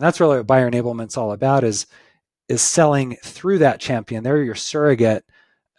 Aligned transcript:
And 0.00 0.06
that's 0.06 0.18
really 0.18 0.38
what 0.38 0.46
buyer 0.46 0.66
enablement's 0.66 1.18
all 1.18 1.32
about 1.32 1.62
is 1.62 1.86
is 2.48 2.62
selling 2.62 3.16
through 3.22 3.58
that 3.58 3.80
champion. 3.80 4.24
They're 4.24 4.42
your 4.42 4.54
surrogate 4.54 5.26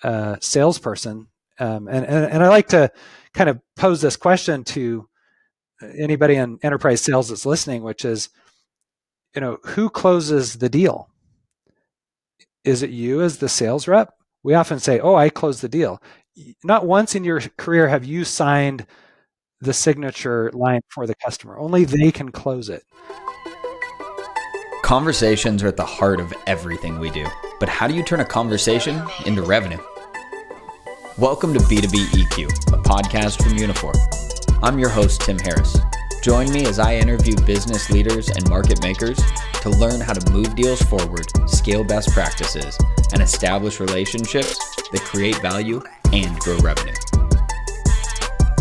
uh, 0.04 0.36
salesperson. 0.40 1.26
Um, 1.58 1.88
and, 1.88 2.06
and, 2.06 2.26
and 2.26 2.44
I 2.44 2.50
like 2.50 2.68
to 2.68 2.92
kind 3.34 3.50
of 3.50 3.60
pose 3.76 4.00
this 4.00 4.16
question 4.16 4.64
to 4.66 5.10
anybody 5.98 6.36
in 6.36 6.60
enterprise 6.62 7.02
sales 7.02 7.30
that's 7.30 7.48
listening, 7.48 7.82
which 7.82 8.06
is, 8.06 8.30
you 9.34 9.42
know, 9.42 9.58
who 9.66 9.90
closes 9.90 10.60
the 10.60 10.70
deal? 10.70 11.10
Is 12.64 12.84
it 12.84 12.92
you 12.92 13.24
as 13.24 13.40
the 13.40 13.50
sales 13.50 13.88
rep? 13.88 14.14
We 14.44 14.54
often 14.54 14.78
say, 14.78 15.00
"Oh, 15.00 15.16
I 15.16 15.30
closed 15.30 15.62
the 15.64 15.68
deal." 15.68 16.00
Not 16.64 16.86
once 16.86 17.16
in 17.16 17.24
your 17.24 17.42
career 17.58 17.88
have 17.88 18.06
you 18.06 18.24
signed 18.24 18.86
the 19.62 19.74
signature 19.74 20.52
line 20.54 20.82
for 20.90 21.08
the 21.08 21.16
customer. 21.16 21.58
Only 21.58 21.86
they 21.86 22.12
can 22.12 22.32
close 22.32 22.70
it. 22.70 22.84
Conversations 24.92 25.64
are 25.64 25.70
at 25.70 25.78
the 25.78 25.86
heart 25.86 26.20
of 26.20 26.34
everything 26.48 27.00
we 27.00 27.10
do. 27.10 27.26
But 27.62 27.70
how 27.70 27.88
do 27.88 27.94
you 27.94 28.04
turn 28.04 28.20
a 28.20 28.26
conversation 28.26 29.02
into 29.26 29.42
revenue? 29.42 29.80
Welcome 31.18 31.54
to 31.54 31.62
B2B 31.62 32.08
EQ, 32.08 32.74
a 32.74 32.82
podcast 32.84 33.42
from 33.42 33.54
Uniphore. 33.54 33.96
I'm 34.62 34.78
your 34.78 34.90
host, 34.90 35.22
Tim 35.22 35.40
Harris. 35.40 35.78
Join 36.22 36.52
me 36.52 36.66
as 36.66 36.78
I 36.78 36.96
interview 36.96 37.38
business 37.46 37.90
leaders 37.90 38.28
and 38.32 38.50
market 38.50 38.84
makers 38.84 39.18
to 39.62 39.70
learn 39.70 40.02
how 40.02 40.12
to 40.12 40.32
move 40.34 40.56
deals 40.56 40.82
forward, 40.82 41.32
scale 41.48 41.86
best 41.86 42.12
practices, 42.12 42.78
and 43.14 43.22
establish 43.22 43.80
relationships 43.80 44.60
that 44.92 45.02
create 45.06 45.38
value 45.38 45.82
and 46.12 46.38
grow 46.40 46.58
revenue. 46.58 46.92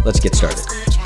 Let's 0.05 0.21
get 0.21 0.37
started. 0.37 1.00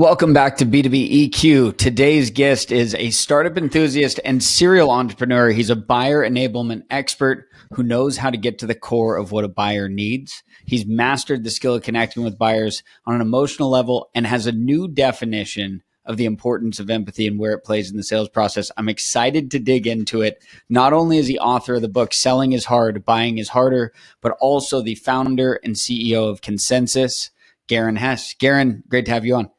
Welcome 0.00 0.32
back 0.32 0.56
to 0.56 0.64
B2B 0.64 1.28
EQ. 1.28 1.76
Today's 1.76 2.30
guest 2.30 2.72
is 2.72 2.94
a 2.94 3.10
startup 3.10 3.58
enthusiast 3.58 4.18
and 4.24 4.42
serial 4.42 4.90
entrepreneur. 4.90 5.50
He's 5.50 5.68
a 5.68 5.76
buyer 5.76 6.26
enablement 6.26 6.84
expert 6.88 7.48
who 7.74 7.82
knows 7.82 8.16
how 8.16 8.30
to 8.30 8.38
get 8.38 8.58
to 8.60 8.66
the 8.66 8.74
core 8.74 9.18
of 9.18 9.30
what 9.30 9.44
a 9.44 9.48
buyer 9.48 9.90
needs. 9.90 10.42
He's 10.64 10.86
mastered 10.86 11.44
the 11.44 11.50
skill 11.50 11.74
of 11.74 11.82
connecting 11.82 12.24
with 12.24 12.38
buyers 12.38 12.82
on 13.04 13.14
an 13.14 13.20
emotional 13.20 13.68
level 13.68 14.08
and 14.14 14.26
has 14.26 14.46
a 14.46 14.52
new 14.52 14.88
definition 14.88 15.82
of 16.06 16.16
the 16.16 16.24
importance 16.24 16.80
of 16.80 16.88
empathy 16.88 17.26
and 17.26 17.38
where 17.38 17.52
it 17.52 17.64
plays 17.64 17.90
in 17.90 17.98
the 17.98 18.02
sales 18.02 18.30
process. 18.30 18.70
I'm 18.78 18.88
excited 18.88 19.50
to 19.50 19.58
dig 19.58 19.86
into 19.86 20.22
it. 20.22 20.42
Not 20.70 20.94
only 20.94 21.18
is 21.18 21.26
he 21.26 21.38
author 21.38 21.74
of 21.74 21.82
the 21.82 21.88
book 21.88 22.14
Selling 22.14 22.52
is 22.52 22.64
Hard, 22.64 23.04
Buying 23.04 23.36
is 23.36 23.50
Harder, 23.50 23.92
but 24.22 24.34
also 24.40 24.80
the 24.80 24.94
founder 24.94 25.60
and 25.62 25.74
CEO 25.74 26.30
of 26.30 26.40
Consensus, 26.40 27.32
Garin 27.66 27.96
Hess. 27.96 28.32
Garin, 28.38 28.82
great 28.88 29.04
to 29.04 29.10
have 29.10 29.26
you 29.26 29.34
on. 29.34 29.50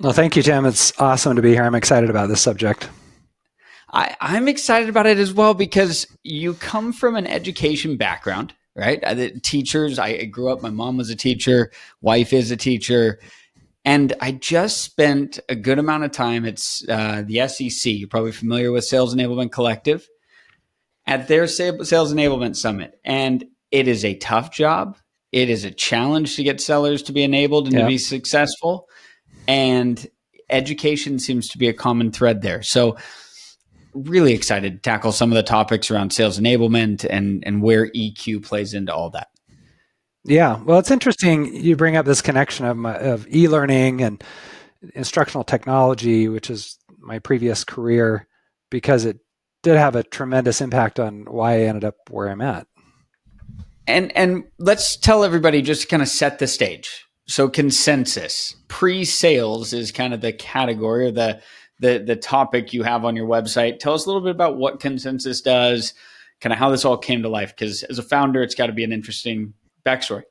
Well, 0.00 0.14
thank 0.14 0.34
you, 0.34 0.42
Tim. 0.42 0.64
It's 0.64 0.98
awesome 0.98 1.36
to 1.36 1.42
be 1.42 1.50
here. 1.50 1.62
I'm 1.62 1.74
excited 1.74 2.08
about 2.08 2.30
this 2.30 2.40
subject. 2.40 2.88
I, 3.92 4.16
I'm 4.18 4.48
excited 4.48 4.88
about 4.88 5.04
it 5.04 5.18
as 5.18 5.34
well 5.34 5.52
because 5.52 6.06
you 6.22 6.54
come 6.54 6.94
from 6.94 7.16
an 7.16 7.26
education 7.26 7.98
background, 7.98 8.54
right? 8.74 8.98
The 9.02 9.38
teachers, 9.40 9.98
I 9.98 10.24
grew 10.24 10.48
up, 10.48 10.62
my 10.62 10.70
mom 10.70 10.96
was 10.96 11.10
a 11.10 11.16
teacher, 11.16 11.70
wife 12.00 12.32
is 12.32 12.50
a 12.50 12.56
teacher. 12.56 13.20
And 13.84 14.14
I 14.22 14.32
just 14.32 14.80
spent 14.80 15.38
a 15.50 15.54
good 15.54 15.78
amount 15.78 16.04
of 16.04 16.12
time 16.12 16.46
at 16.46 16.66
uh, 16.88 17.22
the 17.26 17.46
SEC. 17.46 17.92
You're 17.92 18.08
probably 18.08 18.32
familiar 18.32 18.72
with 18.72 18.84
Sales 18.84 19.14
Enablement 19.14 19.52
Collective 19.52 20.08
at 21.06 21.28
their 21.28 21.46
Sales 21.46 22.14
Enablement 22.14 22.56
Summit. 22.56 22.98
And 23.04 23.44
it 23.70 23.86
is 23.86 24.06
a 24.06 24.14
tough 24.14 24.50
job. 24.50 24.96
It 25.30 25.50
is 25.50 25.66
a 25.66 25.70
challenge 25.70 26.36
to 26.36 26.42
get 26.42 26.62
sellers 26.62 27.02
to 27.02 27.12
be 27.12 27.22
enabled 27.22 27.66
and 27.66 27.76
to 27.76 27.86
be 27.86 27.98
successful 27.98 28.88
and 29.50 30.06
education 30.48 31.18
seems 31.18 31.48
to 31.48 31.58
be 31.58 31.66
a 31.66 31.72
common 31.72 32.12
thread 32.12 32.40
there. 32.40 32.62
So 32.62 32.96
really 33.92 34.32
excited 34.32 34.74
to 34.74 34.78
tackle 34.78 35.10
some 35.10 35.32
of 35.32 35.36
the 35.36 35.42
topics 35.42 35.90
around 35.90 36.12
sales 36.12 36.38
enablement 36.38 37.04
and 37.10 37.42
and 37.44 37.60
where 37.60 37.90
EQ 37.90 38.44
plays 38.44 38.74
into 38.74 38.94
all 38.94 39.10
that. 39.10 39.28
Yeah, 40.22 40.62
well, 40.62 40.78
it's 40.78 40.92
interesting 40.92 41.52
you 41.52 41.74
bring 41.74 41.96
up 41.96 42.06
this 42.06 42.22
connection 42.22 42.66
of 42.66 42.76
my, 42.76 42.96
of 42.96 43.26
e-learning 43.34 44.02
and 44.02 44.22
instructional 44.94 45.44
technology, 45.44 46.28
which 46.28 46.48
is 46.50 46.78
my 46.98 47.18
previous 47.18 47.64
career, 47.64 48.28
because 48.70 49.04
it 49.04 49.18
did 49.62 49.76
have 49.76 49.96
a 49.96 50.04
tremendous 50.04 50.60
impact 50.60 51.00
on 51.00 51.24
why 51.24 51.54
I 51.54 51.60
ended 51.62 51.84
up 51.84 51.96
where 52.10 52.28
I'm 52.28 52.42
at. 52.42 52.68
And 53.88 54.16
and 54.16 54.44
let's 54.58 54.96
tell 54.96 55.24
everybody 55.24 55.60
just 55.62 55.82
to 55.82 55.88
kind 55.88 56.02
of 56.02 56.08
set 56.08 56.38
the 56.38 56.46
stage 56.46 57.04
so 57.30 57.48
consensus 57.48 58.56
pre-sales 58.66 59.72
is 59.72 59.92
kind 59.92 60.12
of 60.12 60.20
the 60.20 60.32
category 60.32 61.06
or 61.06 61.10
the 61.12 61.40
the 61.78 62.02
the 62.04 62.16
topic 62.16 62.72
you 62.72 62.82
have 62.82 63.04
on 63.04 63.14
your 63.14 63.28
website. 63.28 63.78
Tell 63.78 63.94
us 63.94 64.04
a 64.04 64.08
little 64.08 64.22
bit 64.22 64.32
about 64.32 64.56
what 64.56 64.80
consensus 64.80 65.40
does, 65.40 65.94
kind 66.40 66.52
of 66.52 66.58
how 66.58 66.70
this 66.70 66.84
all 66.84 66.98
came 66.98 67.22
to 67.22 67.28
life. 67.28 67.54
Because 67.56 67.84
as 67.84 67.98
a 68.00 68.02
founder, 68.02 68.42
it's 68.42 68.56
got 68.56 68.66
to 68.66 68.72
be 68.72 68.82
an 68.82 68.92
interesting 68.92 69.54
backstory. 69.86 70.24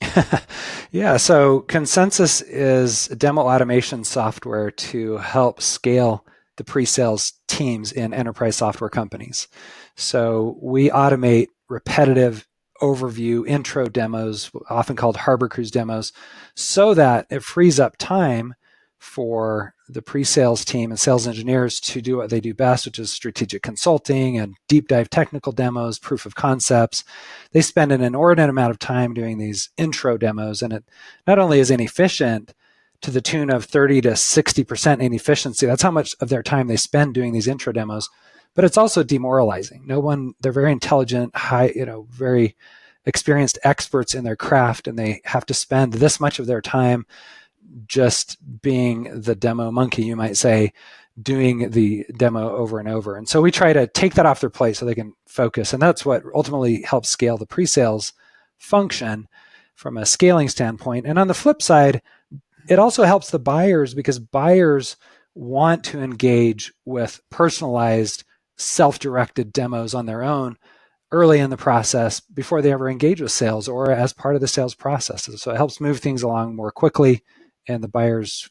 yeah, 0.92 1.16
so 1.16 1.60
Consensus 1.60 2.40
is 2.42 3.08
demo 3.08 3.42
automation 3.42 4.04
software 4.04 4.70
to 4.70 5.18
help 5.18 5.60
scale 5.60 6.24
the 6.56 6.64
pre-sales 6.64 7.34
teams 7.48 7.92
in 7.92 8.14
enterprise 8.14 8.56
software 8.56 8.88
companies. 8.88 9.48
So 9.96 10.58
we 10.62 10.90
automate 10.90 11.48
repetitive 11.68 12.46
overview 12.80 13.46
intro 13.46 13.88
demos, 13.88 14.50
often 14.68 14.96
called 14.96 15.18
Harbor 15.18 15.48
Cruise 15.48 15.70
demos, 15.70 16.12
so 16.54 16.94
that 16.94 17.26
it 17.30 17.42
frees 17.42 17.78
up 17.78 17.96
time 17.96 18.54
for 18.98 19.74
the 19.88 20.02
pre-sales 20.02 20.62
team 20.62 20.90
and 20.90 21.00
sales 21.00 21.26
engineers 21.26 21.80
to 21.80 22.02
do 22.02 22.18
what 22.18 22.28
they 22.28 22.40
do 22.40 22.52
best, 22.52 22.84
which 22.84 22.98
is 22.98 23.10
strategic 23.10 23.62
consulting 23.62 24.38
and 24.38 24.54
deep 24.68 24.88
dive 24.88 25.08
technical 25.08 25.52
demos, 25.52 25.98
proof 25.98 26.26
of 26.26 26.34
concepts. 26.34 27.02
They 27.52 27.62
spend 27.62 27.92
an 27.92 28.02
inordinate 28.02 28.50
amount 28.50 28.72
of 28.72 28.78
time 28.78 29.14
doing 29.14 29.38
these 29.38 29.70
intro 29.78 30.18
demos, 30.18 30.60
and 30.60 30.72
it 30.72 30.84
not 31.26 31.38
only 31.38 31.60
is 31.60 31.70
inefficient 31.70 32.52
to 33.00 33.10
the 33.10 33.22
tune 33.22 33.50
of 33.50 33.64
30 33.64 34.02
to 34.02 34.10
60% 34.10 35.00
inefficiency. 35.00 35.64
That's 35.64 35.82
how 35.82 35.90
much 35.90 36.14
of 36.20 36.28
their 36.28 36.42
time 36.42 36.68
they 36.68 36.76
spend 36.76 37.14
doing 37.14 37.32
these 37.32 37.48
intro 37.48 37.72
demos 37.72 38.10
but 38.54 38.64
it's 38.64 38.78
also 38.78 39.02
demoralizing. 39.02 39.86
No 39.86 40.00
one, 40.00 40.34
they're 40.40 40.52
very 40.52 40.72
intelligent, 40.72 41.34
high, 41.36 41.72
you 41.74 41.86
know, 41.86 42.06
very 42.10 42.56
experienced 43.06 43.58
experts 43.64 44.14
in 44.14 44.24
their 44.24 44.36
craft, 44.36 44.86
and 44.86 44.98
they 44.98 45.20
have 45.24 45.46
to 45.46 45.54
spend 45.54 45.94
this 45.94 46.20
much 46.20 46.38
of 46.38 46.46
their 46.46 46.60
time 46.60 47.06
just 47.86 48.36
being 48.62 49.20
the 49.20 49.34
demo 49.34 49.70
monkey, 49.70 50.04
you 50.04 50.16
might 50.16 50.36
say, 50.36 50.72
doing 51.20 51.70
the 51.70 52.06
demo 52.16 52.56
over 52.56 52.78
and 52.78 52.88
over. 52.88 53.16
And 53.16 53.28
so 53.28 53.40
we 53.40 53.50
try 53.50 53.72
to 53.72 53.86
take 53.86 54.14
that 54.14 54.26
off 54.26 54.40
their 54.40 54.50
plate 54.50 54.76
so 54.76 54.84
they 54.84 54.94
can 54.94 55.14
focus. 55.26 55.72
And 55.72 55.80
that's 55.80 56.04
what 56.04 56.22
ultimately 56.34 56.82
helps 56.82 57.08
scale 57.08 57.36
the 57.36 57.46
pre 57.46 57.66
sales 57.66 58.12
function 58.58 59.28
from 59.74 59.96
a 59.96 60.06
scaling 60.06 60.48
standpoint. 60.48 61.06
And 61.06 61.18
on 61.18 61.28
the 61.28 61.34
flip 61.34 61.62
side, 61.62 62.02
it 62.68 62.78
also 62.78 63.04
helps 63.04 63.30
the 63.30 63.38
buyers 63.38 63.94
because 63.94 64.18
buyers 64.18 64.96
want 65.34 65.84
to 65.84 66.02
engage 66.02 66.72
with 66.84 67.20
personalized 67.30 68.24
self-directed 68.60 69.52
demos 69.52 69.94
on 69.94 70.06
their 70.06 70.22
own 70.22 70.56
early 71.12 71.40
in 71.40 71.50
the 71.50 71.56
process 71.56 72.20
before 72.20 72.62
they 72.62 72.72
ever 72.72 72.88
engage 72.88 73.20
with 73.20 73.32
sales 73.32 73.66
or 73.68 73.90
as 73.90 74.12
part 74.12 74.34
of 74.34 74.40
the 74.40 74.48
sales 74.48 74.74
processes. 74.74 75.42
So 75.42 75.50
it 75.50 75.56
helps 75.56 75.80
move 75.80 75.98
things 75.98 76.22
along 76.22 76.54
more 76.54 76.70
quickly, 76.70 77.22
and 77.66 77.82
the 77.82 77.88
buyers 77.88 78.48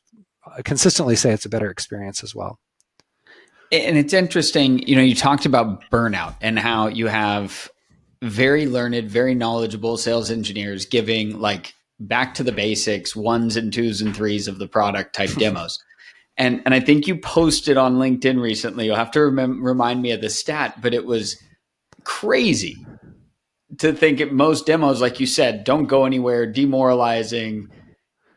consistently 0.64 1.16
say 1.16 1.32
it's 1.32 1.46
a 1.46 1.50
better 1.50 1.70
experience 1.70 2.24
as 2.24 2.36
well. 2.36 2.60
And 3.72 3.98
it's 3.98 4.14
interesting, 4.14 4.80
you 4.88 4.96
know, 4.96 5.02
you 5.02 5.14
talked 5.16 5.46
about 5.46 5.84
burnout 5.92 6.36
and 6.42 6.58
how 6.58 6.88
you 6.88 7.08
have 7.08 7.70
very 8.24 8.66
learned, 8.66 9.10
very 9.10 9.36
knowledgeable 9.36 9.96
sales 9.96 10.32
engineers 10.32 10.86
giving 10.86 11.40
like 11.40 11.74
back 12.00 12.34
to 12.34 12.44
the 12.44 12.52
basics, 12.52 13.16
ones 13.16 13.56
and 13.56 13.72
twos 13.72 14.02
and 14.02 14.16
threes 14.16 14.48
of 14.48 14.58
the 14.58 14.68
product 14.68 15.14
type 15.14 15.30
demos. 15.36 15.82
And 16.40 16.62
and 16.64 16.74
I 16.74 16.80
think 16.80 17.06
you 17.06 17.18
posted 17.18 17.76
on 17.78 17.98
LinkedIn 17.98 18.42
recently. 18.42 18.86
You'll 18.86 18.96
have 18.96 19.12
to 19.12 19.26
rem- 19.26 19.64
remind 19.64 20.02
me 20.02 20.12
of 20.12 20.22
the 20.22 20.30
stat, 20.30 20.82
but 20.82 20.94
it 20.94 21.06
was 21.06 21.38
crazy 22.06 22.78
to 23.80 23.94
think 23.94 24.22
it, 24.22 24.34
most 24.34 24.66
demos, 24.66 25.02
like 25.02 25.20
you 25.20 25.28
said, 25.28 25.66
don't 25.66 25.86
go 25.86 26.06
anywhere, 26.06 26.50
demoralizing, 26.52 27.68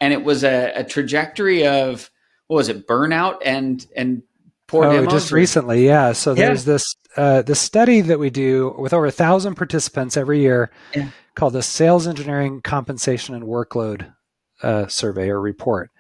and 0.01 0.13
it 0.13 0.25
was 0.25 0.43
a, 0.43 0.73
a 0.75 0.85
trajectory 0.85 1.65
of 1.65 2.11
what 2.49 2.57
was 2.57 2.69
it, 2.69 2.89
burnout 2.89 3.39
and 3.45 3.87
and 3.97 4.25
poor 4.67 4.87
oh, 4.87 4.93
demos. 4.93 5.13
Just 5.13 5.33
recently, 5.33 5.87
yeah. 5.87 6.13
So 6.13 6.33
yeah. 6.35 6.47
there's 6.47 6.65
this 6.65 6.97
uh, 7.17 7.43
this 7.43 7.61
study 7.61 8.01
that 8.01 8.19
we 8.19 8.31
do 8.31 8.75
with 8.79 8.93
over 8.93 9.07
a 9.07 9.13
thousand 9.13 9.55
participants 9.55 10.17
every 10.17 10.41
year, 10.41 10.73
yeah. 10.93 11.11
called 11.37 11.53
the 11.53 11.63
Sales 11.63 12.09
Engineering 12.09 12.63
Compensation 12.63 13.37
and 13.37 13.45
Workload 13.45 14.13
uh, 14.61 14.89
Survey 14.89 15.29
or 15.29 15.41
Report 15.41 15.92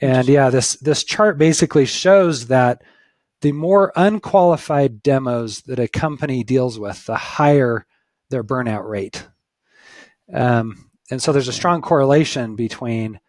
and 0.00 0.28
yeah, 0.28 0.50
this 0.50 0.74
this 0.76 1.04
chart 1.04 1.38
basically 1.38 1.86
shows 1.86 2.48
that 2.48 2.82
the 3.40 3.52
more 3.52 3.92
unqualified 3.96 5.02
demos 5.02 5.62
that 5.62 5.78
a 5.78 5.88
company 5.88 6.42
deals 6.42 6.78
with, 6.78 7.06
the 7.06 7.16
higher 7.16 7.86
their 8.30 8.44
burnout 8.44 8.88
rate. 8.88 9.26
Um, 10.32 10.90
and 11.10 11.22
so 11.22 11.32
there's 11.32 11.48
a 11.48 11.52
strong 11.52 11.82
correlation 11.82 12.56
between 12.56 13.20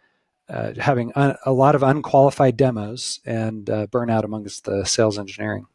uh, 0.50 0.74
having 0.80 1.12
un, 1.16 1.36
a 1.46 1.52
lot 1.52 1.75
of 1.75 1.84
unqualified 1.84 2.58
demos 2.58 3.19
and 3.25 3.69
uh, 3.69 3.88
burnout 3.88 4.24
amongst 4.24 4.66
the 4.66 4.86
sales 4.86 5.19
engineering. 5.19 5.68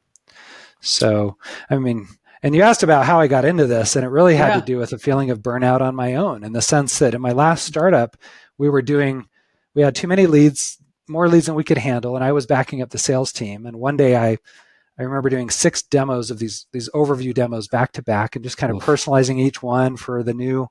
So, 0.80 1.36
I 1.70 1.76
mean, 1.76 2.08
and 2.42 2.56
you 2.56 2.62
asked 2.62 2.82
about 2.82 3.06
how 3.06 3.20
I 3.20 3.28
got 3.28 3.44
into 3.44 3.66
this, 3.66 3.94
and 3.94 4.04
it 4.04 4.08
really 4.08 4.34
had 4.34 4.48
yeah. 4.48 4.60
to 4.60 4.66
do 4.66 4.78
with 4.78 4.92
a 4.92 4.98
feeling 4.98 5.30
of 5.30 5.40
burnout 5.40 5.80
on 5.80 5.94
my 5.94 6.16
own 6.16 6.42
in 6.42 6.52
the 6.52 6.62
sense 6.62 6.98
that 6.98 7.14
in 7.14 7.20
my 7.20 7.30
last 7.30 7.64
startup, 7.64 8.16
we 8.58 8.68
were 8.68 8.82
doing, 8.82 9.28
we 9.74 9.82
had 9.82 9.94
too 9.94 10.08
many 10.08 10.26
leads, 10.26 10.78
more 11.08 11.28
leads 11.28 11.46
than 11.46 11.54
we 11.54 11.64
could 11.64 11.78
handle, 11.78 12.14
and 12.14 12.24
I 12.24 12.32
was 12.32 12.46
backing 12.46 12.82
up 12.82 12.90
the 12.90 12.98
sales 12.98 13.32
team. 13.32 13.66
And 13.66 13.76
one 13.76 13.96
day 13.96 14.16
I, 14.16 14.38
I 14.98 15.02
remember 15.02 15.28
doing 15.28 15.50
six 15.50 15.82
demos 15.82 16.30
of 16.30 16.38
these 16.38 16.66
these 16.72 16.88
overview 16.90 17.34
demos 17.34 17.68
back 17.68 17.92
to 17.92 18.02
back, 18.02 18.36
and 18.36 18.44
just 18.44 18.58
kind 18.58 18.70
of 18.70 18.76
Oof. 18.76 18.84
personalizing 18.84 19.38
each 19.38 19.62
one 19.62 19.96
for 19.96 20.22
the 20.22 20.34
new, 20.34 20.68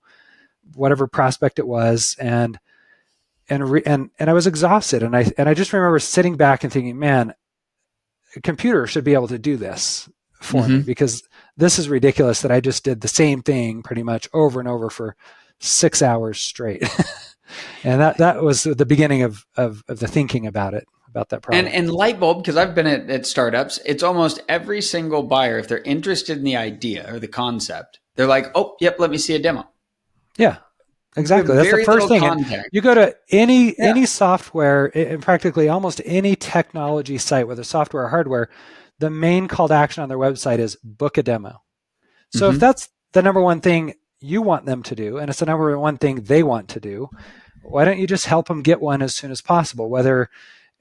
whatever 0.74 1.07
prospect 1.07 1.60
it 1.60 1.68
was, 1.68 2.16
and 2.19 2.60
and 3.50 3.69
re- 3.69 3.83
and 3.86 4.10
and 4.19 4.30
I 4.30 4.33
was 4.33 4.48
exhausted, 4.48 5.04
and 5.04 5.16
I 5.16 5.31
and 5.38 5.50
I 5.50 5.54
just 5.54 5.74
remember 5.74 6.00
sitting 6.00 6.38
back 6.38 6.63
and 6.63 6.72
thinking, 6.72 6.98
man, 6.98 7.34
a 8.36 8.42
computer 8.42 8.88
should 8.88 9.04
be 9.04 9.13
able 9.13 9.27
to 9.27 9.39
do 9.39 9.57
this 9.57 10.10
for 10.42 10.62
mm-hmm. 10.62 10.77
me 10.77 10.84
because 10.84 11.24
this 11.57 11.77
is 11.77 11.89
ridiculous 11.89 12.42
that 12.42 12.51
I 12.51 12.60
just 12.60 12.84
did 12.84 13.01
the 13.01 13.07
same 13.07 13.42
thing 13.42 13.84
pretty 13.84 14.04
much 14.04 14.27
over 14.34 14.60
and 14.60 14.68
over 14.68 14.89
for 14.89 15.16
six 15.60 16.01
hours 16.01 16.39
straight. 16.39 16.84
and 17.83 18.01
that, 18.01 18.18
that 18.18 18.42
was 18.42 18.63
the 18.63 18.86
beginning 18.86 19.24
of, 19.24 19.45
of, 19.56 19.83
of 19.88 20.00
the 20.00 20.07
thinking 20.07 20.48
about 20.48 20.74
it 20.74 20.88
about 21.12 21.30
that 21.30 21.42
problem. 21.42 21.65
And, 21.65 21.75
and 21.75 21.89
Lightbulb, 21.89 22.39
because 22.39 22.57
I've 22.57 22.74
been 22.74 22.88
at, 22.88 23.09
at, 23.09 23.25
startups, 23.25 23.80
it's 23.86 24.03
almost 24.03 24.42
every 24.50 24.81
single 24.81 25.24
buyer, 25.24 25.59
if 25.59 25.68
they're 25.68 25.80
interested 25.80 26.38
in 26.38 26.44
the 26.44 26.56
idea 26.56 27.13
or 27.13 27.19
the 27.19 27.27
concept, 27.27 28.00
they're 28.15 28.27
like, 28.27 28.48
oh, 28.56 28.75
yep, 28.80 28.98
let 29.00 29.12
me 29.12 29.18
see 29.18 29.36
a 29.36 29.39
demo. 29.39 29.68
Yeah, 30.38 30.57
exactly. 31.15 31.56
That's 31.56 31.71
the 31.71 31.83
first 31.83 32.07
thing. 32.07 32.63
You 32.71 32.81
go 32.81 32.95
to 32.95 33.15
any 33.30 33.75
yeah. 33.77 33.86
any 33.86 34.06
software, 34.06 34.86
and 34.98 35.21
practically 35.21 35.68
almost 35.68 36.01
any 36.06 36.36
technology 36.36 37.18
site, 37.18 37.48
whether 37.48 37.63
software 37.63 38.06
or 38.06 38.09
hardware, 38.09 38.50
the 39.00 39.09
main 39.09 39.48
call 39.48 39.68
to 39.68 39.74
action 39.74 40.03
on 40.03 40.09
their 40.09 40.18
website 40.18 40.59
is 40.59 40.77
book 40.83 41.18
a 41.18 41.24
demo. 41.24 41.62
So 42.33 42.48
mm-hmm. 42.48 42.56
if 42.56 42.62
that's 42.62 42.89
the 43.12 43.21
number 43.21 43.42
one 43.42 43.59
thing 43.59 43.94
you 44.22 44.42
want 44.42 44.66
them 44.66 44.84
to 44.84 44.96
do, 44.96 45.18
and 45.18 45.30
it's 45.30 45.40
the 45.40 45.46
number 45.46 45.78
one 45.78 45.98
thing 45.98 46.22
they 46.24 46.44
want 46.44 46.70
to 46.70 46.80
do, 46.80 47.10
why 47.64 47.86
don't 47.86 48.00
you 48.00 48.08
just 48.08 48.26
help 48.26 48.48
them 48.48 48.62
get 48.62 48.82
one 48.82 49.02
as 49.02 49.16
soon 49.16 49.32
as 49.32 49.42
possible? 49.42 49.90
Whether 49.90 50.30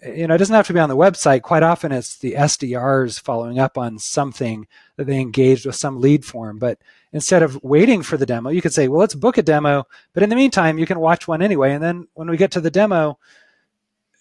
you 0.03 0.27
know, 0.27 0.35
it 0.35 0.39
doesn't 0.39 0.55
have 0.55 0.67
to 0.67 0.73
be 0.73 0.81
on 0.81 0.89
the 0.89 0.97
website. 0.97 1.43
Quite 1.43 1.63
often, 1.63 1.93
it's 1.93 2.17
the 2.17 2.33
SDRs 2.33 3.21
following 3.21 3.59
up 3.59 3.77
on 3.77 3.99
something 3.99 4.67
that 4.97 5.07
they 5.07 5.21
engaged 5.21 5.67
with 5.67 5.77
some 5.77 6.01
lead 6.01 6.25
form. 6.25 6.59
But 6.59 6.79
instead 7.13 7.43
of 7.43 7.63
waiting 7.63 8.03
for 8.03 8.17
the 8.17 8.25
demo, 8.25 8.51
you 8.51 8.63
could 8.63 8.73
say, 8.73 8.89
"Well, 8.89 9.01
let's 9.01 9.15
book 9.15 9.37
a 9.37 9.43
demo." 9.43 9.87
But 10.15 10.23
in 10.23 10.31
the 10.31 10.37
meantime, 10.37 10.79
you 10.79 10.87
can 10.87 11.01
watch 11.01 11.29
one 11.29 11.43
anyway. 11.43 11.73
And 11.73 11.83
then 11.83 12.09
when 12.15 12.31
we 12.31 12.39
get 12.39 12.51
to 12.53 12.61
the 12.61 12.71
demo, 12.71 13.19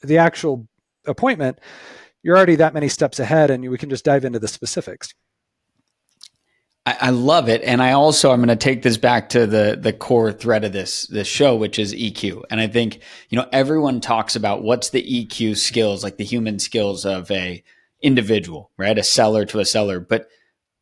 the 0.01 0.17
actual 0.17 0.67
appointment, 1.05 1.59
you're 2.23 2.35
already 2.35 2.55
that 2.55 2.73
many 2.73 2.89
steps 2.89 3.19
ahead 3.19 3.49
and 3.49 3.69
we 3.69 3.77
can 3.77 3.89
just 3.89 4.05
dive 4.05 4.25
into 4.25 4.39
the 4.39 4.47
specifics. 4.47 5.13
I, 6.89 6.97
I 7.07 7.09
love 7.11 7.49
it. 7.49 7.61
And 7.61 7.83
I 7.83 7.91
also, 7.91 8.31
I'm 8.31 8.39
going 8.39 8.49
to 8.49 8.55
take 8.55 8.81
this 8.81 8.97
back 8.97 9.29
to 9.29 9.45
the, 9.45 9.77
the 9.79 9.93
core 9.93 10.31
thread 10.31 10.63
of 10.63 10.73
this, 10.73 11.03
this 11.07 11.27
show, 11.27 11.55
which 11.55 11.77
is 11.77 11.93
EQ. 11.93 12.43
And 12.49 12.59
I 12.59 12.65
think, 12.65 13.01
you 13.29 13.37
know, 13.37 13.47
everyone 13.51 14.01
talks 14.01 14.35
about 14.35 14.63
what's 14.63 14.89
the 14.89 15.03
EQ 15.03 15.57
skills, 15.57 16.03
like 16.03 16.17
the 16.17 16.23
human 16.23 16.57
skills 16.57 17.05
of 17.05 17.29
a 17.29 17.63
individual, 18.01 18.71
right? 18.75 18.97
A 18.97 19.03
seller 19.03 19.45
to 19.45 19.59
a 19.59 19.65
seller. 19.65 19.99
But 19.99 20.29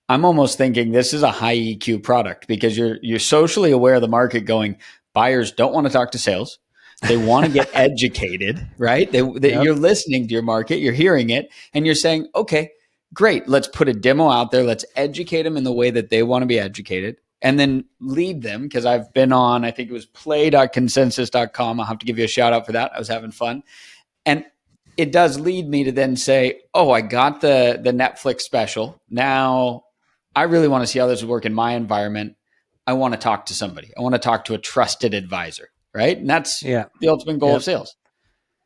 I'm 0.07 0.23
almost 0.23 0.57
thinking 0.57 0.91
this 0.91 1.13
is 1.13 1.23
a 1.23 1.31
high 1.31 1.57
EQ 1.57 2.03
product 2.03 2.47
because 2.47 2.77
you're, 2.77 2.99
you're 3.01 3.19
socially 3.19 3.71
aware 3.71 3.95
of 3.95 4.01
the 4.01 4.07
market 4.07 4.41
going, 4.41 4.77
buyers 5.13 5.51
don't 5.51 5.73
want 5.73 5.87
to 5.87 5.93
talk 5.93 6.11
to 6.11 6.19
sales 6.19 6.59
they 7.01 7.15
want 7.15 7.45
to 7.45 7.51
get 7.51 7.69
educated, 7.75 8.65
right? 8.79 9.11
They, 9.11 9.21
they 9.21 9.51
yep. 9.51 9.63
You're 9.63 9.75
listening 9.75 10.27
to 10.27 10.33
your 10.33 10.41
market, 10.41 10.79
you're 10.79 10.93
hearing 10.93 11.29
it, 11.29 11.51
and 11.71 11.85
you're 11.85 11.93
saying, 11.93 12.27
okay, 12.33 12.71
great, 13.13 13.47
let's 13.47 13.67
put 13.67 13.89
a 13.89 13.93
demo 13.93 14.29
out 14.29 14.51
there. 14.51 14.63
Let's 14.63 14.85
educate 14.95 15.43
them 15.43 15.57
in 15.57 15.63
the 15.63 15.73
way 15.73 15.91
that 15.91 16.09
they 16.09 16.23
want 16.23 16.43
to 16.43 16.47
be 16.47 16.59
educated 16.59 17.17
and 17.41 17.59
then 17.59 17.85
lead 17.99 18.41
them. 18.41 18.63
Because 18.63 18.85
I've 18.85 19.13
been 19.13 19.31
on, 19.31 19.65
I 19.65 19.71
think 19.71 19.89
it 19.89 19.93
was 19.93 20.05
play.consensus.com. 20.05 21.79
I'll 21.79 21.85
have 21.85 21.99
to 21.99 22.05
give 22.05 22.17
you 22.17 22.25
a 22.25 22.29
shout 22.29 22.53
out 22.53 22.65
for 22.65 22.73
that. 22.73 22.91
I 22.93 22.99
was 22.99 23.07
having 23.07 23.31
fun. 23.31 23.63
And 24.25 24.45
it 24.97 25.11
does 25.11 25.39
lead 25.39 25.67
me 25.67 25.83
to 25.85 25.91
then 25.91 26.15
say, 26.15 26.61
oh, 26.73 26.91
I 26.91 27.01
got 27.01 27.41
the, 27.41 27.79
the 27.81 27.91
Netflix 27.91 28.41
special. 28.41 28.99
Now 29.09 29.83
I 30.35 30.43
really 30.43 30.67
want 30.67 30.83
to 30.83 30.87
see 30.87 30.99
how 30.99 31.07
this 31.07 31.21
would 31.21 31.29
work 31.29 31.45
in 31.45 31.53
my 31.53 31.73
environment. 31.73 32.35
I 32.85 32.93
want 32.93 33.13
to 33.13 33.19
talk 33.19 33.47
to 33.47 33.53
somebody. 33.53 33.91
I 33.97 34.01
want 34.01 34.15
to 34.15 34.19
talk 34.19 34.45
to 34.45 34.53
a 34.53 34.57
trusted 34.57 35.13
advisor 35.13 35.69
right? 35.97 36.17
And 36.17 36.29
that's 36.29 36.61
yeah. 36.63 36.85
the 37.01 37.09
ultimate 37.09 37.39
goal 37.39 37.55
of 37.55 37.63
sales. 37.63 37.95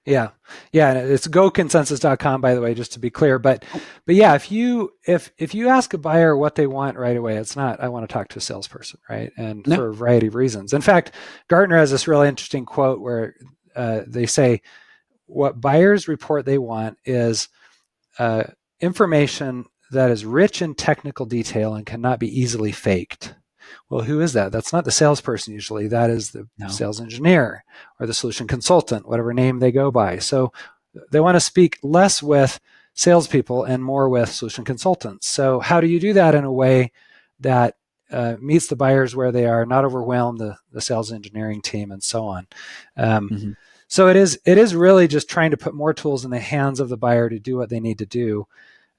Yeah. 0.06 0.30
Yeah. 0.72 0.92
And 0.92 1.12
it's 1.12 1.28
goconsensus.com, 1.28 2.42
by 2.42 2.56
the 2.56 2.62
way, 2.62 2.74
just 2.74 2.94
to 2.94 3.00
be 3.00 3.10
clear. 3.10 3.38
But, 3.38 3.64
but 4.06 4.16
yeah, 4.16 4.34
if 4.34 4.52
you, 4.52 4.94
if, 5.06 5.32
if 5.38 5.54
you 5.54 5.70
ask 5.70 5.94
a 5.94 6.00
buyer 6.00 6.36
what 6.36 6.56
they 6.56 6.66
want 6.68 6.98
right 6.98 7.16
away, 7.16 7.38
it's 7.38 7.56
not, 7.56 7.80
I 7.80 7.90
want 7.90 8.10
to 8.10 8.12
talk 8.12 8.30
to 8.30 8.40
a 8.40 8.42
salesperson, 8.42 9.00
right? 9.10 9.32
And 9.38 9.66
no. 9.68 9.76
for 9.76 9.90
a 9.90 9.94
variety 9.94 10.28
of 10.28 10.36
reasons. 10.36 10.74
In 10.74 10.82
fact, 10.82 11.12
Gartner 11.48 11.78
has 11.78 11.92
this 11.92 12.08
really 12.08 12.28
interesting 12.28 12.66
quote 12.66 13.00
where 13.00 13.36
uh, 13.76 14.02
they 14.08 14.26
say 14.26 14.62
what 15.28 15.62
buyers 15.62 16.08
report 16.08 16.46
they 16.46 16.58
want 16.58 16.98
is 17.06 17.48
uh, 18.20 18.44
information 18.80 19.66
that 19.92 20.10
is 20.10 20.26
rich 20.26 20.62
in 20.62 20.74
technical 20.74 21.26
detail 21.26 21.76
and 21.76 21.86
cannot 21.86 22.20
be 22.20 22.40
easily 22.40 22.72
faked. 22.72 23.36
Well, 23.92 24.06
who 24.06 24.22
is 24.22 24.32
that? 24.34 24.54
That's 24.54 24.72
not 24.72 24.86
the 24.86 24.92
salesperson 24.92 25.54
usually. 25.54 25.88
That 25.90 26.10
is 26.10 26.32
the 26.32 26.48
no. 26.58 26.70
sales 26.70 27.02
engineer 27.02 27.66
or 28.00 28.08
the 28.08 28.14
solution 28.14 28.48
consultant, 28.48 29.06
whatever 29.06 29.34
name 29.34 29.60
they 29.60 29.74
go 29.74 29.92
by. 29.92 30.20
So 30.20 30.54
they 31.12 31.20
want 31.20 31.36
to 31.36 31.42
speak 31.42 31.78
less 31.84 32.24
with 32.24 32.58
salespeople 32.94 33.66
and 33.66 33.84
more 33.84 34.08
with 34.08 34.30
solution 34.30 34.64
consultants. 34.64 35.28
So 35.28 35.60
how 35.60 35.82
do 35.82 35.88
you 35.88 36.00
do 36.00 36.14
that 36.14 36.36
in 36.36 36.46
a 36.46 36.52
way 36.52 36.94
that 37.42 37.76
uh, 38.10 38.38
meets 38.40 38.68
the 38.68 38.78
buyers 38.78 39.14
where 39.14 39.34
they 39.34 39.46
are, 39.46 39.66
not 39.66 39.84
overwhelm 39.84 40.38
the, 40.38 40.58
the 40.72 40.80
sales 40.80 41.12
engineering 41.12 41.62
team 41.62 41.92
and 41.92 42.02
so 42.02 42.24
on. 42.28 42.48
Um, 42.96 43.30
mm-hmm. 43.30 43.52
So 43.90 44.08
it 44.08 44.16
is 44.16 44.40
it 44.46 44.58
is 44.58 44.74
really 44.74 45.10
just 45.10 45.30
trying 45.30 45.52
to 45.52 45.58
put 45.58 45.76
more 45.76 45.94
tools 45.94 46.24
in 46.24 46.32
the 46.32 46.40
hands 46.40 46.80
of 46.80 46.88
the 46.88 46.96
buyer 46.96 47.30
to 47.30 47.40
do 47.40 47.58
what 47.58 47.70
they 47.70 47.82
need 47.82 47.98
to 47.98 48.06
do, 48.06 48.48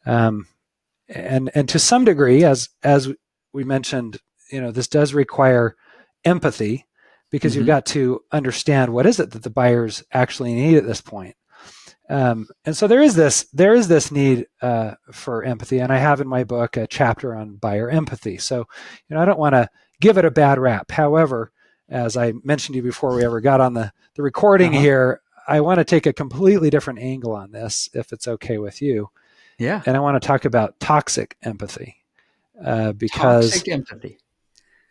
um, 0.05 0.49
and 1.09 1.50
and 1.55 1.67
to 1.71 1.79
some 1.79 2.05
degree, 2.05 2.45
as 2.45 2.69
as 2.83 3.09
we 3.55 3.65
mentioned 3.65 4.19
you 4.52 4.60
know 4.60 4.70
this 4.70 4.88
does 4.88 5.14
require 5.14 5.76
empathy 6.25 6.87
because 7.31 7.52
mm-hmm. 7.52 7.60
you've 7.60 7.66
got 7.66 7.87
to 7.87 8.20
understand 8.31 8.93
what 8.93 9.06
is 9.06 9.19
it 9.19 9.31
that 9.32 9.43
the 9.43 9.50
buyers 9.50 10.04
actually 10.12 10.54
need 10.54 10.76
at 10.76 10.87
this 10.87 11.00
point. 11.00 11.34
Um, 12.08 12.49
and 12.64 12.76
so 12.76 12.87
there 12.87 13.02
is 13.02 13.14
this 13.14 13.44
there 13.52 13.75
is 13.75 13.88
this 13.88 14.12
need 14.12 14.47
uh, 14.61 14.94
for 15.12 15.44
empathy, 15.44 15.78
and 15.78 15.92
I 15.92 15.99
have 15.99 16.21
in 16.21 16.28
my 16.28 16.44
book 16.44 16.76
a 16.76 16.87
chapter 16.87 17.35
on 17.35 17.56
buyer 17.56 17.88
empathy. 17.88 18.38
So 18.38 18.66
you 19.09 19.16
know 19.16 19.23
I 19.23 19.25
don't 19.25 19.38
want 19.38 19.54
to 19.54 19.68
give 20.00 20.18
it 20.18 20.25
a 20.25 20.30
bad 20.30 20.59
rap. 20.59 20.90
However, 20.90 21.52
as 21.88 22.16
I 22.16 22.35
mentioned 22.44 22.75
to 22.75 22.78
you 22.78 22.82
before 22.82 23.14
we 23.14 23.25
ever 23.25 23.40
got 23.40 23.61
on 23.61 23.75
the 23.75 23.92
the 24.14 24.23
recording 24.23 24.73
uh-huh. 24.73 24.82
here, 24.82 25.21
I 25.49 25.61
want 25.61 25.78
to 25.78 25.85
take 25.85 26.06
a 26.06 26.12
completely 26.12 26.71
different 26.71 26.99
angle 26.99 27.32
on 27.32 27.52
this, 27.52 27.88
if 27.94 28.12
it's 28.12 28.28
okay 28.28 28.59
with 28.59 28.82
you. 28.82 29.09
Yeah. 29.59 29.82
And 29.87 29.97
I 29.97 30.00
want 30.00 30.21
to 30.21 30.26
talk 30.26 30.44
about 30.44 30.78
toxic 30.80 31.37
empathy 31.42 31.97
uh, 32.62 32.92
because 32.92 33.50
toxic 33.50 33.73
empathy. 33.73 34.18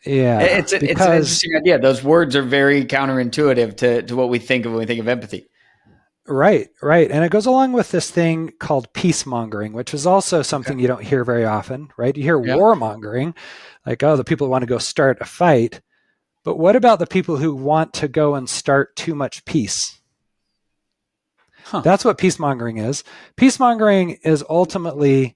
Yeah, 0.05 0.39
it's, 0.41 0.73
a, 0.73 0.79
because, 0.79 0.91
it's 0.91 1.01
an 1.01 1.13
interesting 1.13 1.55
idea. 1.57 1.79
Those 1.79 2.03
words 2.03 2.35
are 2.35 2.41
very 2.41 2.85
counterintuitive 2.85 3.77
to, 3.77 4.01
to 4.01 4.15
what 4.15 4.29
we 4.29 4.39
think 4.39 4.65
of 4.65 4.71
when 4.71 4.79
we 4.79 4.85
think 4.85 4.99
of 4.99 5.07
empathy. 5.07 5.47
Right, 6.27 6.69
right. 6.81 7.09
And 7.11 7.23
it 7.23 7.31
goes 7.31 7.45
along 7.45 7.73
with 7.73 7.91
this 7.91 8.09
thing 8.09 8.51
called 8.59 8.91
peacemongering, 8.93 9.73
which 9.73 9.93
is 9.93 10.05
also 10.05 10.41
something 10.41 10.73
okay. 10.73 10.81
you 10.81 10.87
don't 10.87 11.03
hear 11.03 11.23
very 11.23 11.45
often, 11.45 11.89
right? 11.97 12.15
You 12.15 12.23
hear 12.23 12.43
yeah. 12.43 12.55
warmongering, 12.55 13.35
like, 13.85 14.01
oh, 14.03 14.15
the 14.15 14.23
people 14.23 14.47
who 14.47 14.51
want 14.51 14.61
to 14.61 14.67
go 14.67 14.77
start 14.77 15.17
a 15.21 15.25
fight. 15.25 15.81
But 16.43 16.57
what 16.57 16.75
about 16.75 16.99
the 16.99 17.07
people 17.07 17.37
who 17.37 17.53
want 17.53 17.93
to 17.95 18.07
go 18.07 18.35
and 18.35 18.49
start 18.49 18.95
too 18.95 19.13
much 19.13 19.45
peace? 19.45 19.99
Huh. 21.65 21.81
That's 21.81 22.05
what 22.05 22.17
peacemongering 22.17 22.83
is. 22.83 23.03
Peacemongering 23.37 24.19
is 24.23 24.43
ultimately 24.49 25.35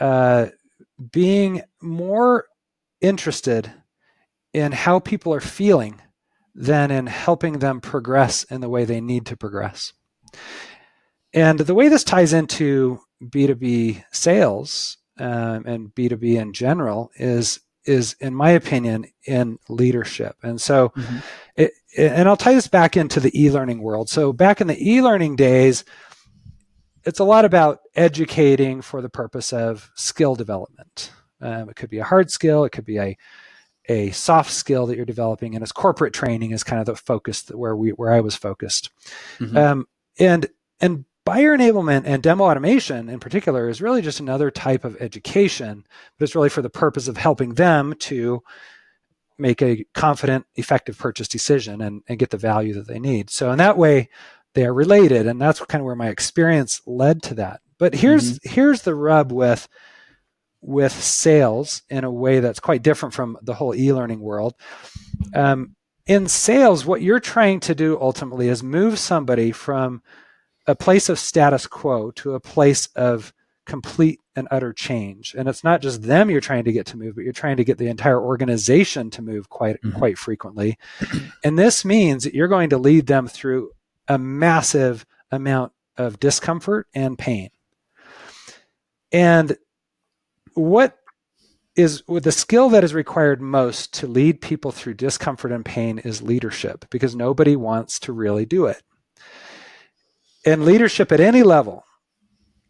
uh, 0.00 0.46
being 1.12 1.62
more 1.80 2.46
interested 3.00 3.72
in 4.52 4.72
how 4.72 4.98
people 4.98 5.32
are 5.32 5.40
feeling 5.40 6.00
than 6.54 6.90
in 6.90 7.06
helping 7.06 7.58
them 7.58 7.80
progress 7.80 8.44
in 8.44 8.60
the 8.60 8.68
way 8.68 8.84
they 8.84 9.00
need 9.00 9.26
to 9.26 9.36
progress. 9.36 9.92
And 11.32 11.60
the 11.60 11.74
way 11.74 11.88
this 11.88 12.04
ties 12.04 12.32
into 12.32 13.00
B2B 13.22 14.04
sales 14.10 14.98
um, 15.18 15.64
and 15.66 15.94
B2B 15.94 16.40
in 16.40 16.52
general 16.52 17.10
is 17.14 17.60
is 17.84 18.14
in 18.20 18.34
my 18.34 18.50
opinion 18.50 19.06
in 19.26 19.58
leadership 19.70 20.36
and 20.42 20.60
so 20.60 20.90
mm-hmm. 20.90 21.18
it, 21.56 21.72
and 21.96 22.28
i'll 22.28 22.36
tie 22.36 22.52
this 22.52 22.68
back 22.68 22.94
into 22.94 23.20
the 23.20 23.32
e-learning 23.42 23.80
world 23.80 24.08
so 24.10 24.34
back 24.34 24.60
in 24.60 24.66
the 24.66 24.90
e-learning 24.90 25.34
days 25.34 25.82
it's 27.04 27.20
a 27.20 27.24
lot 27.24 27.46
about 27.46 27.80
educating 27.96 28.82
for 28.82 29.00
the 29.00 29.08
purpose 29.08 29.50
of 29.50 29.90
skill 29.94 30.34
development 30.34 31.10
um, 31.40 31.70
it 31.70 31.76
could 31.76 31.88
be 31.88 31.98
a 31.98 32.04
hard 32.04 32.30
skill 32.30 32.64
it 32.64 32.70
could 32.70 32.84
be 32.84 32.98
a 32.98 33.16
a 33.90 34.12
soft 34.12 34.52
skill 34.52 34.86
that 34.86 34.96
you're 34.96 35.04
developing, 35.04 35.54
and 35.54 35.62
as 35.62 35.72
corporate 35.72 36.14
training 36.14 36.52
is 36.52 36.62
kind 36.62 36.78
of 36.78 36.86
the 36.86 36.94
focus 36.94 37.48
where 37.48 37.74
we 37.74 37.90
where 37.90 38.12
I 38.12 38.20
was 38.20 38.36
focused. 38.36 38.88
Mm-hmm. 39.38 39.56
Um, 39.56 39.88
and 40.18 40.46
and 40.80 41.04
buyer 41.24 41.56
enablement 41.56 42.02
and 42.06 42.22
demo 42.22 42.44
automation 42.44 43.08
in 43.08 43.18
particular 43.18 43.68
is 43.68 43.82
really 43.82 44.00
just 44.00 44.20
another 44.20 44.50
type 44.50 44.84
of 44.84 44.96
education, 45.00 45.84
but 46.16 46.24
it's 46.24 46.36
really 46.36 46.48
for 46.48 46.62
the 46.62 46.70
purpose 46.70 47.08
of 47.08 47.16
helping 47.16 47.54
them 47.54 47.94
to 47.98 48.42
make 49.38 49.60
a 49.60 49.84
confident, 49.92 50.46
effective 50.54 50.96
purchase 50.96 51.26
decision 51.26 51.80
and, 51.80 52.02
and 52.08 52.18
get 52.18 52.30
the 52.30 52.36
value 52.36 52.74
that 52.74 52.86
they 52.86 53.00
need. 53.00 53.28
So 53.28 53.50
in 53.50 53.58
that 53.58 53.76
way, 53.76 54.08
they 54.54 54.64
are 54.64 54.74
related, 54.74 55.26
and 55.26 55.40
that's 55.40 55.60
kind 55.64 55.80
of 55.80 55.86
where 55.86 55.96
my 55.96 56.08
experience 56.08 56.80
led 56.86 57.22
to 57.24 57.34
that. 57.34 57.60
But 57.78 57.94
here's 57.94 58.38
mm-hmm. 58.38 58.54
here's 58.54 58.82
the 58.82 58.94
rub 58.94 59.32
with 59.32 59.68
with 60.60 60.92
sales 60.92 61.82
in 61.88 62.04
a 62.04 62.10
way 62.10 62.40
that's 62.40 62.60
quite 62.60 62.82
different 62.82 63.14
from 63.14 63.38
the 63.42 63.54
whole 63.54 63.74
e-learning 63.74 64.20
world. 64.20 64.54
Um, 65.34 65.76
in 66.06 66.26
sales, 66.28 66.84
what 66.84 67.02
you're 67.02 67.20
trying 67.20 67.60
to 67.60 67.74
do 67.74 67.98
ultimately 68.00 68.48
is 68.48 68.62
move 68.62 68.98
somebody 68.98 69.52
from 69.52 70.02
a 70.66 70.74
place 70.74 71.08
of 71.08 71.18
status 71.18 71.66
quo 71.66 72.10
to 72.12 72.34
a 72.34 72.40
place 72.40 72.86
of 72.96 73.32
complete 73.66 74.20
and 74.34 74.48
utter 74.50 74.72
change. 74.72 75.34
And 75.38 75.48
it's 75.48 75.62
not 75.62 75.80
just 75.80 76.02
them 76.02 76.30
you're 76.30 76.40
trying 76.40 76.64
to 76.64 76.72
get 76.72 76.86
to 76.86 76.96
move, 76.96 77.14
but 77.14 77.24
you're 77.24 77.32
trying 77.32 77.56
to 77.58 77.64
get 77.64 77.78
the 77.78 77.88
entire 77.88 78.20
organization 78.20 79.10
to 79.10 79.22
move 79.22 79.48
quite 79.48 79.80
mm-hmm. 79.82 79.96
quite 79.98 80.18
frequently. 80.18 80.78
And 81.44 81.58
this 81.58 81.84
means 81.84 82.24
that 82.24 82.34
you're 82.34 82.48
going 82.48 82.70
to 82.70 82.78
lead 82.78 83.06
them 83.06 83.28
through 83.28 83.70
a 84.08 84.18
massive 84.18 85.06
amount 85.30 85.72
of 85.96 86.18
discomfort 86.18 86.88
and 86.94 87.16
pain. 87.16 87.50
And 89.12 89.56
what 90.60 90.96
is 91.76 92.02
the 92.08 92.32
skill 92.32 92.68
that 92.70 92.84
is 92.84 92.94
required 92.94 93.40
most 93.40 93.94
to 93.94 94.06
lead 94.06 94.40
people 94.40 94.70
through 94.70 94.94
discomfort 94.94 95.52
and 95.52 95.64
pain 95.64 95.98
is 95.98 96.22
leadership 96.22 96.84
because 96.90 97.14
nobody 97.14 97.56
wants 97.56 97.98
to 98.00 98.12
really 98.12 98.44
do 98.44 98.66
it. 98.66 98.82
And 100.44 100.64
leadership 100.64 101.12
at 101.12 101.20
any 101.20 101.42
level 101.42 101.84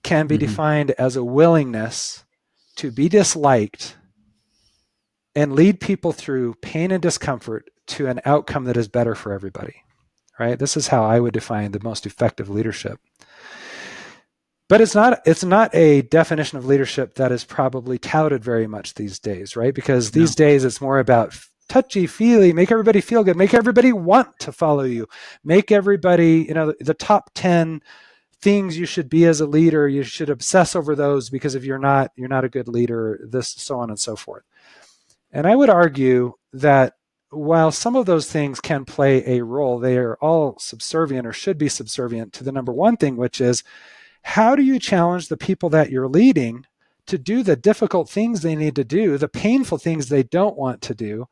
can 0.03 0.27
be 0.27 0.37
mm-hmm. 0.37 0.47
defined 0.47 0.91
as 0.93 1.17
a 1.17 1.25
willingness 1.25 2.25
to 2.77 2.91
be 2.91 3.09
disliked 3.09 3.97
and 5.35 5.53
lead 5.53 5.81
people 5.81 6.13
through 6.13 6.55
pain 6.55 6.91
and 6.91 7.03
discomfort 7.03 7.71
to 7.87 8.07
an 8.07 8.21
outcome 8.25 8.65
that 8.65 8.77
is 8.77 8.89
better 8.89 9.15
for 9.15 9.33
everybody. 9.33 9.83
Right? 10.39 10.59
This 10.59 10.77
is 10.77 10.89
how 10.89 11.05
I 11.05 11.21
would 11.21 11.35
define 11.35 11.73
the 11.73 11.83
most 11.83 12.07
effective 12.07 12.49
leadership. 12.49 12.99
But 14.71 14.81
it's 14.81 14.95
not 14.95 15.21
it's 15.27 15.43
not 15.43 15.75
a 15.75 16.03
definition 16.03 16.57
of 16.57 16.65
leadership 16.65 17.17
that 17.17 17.33
is 17.33 17.43
probably 17.45 17.99
touted 17.99 18.45
very 18.45 18.69
much 18.69 18.95
these 18.95 19.19
days, 19.19 19.57
right? 19.57 19.75
Because 19.75 20.13
these 20.13 20.39
no. 20.39 20.45
days 20.47 20.65
it's 20.65 20.81
more 20.81 21.01
about 21.01 21.37
touchy 21.69 22.07
feely, 22.07 22.53
make 22.53 22.71
everybody 22.71 23.01
feel 23.01 23.25
good, 23.25 23.37
make 23.37 23.53
everybody 23.53 23.93
want 23.93 24.39
to 24.39 24.53
follow 24.53 24.85
you, 24.85 25.09
make 25.43 25.73
everybody, 25.73 26.47
you 26.47 26.55
know, 26.55 26.73
the 26.79 26.95
top 26.95 27.33
10 27.35 27.83
things 28.41 28.79
you 28.79 28.87
should 28.87 29.11
be 29.11 29.25
as 29.25 29.41
a 29.41 29.47
leader, 29.47 29.89
you 29.89 30.05
should 30.05 30.31
obsess 30.31 30.77
over 30.77 30.95
those 30.95 31.31
because 31.31 31.57
if 31.57 31.65
you're 31.65 31.77
not, 31.77 32.13
you're 32.15 32.29
not 32.29 32.45
a 32.45 32.49
good 32.49 32.69
leader, 32.69 33.19
this, 33.29 33.49
so 33.49 33.77
on 33.77 33.91
and 33.91 33.99
so 33.99 34.15
forth. 34.15 34.45
And 35.33 35.49
I 35.49 35.57
would 35.57 35.69
argue 35.69 36.35
that 36.53 36.95
while 37.31 37.73
some 37.73 37.97
of 37.97 38.07
those 38.07 38.31
things 38.31 38.61
can 38.61 38.85
play 38.85 39.39
a 39.39 39.43
role, 39.43 39.81
they 39.81 39.99
are 39.99 40.17
all 40.21 40.61
subservient 40.61 41.27
or 41.27 41.33
should 41.33 41.59
be 41.59 41.69
subservient 41.69 42.33
to 42.35 42.45
the 42.45 42.53
number 42.53 42.73
one 42.73 42.97
thing, 42.97 43.17
which 43.17 43.41
is 43.41 43.65
how 44.23 44.55
do 44.57 44.63
you 44.63 44.79
challenge 44.79 45.29
the 45.29 45.37
people 45.37 45.69
that 45.71 45.91
you're 45.91 46.09
leading 46.09 46.65
to 47.07 47.19
do 47.19 47.43
the 47.43 47.57
difficult 47.57 48.09
things 48.09 48.41
they 48.41 48.55
need 48.55 48.77
to 48.77 48.85
do, 48.85 49.19
the 49.19 49.29
painful 49.29 49.79
things 49.79 50.09
they 50.09 50.23
don't 50.23 50.57
want 50.57 50.81
to 50.83 50.95
do, 50.95 51.27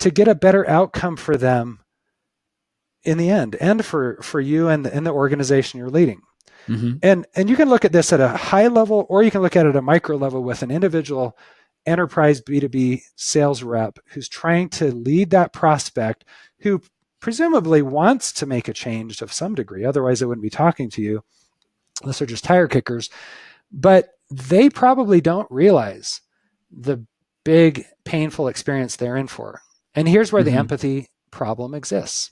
to 0.00 0.10
get 0.10 0.28
a 0.28 0.34
better 0.34 0.68
outcome 0.68 1.16
for 1.16 1.36
them 1.36 1.80
in 3.04 3.18
the 3.18 3.30
end 3.30 3.54
and 3.56 3.84
for 3.84 4.18
for 4.22 4.40
you 4.40 4.68
and 4.68 4.84
the, 4.84 4.94
and 4.94 5.06
the 5.06 5.12
organization 5.12 5.78
you're 5.78 5.90
leading 5.90 6.20
mm-hmm. 6.66 6.96
and 7.02 7.26
and 7.34 7.48
you 7.48 7.56
can 7.56 7.68
look 7.68 7.84
at 7.84 7.92
this 7.92 8.12
at 8.12 8.20
a 8.20 8.28
high 8.28 8.66
level 8.66 9.06
or 9.08 9.22
you 9.22 9.30
can 9.30 9.40
look 9.40 9.56
at 9.56 9.66
it 9.66 9.70
at 9.70 9.76
a 9.76 9.82
micro 9.82 10.16
level 10.16 10.42
with 10.42 10.62
an 10.62 10.70
individual 10.70 11.36
enterprise 11.86 12.40
b2b 12.40 13.00
sales 13.16 13.62
rep 13.62 13.98
who's 14.08 14.28
trying 14.28 14.68
to 14.68 14.92
lead 14.92 15.30
that 15.30 15.52
prospect 15.52 16.24
who 16.60 16.82
presumably 17.20 17.82
wants 17.82 18.32
to 18.32 18.46
make 18.46 18.68
a 18.68 18.74
change 18.74 19.22
of 19.22 19.32
some 19.32 19.54
degree 19.54 19.84
otherwise 19.84 20.20
they 20.20 20.26
wouldn't 20.26 20.42
be 20.42 20.50
talking 20.50 20.90
to 20.90 21.00
you 21.00 21.22
unless 22.02 22.18
they're 22.18 22.26
just 22.26 22.44
tire 22.44 22.68
kickers 22.68 23.10
but 23.70 24.10
they 24.30 24.68
probably 24.68 25.20
don't 25.20 25.50
realize 25.50 26.20
the 26.70 27.04
big 27.44 27.84
painful 28.04 28.48
experience 28.48 28.96
they're 28.96 29.16
in 29.16 29.26
for 29.26 29.60
and 29.94 30.08
here's 30.08 30.32
where 30.32 30.42
mm-hmm. 30.42 30.52
the 30.52 30.58
empathy 30.58 31.08
problem 31.30 31.74
exists. 31.74 32.30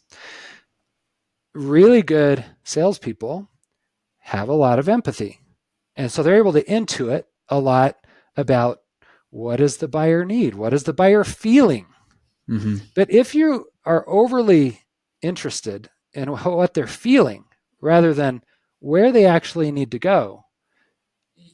Really 1.54 2.02
good 2.02 2.44
salespeople 2.64 3.48
have 4.20 4.48
a 4.48 4.54
lot 4.54 4.78
of 4.78 4.88
empathy. 4.88 5.40
And 5.94 6.12
so 6.12 6.22
they're 6.22 6.36
able 6.36 6.52
to 6.52 6.64
intuit 6.64 7.24
a 7.48 7.58
lot 7.58 7.96
about 8.36 8.78
what 9.30 9.56
does 9.56 9.78
the 9.78 9.88
buyer 9.88 10.24
need? 10.24 10.54
What 10.54 10.74
is 10.74 10.84
the 10.84 10.92
buyer 10.92 11.24
feeling? 11.24 11.86
Mm-hmm. 12.50 12.76
But 12.94 13.10
if 13.10 13.34
you 13.34 13.66
are 13.84 14.08
overly 14.08 14.82
interested 15.22 15.88
in 16.12 16.28
what 16.44 16.74
they're 16.74 16.86
feeling 16.86 17.44
rather 17.80 18.12
than 18.12 18.42
where 18.80 19.12
they 19.12 19.24
actually 19.24 19.72
need 19.72 19.90
to 19.90 19.98
go, 19.98 20.44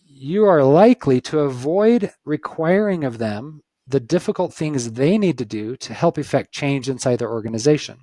you 0.07 0.45
are 0.45 0.63
likely 0.63 1.21
to 1.21 1.41
avoid 1.41 2.13
requiring 2.25 3.05
of 3.05 3.19
them 3.19 3.63
the 3.87 4.01
difficult 4.01 4.55
things 4.55 4.93
they 4.93 5.19
need 5.19 5.37
to 5.39 5.45
do 5.45 5.77
to 5.77 5.93
help 5.93 6.17
effect 6.17 6.53
change 6.53 6.89
inside 6.89 7.19
their 7.19 7.31
organization. 7.31 7.99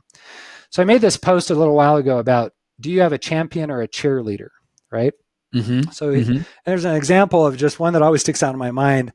So 0.69 0.81
I 0.81 0.85
made 0.85 1.01
this 1.01 1.17
post 1.17 1.49
a 1.49 1.55
little 1.55 1.75
while 1.75 1.95
ago 1.95 2.17
about 2.17 2.51
do 2.79 2.91
you 2.91 3.01
have 3.01 3.13
a 3.13 3.17
champion 3.17 3.71
or 3.71 3.81
a 3.81 3.87
cheerleader, 3.87 4.49
right? 4.91 5.13
Mm-hmm. 5.55 5.91
So 5.91 6.11
mm-hmm. 6.11 6.43
there's 6.65 6.85
an 6.85 6.95
example 6.95 7.45
of 7.45 7.57
just 7.57 7.79
one 7.79 7.93
that 7.93 8.01
always 8.01 8.21
sticks 8.21 8.43
out 8.43 8.53
in 8.53 8.59
my 8.59 8.71
mind. 8.71 9.13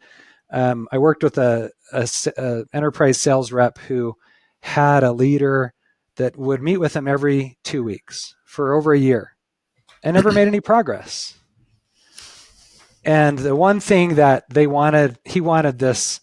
Um, 0.50 0.88
I 0.90 0.98
worked 0.98 1.22
with 1.22 1.38
a, 1.38 1.70
a, 1.92 2.08
a, 2.36 2.64
enterprise 2.72 3.20
sales 3.20 3.52
rep 3.52 3.78
who 3.78 4.14
had 4.62 5.04
a 5.04 5.12
leader 5.12 5.74
that 6.16 6.36
would 6.36 6.62
meet 6.62 6.78
with 6.78 6.94
him 6.94 7.06
every 7.06 7.58
two 7.64 7.84
weeks 7.84 8.34
for 8.46 8.74
over 8.74 8.92
a 8.92 8.98
year 8.98 9.33
and 10.04 10.14
never 10.14 10.30
made 10.30 10.46
any 10.46 10.60
progress. 10.60 11.34
And 13.04 13.38
the 13.38 13.56
one 13.56 13.80
thing 13.80 14.14
that 14.14 14.44
they 14.48 14.66
wanted, 14.66 15.18
he 15.24 15.40
wanted 15.40 15.78
this 15.78 16.20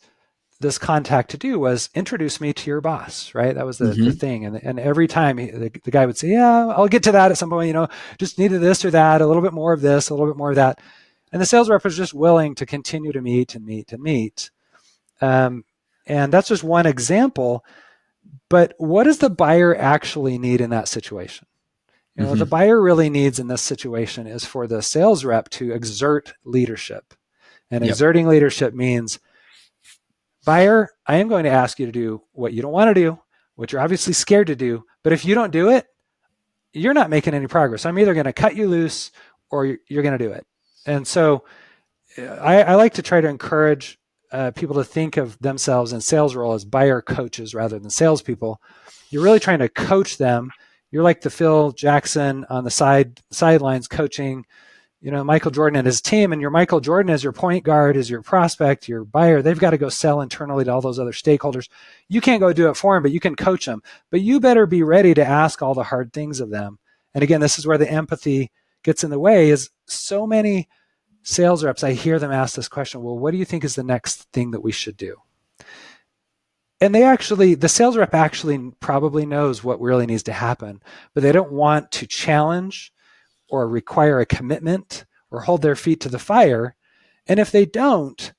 this 0.61 0.77
contact 0.77 1.31
to 1.31 1.38
do 1.39 1.59
was 1.59 1.89
introduce 1.95 2.39
me 2.39 2.53
to 2.53 2.69
your 2.69 2.81
boss, 2.81 3.33
right? 3.33 3.55
That 3.55 3.65
was 3.65 3.79
the, 3.79 3.85
mm-hmm. 3.85 4.05
the 4.05 4.11
thing. 4.11 4.45
And, 4.45 4.57
and 4.61 4.79
every 4.79 5.07
time 5.07 5.39
he, 5.39 5.50
the, 5.50 5.71
the 5.83 5.89
guy 5.89 6.05
would 6.05 6.19
say, 6.19 6.27
yeah, 6.27 6.67
I'll 6.67 6.88
get 6.88 7.01
to 7.03 7.11
that 7.13 7.31
at 7.31 7.38
some 7.39 7.50
point, 7.50 7.65
you 7.65 7.73
know, 7.73 7.88
just 8.19 8.38
needed 8.38 8.61
this 8.61 8.85
or 8.85 8.91
that, 8.91 9.21
a 9.21 9.25
little 9.25 9.41
bit 9.41 9.53
more 9.53 9.73
of 9.73 9.81
this, 9.81 10.09
a 10.09 10.13
little 10.13 10.27
bit 10.27 10.38
more 10.38 10.51
of 10.51 10.57
that. 10.57 10.79
And 11.31 11.41
the 11.41 11.47
sales 11.47 11.67
rep 11.67 11.83
was 11.83 11.97
just 11.97 12.13
willing 12.13 12.53
to 12.55 12.67
continue 12.67 13.11
to 13.11 13.21
meet 13.21 13.55
and 13.55 13.65
meet 13.65 13.91
and 13.91 14.03
meet. 14.03 14.51
Um, 15.19 15.65
and 16.05 16.31
that's 16.31 16.50
just 16.50 16.63
one 16.63 16.85
example. 16.85 17.65
But 18.47 18.75
what 18.77 19.05
does 19.05 19.17
the 19.17 19.31
buyer 19.31 19.75
actually 19.75 20.38
need 20.38 20.61
in 20.61 20.69
that 20.69 20.88
situation? 20.88 21.47
You 22.15 22.24
know, 22.24 22.25
mm-hmm. 22.25 22.30
what 22.32 22.39
the 22.39 22.46
buyer 22.46 22.82
really 22.82 23.10
needs 23.10 23.39
in 23.39 23.48
this 23.48 23.62
situation 23.62 24.27
is 24.27 24.44
for 24.44 24.68
the 24.68 24.82
sales 24.82 25.24
rep 25.24 25.50
to 25.51 25.72
exert 25.72 26.34
leadership. 26.44 27.13
And 27.70 27.84
yep. 27.84 27.91
exerting 27.91 28.27
leadership 28.27 28.74
means 28.74 29.20
buyer, 30.46 30.89
I 31.08 31.18
am 31.18 31.30
going 31.30 31.46
to 31.46 31.50
ask 31.50 31.80
you 31.80 31.86
to 31.86 31.91
do 31.91 32.22
what 32.34 32.53
you 32.53 32.62
don't 32.62 32.74
want 32.74 32.89
to 32.89 32.94
do, 32.94 33.20
what 33.56 33.72
you're 33.72 33.82
obviously 33.82 34.13
scared 34.13 34.48
to 34.48 34.56
do. 34.56 34.84
But 35.03 35.13
if 35.13 35.24
you 35.24 35.36
don't 35.36 35.51
do 35.51 35.70
it, 35.70 35.88
you're 36.74 36.94
not 36.94 37.10
making 37.10 37.34
any 37.34 37.48
progress. 37.48 37.86
I'm 37.86 37.98
either 37.98 38.13
going 38.13 38.25
to 38.25 38.34
cut 38.34 38.56
you 38.56 38.68
loose 38.68 39.12
or 39.50 39.77
you're 39.88 40.03
going 40.03 40.18
to 40.18 40.24
do 40.24 40.32
it. 40.32 40.46
And 40.86 41.08
so 41.08 41.44
I, 42.18 42.63
I 42.63 42.75
like 42.75 42.96
to 42.96 43.01
try 43.01 43.22
to 43.22 43.27
encourage 43.27 44.00
uh, 44.32 44.51
people 44.51 44.75
to 44.75 44.84
think 44.84 45.18
of 45.18 45.38
themselves 45.39 45.94
in 45.94 46.01
sales 46.01 46.36
role 46.36 46.53
as 46.53 46.65
buyer 46.65 47.01
coaches 47.01 47.53
rather 47.53 47.80
than 47.80 47.89
salespeople. 47.89 48.62
You're 49.10 49.24
really 49.24 49.39
trying 49.39 49.60
to 49.60 49.70
coach 49.70 50.18
them. 50.18 50.51
You're 50.91 51.03
like 51.03 51.21
the 51.21 51.29
Phil 51.29 51.71
Jackson 51.71 52.45
on 52.50 52.63
the 52.63 52.71
side 52.71 53.21
sidelines 53.31 53.88
coaching 53.88 54.45
you 55.01 55.10
know, 55.10 55.24
Michael 55.24 55.50
Jordan 55.50 55.77
and 55.77 55.86
his 55.88 56.00
team, 56.00 56.31
and 56.31 56.39
your 56.39 56.51
Michael 56.51 56.79
Jordan 56.79 57.10
as 57.10 57.24
your 57.24 57.33
point 57.33 57.63
guard, 57.63 57.98
as 57.98 58.10
your 58.10 58.21
prospect, 58.21 58.88
your 58.88 59.03
buyer, 59.03 59.41
they've 59.41 59.57
got 59.57 59.71
to 59.71 59.77
go 59.77 59.89
sell 59.89 60.21
internally 60.21 60.63
to 60.63 60.71
all 60.71 60.79
those 60.79 61.00
other 61.00 61.12
stakeholders. 61.12 61.69
You 62.07 62.21
can't 62.21 62.39
go 62.39 62.53
do 62.53 62.69
it 62.69 62.77
for 62.77 62.95
them, 62.95 63.01
but 63.01 63.12
you 63.12 63.19
can 63.19 63.36
coach 63.36 63.65
them. 63.65 63.81
But 64.12 64.21
you 64.21 64.39
better 64.39 64.67
be 64.67 64.83
ready 64.83 65.15
to 65.15 65.25
ask 65.25 65.62
all 65.62 65.74
the 65.74 65.83
hard 65.83 66.13
things 66.13 66.39
of 66.39 66.51
them. 66.51 66.77
And 67.15 67.24
again, 67.24 67.41
this 67.41 67.57
is 67.57 67.65
where 67.65 67.79
the 67.79 67.91
empathy 67.91 68.51
gets 68.83 69.03
in 69.03 69.10
the 69.10 69.19
way 69.19 69.50
is 69.50 69.71
so 69.86 70.27
many 70.27 70.69
sales 71.24 71.63
reps, 71.63 71.83
I 71.83 71.93
hear 71.93 72.19
them 72.19 72.31
ask 72.31 72.55
this 72.55 72.67
question, 72.67 73.01
well, 73.01 73.17
what 73.17 73.31
do 73.31 73.38
you 73.38 73.45
think 73.45 73.63
is 73.63 73.75
the 73.75 73.83
next 73.83 74.24
thing 74.31 74.51
that 74.51 74.62
we 74.62 74.71
should 74.71 74.98
do? 74.98 75.17
And 76.81 76.95
they 76.95 77.03
actually, 77.03 77.53
the 77.53 77.69
sales 77.69 77.95
rep 77.95 78.15
actually 78.15 78.71
probably 78.79 79.25
knows 79.25 79.63
what 79.63 79.79
really 79.79 80.07
needs 80.07 80.23
to 80.23 80.33
happen, 80.33 80.81
but 81.13 81.21
they 81.21 81.31
don't 81.31 81.51
want 81.51 81.91
to 81.91 82.07
challenge 82.07 82.91
or 83.50 83.69
require 83.69 84.19
a 84.19 84.25
commitment 84.25 85.05
or 85.29 85.41
hold 85.41 85.61
their 85.61 85.75
feet 85.75 86.01
to 86.01 86.09
the 86.09 86.19
fire. 86.19 86.75
And 87.27 87.39
if 87.39 87.51
they 87.51 87.65
don't, 87.67 88.33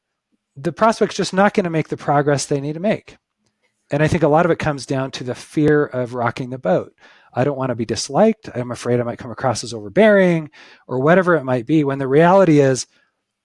the 0.57 0.73
prospect's 0.73 1.17
just 1.17 1.33
not 1.33 1.55
going 1.55 1.65
to 1.65 1.71
make 1.71 1.89
the 1.89 1.97
progress 1.97 2.45
they 2.45 2.61
need 2.61 2.75
to 2.75 2.81
make. 2.81 3.17
And 3.93 4.03
I 4.03 4.09
think 4.09 4.23
a 4.23 4.29
lot 4.29 4.45
of 4.45 4.51
it 4.51 4.59
comes 4.59 4.87
down 4.87 5.13
to 5.13 5.25
the 5.25 5.35
fear 5.35 5.85
of 5.85 6.15
rocking 6.15 6.51
the 6.51 6.59
boat. 6.59 6.95
I 7.33 7.45
don't 7.45 7.57
want 7.57 7.71
to 7.71 7.77
be 7.77 7.85
disliked. 7.85 8.51
I'm 8.55 8.71
afraid 8.71 8.99
I 8.99 9.05
might 9.05 9.19
come 9.19 9.31
across 9.31 9.63
as 9.63 9.73
overbearing 9.73 10.51
or 10.87 11.01
whatever 11.01 11.37
it 11.37 11.45
might 11.45 11.67
be. 11.67 11.85
When 11.85 11.99
the 11.99 12.09
reality 12.09 12.59
is, 12.59 12.87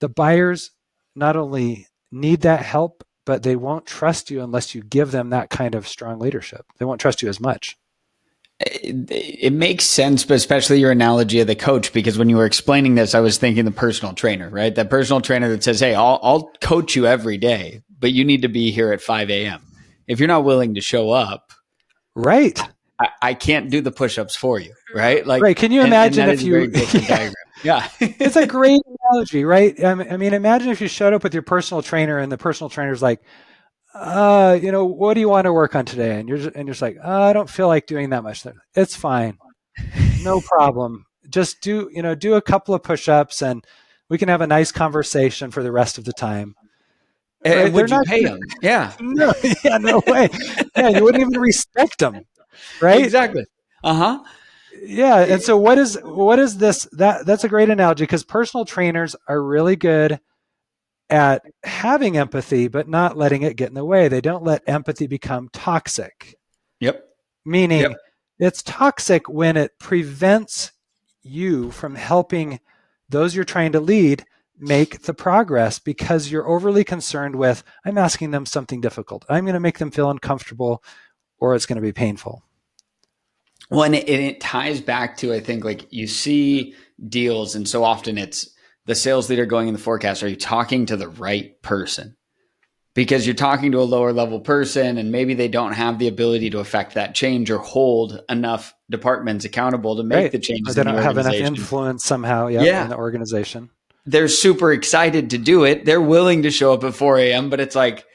the 0.00 0.08
buyers 0.08 0.72
not 1.14 1.36
only 1.36 1.86
need 2.10 2.42
that 2.42 2.62
help, 2.62 3.04
but 3.28 3.42
they 3.42 3.56
won't 3.56 3.84
trust 3.84 4.30
you 4.30 4.42
unless 4.42 4.74
you 4.74 4.82
give 4.82 5.10
them 5.10 5.28
that 5.28 5.50
kind 5.50 5.74
of 5.74 5.86
strong 5.86 6.18
leadership. 6.18 6.64
They 6.78 6.86
won't 6.86 6.98
trust 6.98 7.20
you 7.20 7.28
as 7.28 7.38
much. 7.38 7.76
It, 8.58 9.10
it, 9.10 9.52
makes 9.52 9.84
sense, 9.84 10.24
but 10.24 10.32
especially 10.32 10.80
your 10.80 10.90
analogy 10.92 11.38
of 11.40 11.46
the 11.46 11.54
coach, 11.54 11.92
because 11.92 12.16
when 12.16 12.30
you 12.30 12.38
were 12.38 12.46
explaining 12.46 12.94
this, 12.94 13.14
I 13.14 13.20
was 13.20 13.36
thinking 13.36 13.66
the 13.66 13.70
personal 13.70 14.14
trainer, 14.14 14.48
right? 14.48 14.74
That 14.74 14.88
personal 14.88 15.20
trainer 15.20 15.50
that 15.50 15.62
says, 15.62 15.78
Hey, 15.78 15.94
I'll, 15.94 16.18
I'll 16.22 16.50
coach 16.62 16.96
you 16.96 17.06
every 17.06 17.36
day, 17.36 17.82
but 18.00 18.12
you 18.12 18.24
need 18.24 18.40
to 18.42 18.48
be 18.48 18.70
here 18.70 18.94
at 18.94 19.02
5 19.02 19.28
a.m. 19.28 19.60
If 20.06 20.20
you're 20.20 20.26
not 20.26 20.44
willing 20.44 20.76
to 20.76 20.80
show 20.80 21.10
up, 21.10 21.52
right? 22.14 22.58
I, 22.98 23.08
I 23.20 23.34
can't 23.34 23.68
do 23.68 23.82
the 23.82 23.92
push 23.92 24.18
ups 24.18 24.36
for 24.36 24.58
you, 24.58 24.72
right? 24.94 25.26
Like, 25.26 25.42
right. 25.42 25.54
Can 25.54 25.70
you 25.70 25.82
imagine 25.82 26.30
and, 26.30 26.32
and 26.32 26.40
if 26.40 26.46
you, 26.46 26.70
yeah. 27.02 27.30
yeah. 27.62 27.88
it's 28.00 28.36
a 28.36 28.46
great 28.46 28.80
analogy, 29.10 29.44
right? 29.44 29.82
I 29.84 29.94
mean, 30.16 30.34
imagine 30.34 30.70
if 30.70 30.80
you 30.80 30.88
showed 30.88 31.12
up 31.12 31.22
with 31.22 31.34
your 31.34 31.42
personal 31.42 31.82
trainer 31.82 32.18
and 32.18 32.30
the 32.30 32.38
personal 32.38 32.68
trainer's 32.70 33.02
like, 33.02 33.20
uh, 33.94 34.58
you 34.60 34.70
know, 34.72 34.84
what 34.84 35.14
do 35.14 35.20
you 35.20 35.28
want 35.28 35.46
to 35.46 35.52
work 35.52 35.74
on 35.74 35.84
today? 35.84 36.18
And 36.20 36.28
you're 36.28 36.38
just, 36.38 36.54
and 36.54 36.66
you're 36.68 36.74
just 36.74 36.82
like, 36.82 36.98
oh, 37.02 37.22
I 37.22 37.32
don't 37.32 37.50
feel 37.50 37.68
like 37.68 37.86
doing 37.86 38.10
that 38.10 38.22
much. 38.22 38.46
It's 38.74 38.96
fine, 38.96 39.38
no 40.22 40.40
problem. 40.46 41.06
Just 41.28 41.60
do, 41.60 41.90
you 41.92 42.02
know, 42.02 42.14
do 42.14 42.34
a 42.34 42.42
couple 42.42 42.74
of 42.74 42.82
push-ups, 42.82 43.42
and 43.42 43.64
we 44.08 44.18
can 44.18 44.28
have 44.28 44.40
a 44.40 44.46
nice 44.46 44.72
conversation 44.72 45.50
for 45.50 45.62
the 45.62 45.72
rest 45.72 45.98
of 45.98 46.04
the 46.04 46.12
time. 46.12 46.54
And 47.44 47.54
right? 47.54 47.72
would 47.72 47.88
They're 47.88 47.98
you 47.98 48.04
pay 48.04 48.24
them? 48.24 48.40
Yeah. 48.62 48.92
No, 49.00 49.32
yeah, 49.64 49.78
no 49.78 50.02
way. 50.06 50.28
yeah, 50.76 50.88
you 50.88 51.04
wouldn't 51.04 51.22
even 51.22 51.40
respect 51.40 51.98
them, 51.98 52.22
right? 52.80 53.02
Exactly. 53.02 53.44
Uh 53.84 53.94
huh. 53.94 54.24
Yeah, 54.82 55.20
and 55.20 55.42
so 55.42 55.56
what 55.56 55.78
is 55.78 55.98
what 56.02 56.38
is 56.38 56.58
this? 56.58 56.88
That 56.92 57.26
that's 57.26 57.44
a 57.44 57.48
great 57.48 57.70
analogy 57.70 58.04
because 58.04 58.24
personal 58.24 58.64
trainers 58.64 59.16
are 59.26 59.42
really 59.42 59.76
good 59.76 60.20
at 61.10 61.42
having 61.64 62.16
empathy, 62.16 62.68
but 62.68 62.88
not 62.88 63.16
letting 63.16 63.42
it 63.42 63.56
get 63.56 63.68
in 63.68 63.74
the 63.74 63.84
way. 63.84 64.08
They 64.08 64.20
don't 64.20 64.44
let 64.44 64.62
empathy 64.66 65.06
become 65.06 65.48
toxic. 65.52 66.36
Yep. 66.80 67.02
Meaning 67.44 67.80
yep. 67.80 67.96
it's 68.38 68.62
toxic 68.62 69.28
when 69.28 69.56
it 69.56 69.78
prevents 69.78 70.72
you 71.22 71.70
from 71.70 71.94
helping 71.94 72.60
those 73.08 73.34
you're 73.34 73.44
trying 73.44 73.72
to 73.72 73.80
lead 73.80 74.24
make 74.58 75.02
the 75.02 75.14
progress 75.14 75.78
because 75.78 76.30
you're 76.30 76.48
overly 76.48 76.84
concerned 76.84 77.36
with, 77.36 77.62
I'm 77.84 77.98
asking 77.98 78.32
them 78.32 78.44
something 78.44 78.80
difficult. 78.80 79.24
I'm 79.28 79.44
going 79.44 79.54
to 79.54 79.60
make 79.60 79.78
them 79.78 79.90
feel 79.90 80.10
uncomfortable 80.10 80.82
or 81.38 81.54
it's 81.54 81.66
going 81.66 81.76
to 81.76 81.82
be 81.82 81.92
painful. 81.92 82.42
Well, 83.70 83.82
and 83.82 83.94
it, 83.94 84.08
it 84.08 84.40
ties 84.40 84.80
back 84.80 85.18
to, 85.18 85.32
I 85.32 85.40
think, 85.40 85.64
like 85.64 85.86
you 85.90 86.06
see 86.06 86.74
deals, 87.08 87.54
and 87.54 87.68
so 87.68 87.84
often 87.84 88.18
it's, 88.18 88.48
the 88.88 88.94
sales 88.94 89.28
leader 89.28 89.44
going 89.44 89.68
in 89.68 89.74
the 89.74 89.80
forecast, 89.80 90.22
are 90.22 90.28
you 90.28 90.36
talking 90.36 90.86
to 90.86 90.96
the 90.96 91.08
right 91.08 91.60
person? 91.60 92.16
Because 92.94 93.26
you're 93.26 93.36
talking 93.36 93.70
to 93.72 93.80
a 93.80 93.84
lower 93.84 94.14
level 94.14 94.40
person 94.40 94.96
and 94.96 95.12
maybe 95.12 95.34
they 95.34 95.46
don't 95.46 95.74
have 95.74 95.98
the 95.98 96.08
ability 96.08 96.48
to 96.50 96.58
affect 96.58 96.94
that 96.94 97.14
change 97.14 97.50
or 97.50 97.58
hold 97.58 98.22
enough 98.30 98.74
departments 98.90 99.44
accountable 99.44 99.96
to 99.96 100.02
make 100.02 100.16
right. 100.16 100.32
the 100.32 100.38
changes. 100.38 100.74
They 100.74 100.82
don't 100.82 100.96
the 100.96 101.02
have 101.02 101.18
enough 101.18 101.34
influence 101.34 102.02
somehow 102.02 102.46
yep, 102.46 102.64
yeah. 102.64 102.84
in 102.84 102.88
the 102.88 102.96
organization. 102.96 103.68
They're 104.06 104.26
super 104.26 104.72
excited 104.72 105.30
to 105.30 105.38
do 105.38 105.64
it. 105.64 105.84
They're 105.84 106.00
willing 106.00 106.44
to 106.44 106.50
show 106.50 106.72
up 106.72 106.82
at 106.82 106.94
4 106.94 107.18
a.m., 107.18 107.50
but 107.50 107.60
it's 107.60 107.76
like, 107.76 108.06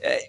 eh, 0.00 0.20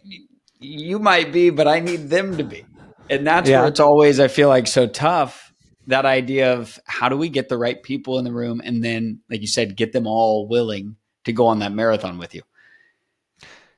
you 0.59 0.97
might 0.97 1.31
be, 1.31 1.51
but 1.51 1.67
I 1.67 1.79
need 1.79 2.09
them 2.09 2.37
to 2.37 2.43
be. 2.43 2.65
And 3.11 3.27
that's 3.27 3.49
yeah. 3.49 3.59
where 3.59 3.67
it's 3.67 3.79
always, 3.79 4.19
I 4.19 4.29
feel 4.29 4.49
like, 4.49 4.65
so 4.65 4.87
tough 4.87 5.51
that 5.87 6.05
idea 6.05 6.53
of 6.53 6.79
how 6.85 7.09
do 7.09 7.17
we 7.17 7.29
get 7.29 7.49
the 7.49 7.57
right 7.57 7.81
people 7.81 8.17
in 8.17 8.25
the 8.25 8.31
room 8.31 8.61
and 8.63 8.83
then 8.83 9.19
like 9.29 9.41
you 9.41 9.47
said 9.47 9.75
get 9.75 9.91
them 9.91 10.07
all 10.07 10.47
willing 10.47 10.95
to 11.25 11.33
go 11.33 11.47
on 11.47 11.59
that 11.59 11.71
marathon 11.71 12.17
with 12.17 12.33
you. 12.35 12.41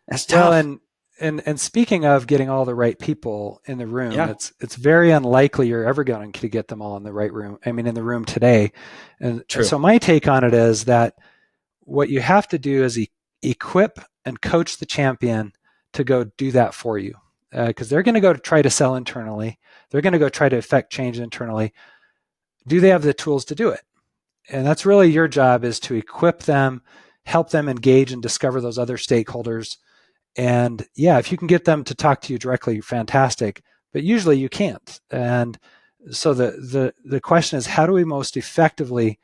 That's 0.08 0.26
tough. 0.26 0.50
well, 0.50 0.54
and 0.54 0.80
and 1.20 1.42
and 1.46 1.60
speaking 1.60 2.06
of 2.06 2.28
getting 2.28 2.50
all 2.50 2.66
the 2.66 2.76
right 2.76 2.98
people 2.98 3.62
in 3.66 3.78
the 3.78 3.88
room 3.88 4.12
yeah. 4.12 4.30
it's 4.30 4.52
it's 4.60 4.76
very 4.76 5.12
unlikely 5.12 5.68
you're 5.68 5.86
ever 5.86 6.04
going 6.04 6.32
to 6.34 6.50
get 6.50 6.68
them 6.68 6.82
all 6.82 6.98
in 6.98 7.04
the 7.04 7.14
right 7.14 7.32
room 7.32 7.58
i 7.66 7.72
mean 7.72 7.88
in 7.88 7.96
the 7.96 8.04
room 8.04 8.26
today. 8.26 8.72
And, 9.20 9.44
and 9.56 9.66
so 9.66 9.80
my 9.80 9.98
take 9.98 10.28
on 10.28 10.44
it 10.44 10.54
is 10.54 10.86
that 10.86 11.16
what 11.82 12.10
you 12.10 12.20
have 12.20 12.48
to 12.50 12.60
do 12.60 12.84
is 12.84 13.00
e- 13.00 13.12
equip 13.42 14.00
and 14.26 14.42
coach 14.42 14.78
the 14.78 14.86
champion 14.86 15.54
to 15.94 16.04
go 16.04 16.26
do 16.26 16.52
that 16.52 16.74
for 16.74 16.98
you 16.98 17.16
because 17.54 17.88
uh, 17.88 17.90
they're 17.90 18.04
going 18.04 18.16
to 18.16 18.22
go 18.22 18.34
try 18.34 18.62
to 18.62 18.70
sell 18.70 18.96
internally 18.96 19.60
they're 19.90 20.02
going 20.02 20.14
to 20.14 20.20
go 20.20 20.30
try 20.30 20.50
to 20.50 20.58
affect 20.58 20.92
change 20.92 21.20
internally 21.20 21.74
do 22.68 22.80
they 22.80 22.90
have 22.90 23.04
the 23.04 23.14
tools 23.14 23.46
to 23.46 23.56
do 23.56 23.70
it? 23.70 23.82
And 24.50 24.66
that's 24.66 24.86
really 24.86 25.12
your 25.12 25.28
job 25.28 25.64
is 25.64 25.80
to 25.82 25.96
equip 25.96 26.44
them, 26.44 26.82
help 27.26 27.50
them 27.50 27.70
engage 27.70 28.12
and 28.12 28.22
discover 28.22 28.62
those 28.62 28.78
other 28.78 28.98
stakeholders. 28.98 29.78
And 30.36 30.86
yeah, 30.96 31.20
if 31.20 31.32
you 31.32 31.38
can 31.38 31.48
get 31.48 31.66
them 31.66 31.84
to 31.86 31.96
talk 31.96 32.22
to 32.22 32.34
you 32.34 32.40
directly, 32.40 32.82
fantastic. 32.82 33.62
But 33.92 34.04
usually 34.04 34.38
you 34.38 34.50
can't. 34.50 35.00
And 35.12 35.58
so 36.12 36.34
the 36.34 36.52
the 36.52 36.94
the 37.06 37.22
question 37.22 37.58
is 37.58 37.66
how 37.66 37.86
do 37.86 37.94
we 37.94 38.04
most 38.04 38.36
effectively 38.36 39.20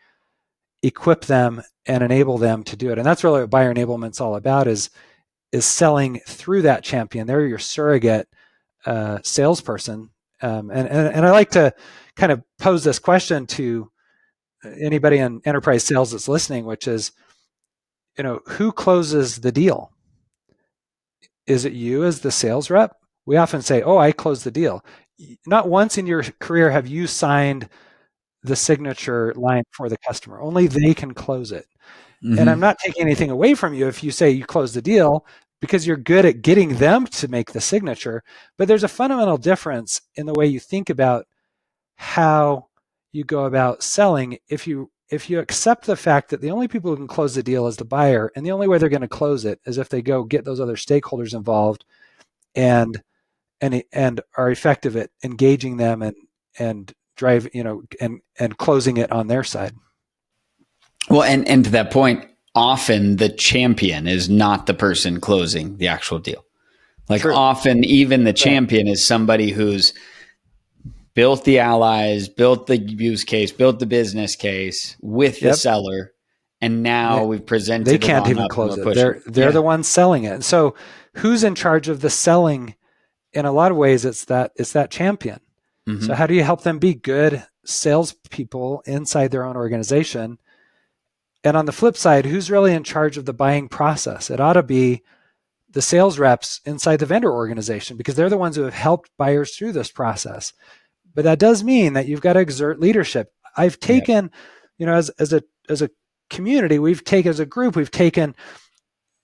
equip 0.81 1.25
them 1.25 1.61
and 1.85 2.03
enable 2.03 2.37
them 2.37 2.63
to 2.63 2.77
do 2.77 2.91
it? 2.91 2.97
And 2.97 3.05
that's 3.05 3.23
really 3.23 3.41
what 3.41 3.49
buyer 3.49 3.71
enablement's 3.71 4.21
all 4.21 4.35
about 4.35 4.67
is 4.67 4.89
is 5.51 5.65
selling 5.65 6.19
through 6.27 6.63
that 6.63 6.83
champion. 6.83 7.27
They're 7.27 7.45
your 7.45 7.59
surrogate 7.59 8.27
uh, 8.85 9.19
salesperson. 9.23 10.09
Um, 10.41 10.69
and, 10.69 10.87
and 10.87 11.07
and 11.15 11.25
I 11.25 11.31
like 11.31 11.51
to 11.51 11.73
kind 12.15 12.31
of 12.31 12.43
pose 12.59 12.83
this 12.83 12.99
question 12.99 13.45
to 13.47 13.91
anybody 14.79 15.17
in 15.17 15.41
enterprise 15.45 15.83
sales 15.83 16.11
that's 16.11 16.27
listening, 16.27 16.65
which 16.65 16.87
is, 16.87 17.11
you 18.17 18.23
know, 18.23 18.39
who 18.47 18.71
closes 18.71 19.39
the 19.39 19.51
deal? 19.51 19.91
Is 21.47 21.65
it 21.65 21.73
you 21.73 22.05
as 22.05 22.21
the 22.21 22.31
sales 22.31 22.69
rep? 22.69 22.95
We 23.25 23.37
often 23.37 23.61
say, 23.61 23.81
"Oh, 23.81 23.97
I 23.97 24.11
closed 24.11 24.43
the 24.43 24.51
deal." 24.51 24.83
Not 25.45 25.67
once 25.67 25.97
in 25.97 26.07
your 26.07 26.23
career 26.39 26.71
have 26.71 26.87
you 26.87 27.07
signed 27.07 27.67
the 28.43 28.55
signature 28.55 29.33
line 29.35 29.63
for 29.71 29.89
the 29.89 29.97
customer. 29.97 30.39
Only 30.41 30.67
they 30.67 30.93
can 30.93 31.13
close 31.13 31.51
it. 31.51 31.65
Mm-hmm. 32.23 32.39
And 32.39 32.49
I'm 32.49 32.59
not 32.59 32.77
taking 32.79 33.01
anything 33.01 33.29
away 33.29 33.53
from 33.53 33.73
you 33.73 33.87
if 33.87 34.03
you 34.03 34.11
say 34.11 34.29
you 34.29 34.45
close 34.45 34.73
the 34.73 34.81
deal 34.81 35.25
because 35.61 35.85
you're 35.85 35.97
good 35.97 36.25
at 36.25 36.41
getting 36.41 36.75
them 36.75 37.05
to 37.07 37.27
make 37.27 37.51
the 37.51 37.61
signature. 37.61 38.23
But 38.57 38.67
there's 38.67 38.83
a 38.83 38.89
fundamental 38.89 39.37
difference 39.37 40.01
in 40.15 40.25
the 40.25 40.33
way 40.33 40.45
you 40.47 40.59
think 40.59 40.89
about 40.89 41.25
how 41.95 42.67
you 43.11 43.23
go 43.23 43.45
about 43.45 43.83
selling 43.83 44.37
if 44.47 44.67
you 44.67 44.89
if 45.09 45.29
you 45.29 45.39
accept 45.39 45.85
the 45.85 45.95
fact 45.95 46.29
that 46.29 46.39
the 46.39 46.51
only 46.51 46.67
people 46.67 46.91
who 46.91 46.97
can 46.97 47.07
close 47.07 47.33
the 47.33 47.43
deal 47.43 47.67
is 47.67 47.77
the 47.77 47.85
buyer 47.85 48.31
and 48.35 48.45
the 48.45 48.51
only 48.51 48.67
way 48.67 48.77
they're 48.77 48.89
going 48.89 49.01
to 49.01 49.07
close 49.07 49.43
it 49.43 49.59
is 49.65 49.77
if 49.77 49.89
they 49.89 50.01
go 50.01 50.23
get 50.23 50.45
those 50.45 50.59
other 50.59 50.75
stakeholders 50.75 51.33
involved 51.33 51.83
and 52.55 53.01
and 53.59 53.83
and 53.91 54.21
are 54.37 54.51
effective 54.51 54.95
at 54.95 55.09
engaging 55.23 55.77
them 55.77 56.01
and 56.01 56.15
and 56.57 56.93
drive 57.17 57.49
you 57.53 57.63
know 57.63 57.83
and 57.99 58.21
and 58.39 58.57
closing 58.57 58.97
it 58.97 59.11
on 59.11 59.27
their 59.27 59.43
side 59.43 59.73
well 61.09 61.23
and 61.23 61.47
and 61.47 61.65
to 61.65 61.71
that 61.71 61.91
point 61.91 62.25
often 62.55 63.17
the 63.17 63.29
champion 63.29 64.07
is 64.07 64.29
not 64.29 64.65
the 64.65 64.73
person 64.73 65.19
closing 65.21 65.77
the 65.77 65.87
actual 65.87 66.19
deal 66.19 66.43
like 67.07 67.21
True. 67.21 67.33
often 67.33 67.83
even 67.83 68.23
the 68.23 68.33
champion 68.33 68.87
is 68.87 69.05
somebody 69.05 69.51
who's 69.51 69.93
built 71.19 71.43
the 71.43 71.59
allies, 71.59 72.29
built 72.29 72.67
the 72.67 72.77
use 72.77 73.25
case, 73.25 73.51
built 73.51 73.79
the 73.79 73.85
business 73.85 74.37
case 74.37 74.95
with 75.01 75.41
yep. 75.41 75.51
the 75.51 75.57
seller, 75.57 76.13
and 76.61 76.81
now 76.81 77.19
they, 77.19 77.25
we've 77.25 77.45
presented. 77.45 77.87
They 77.87 77.97
can't 77.97 78.27
even 78.29 78.47
close 78.47 78.77
it. 78.77 78.95
They're 78.95 79.21
they're 79.25 79.45
yeah. 79.47 79.51
the 79.51 79.61
ones 79.61 79.87
selling 79.87 80.23
it. 80.23 80.43
So 80.43 80.75
who's 81.15 81.43
in 81.43 81.55
charge 81.55 81.89
of 81.89 81.99
the 82.01 82.09
selling? 82.09 82.75
In 83.33 83.45
a 83.45 83.51
lot 83.51 83.71
of 83.71 83.77
ways, 83.77 84.05
it's 84.05 84.25
that 84.25 84.51
it's 84.55 84.71
that 84.71 84.91
champion. 84.91 85.39
Mm-hmm. 85.87 86.05
So 86.05 86.13
how 86.13 86.25
do 86.25 86.33
you 86.33 86.43
help 86.43 86.61
them 86.61 86.79
be 86.79 86.93
good 86.93 87.45
salespeople 87.65 88.81
inside 88.85 89.31
their 89.31 89.43
own 89.43 89.57
organization? 89.57 90.39
And 91.43 91.55
on 91.55 91.65
the 91.65 91.71
flip 91.71 91.95
side, 91.95 92.25
who's 92.25 92.51
really 92.51 92.73
in 92.73 92.83
charge 92.83 93.17
of 93.17 93.25
the 93.25 93.33
buying 93.33 93.69
process? 93.69 94.29
It 94.29 94.39
ought 94.39 94.53
to 94.53 94.63
be 94.63 95.03
the 95.69 95.81
sales 95.81 96.19
reps 96.19 96.61
inside 96.65 96.97
the 96.97 97.05
vendor 97.05 97.31
organization 97.31 97.95
because 97.95 98.15
they're 98.15 98.29
the 98.29 98.37
ones 98.37 98.55
who 98.55 98.63
have 98.63 98.73
helped 98.73 99.11
buyers 99.17 99.55
through 99.55 99.71
this 99.71 99.91
process 99.91 100.53
but 101.13 101.23
that 101.23 101.39
does 101.39 101.63
mean 101.63 101.93
that 101.93 102.07
you've 102.07 102.21
got 102.21 102.33
to 102.33 102.39
exert 102.39 102.79
leadership. 102.79 103.31
I've 103.57 103.79
taken, 103.79 104.31
yeah. 104.31 104.39
you 104.77 104.85
know, 104.85 104.93
as 104.93 105.09
as 105.19 105.33
a 105.33 105.43
as 105.67 105.81
a 105.81 105.89
community, 106.29 106.79
we've 106.79 107.03
taken 107.03 107.29
as 107.29 107.39
a 107.39 107.45
group, 107.45 107.75
we've 107.75 107.91
taken, 107.91 108.35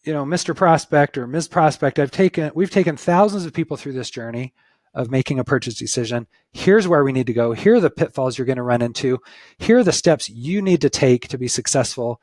you 0.04 0.13
know, 0.13 0.25
Mr. 0.25 0.56
Prospect 0.56 1.17
or 1.17 1.28
Ms. 1.28 1.47
Prospect. 1.47 1.99
I've 1.99 2.12
taken 2.12 2.51
we've 2.56 2.71
taken 2.71 2.97
thousands 2.97 3.45
of 3.45 3.54
people 3.54 3.78
through 3.78 3.93
this 3.93 4.10
journey 4.10 4.54
of 4.96 5.12
making 5.12 5.38
a 5.38 5.44
purchase 5.44 5.76
decision. 5.76 6.26
Here's 6.54 6.88
where 6.88 7.04
we 7.04 7.12
need 7.12 7.28
to 7.28 7.34
go. 7.34 7.52
Here 7.52 7.76
are 7.76 7.80
the 7.80 7.90
pitfalls 7.90 8.38
you're 8.38 8.46
going 8.46 8.58
to 8.58 8.64
run 8.64 8.82
into. 8.82 9.20
Here 9.58 9.78
are 9.78 9.84
the 9.84 9.92
steps 9.92 10.30
you 10.30 10.62
need 10.62 10.82
to 10.82 10.90
take 10.90 11.28
to 11.28 11.38
be 11.38 11.48
successful. 11.48 12.22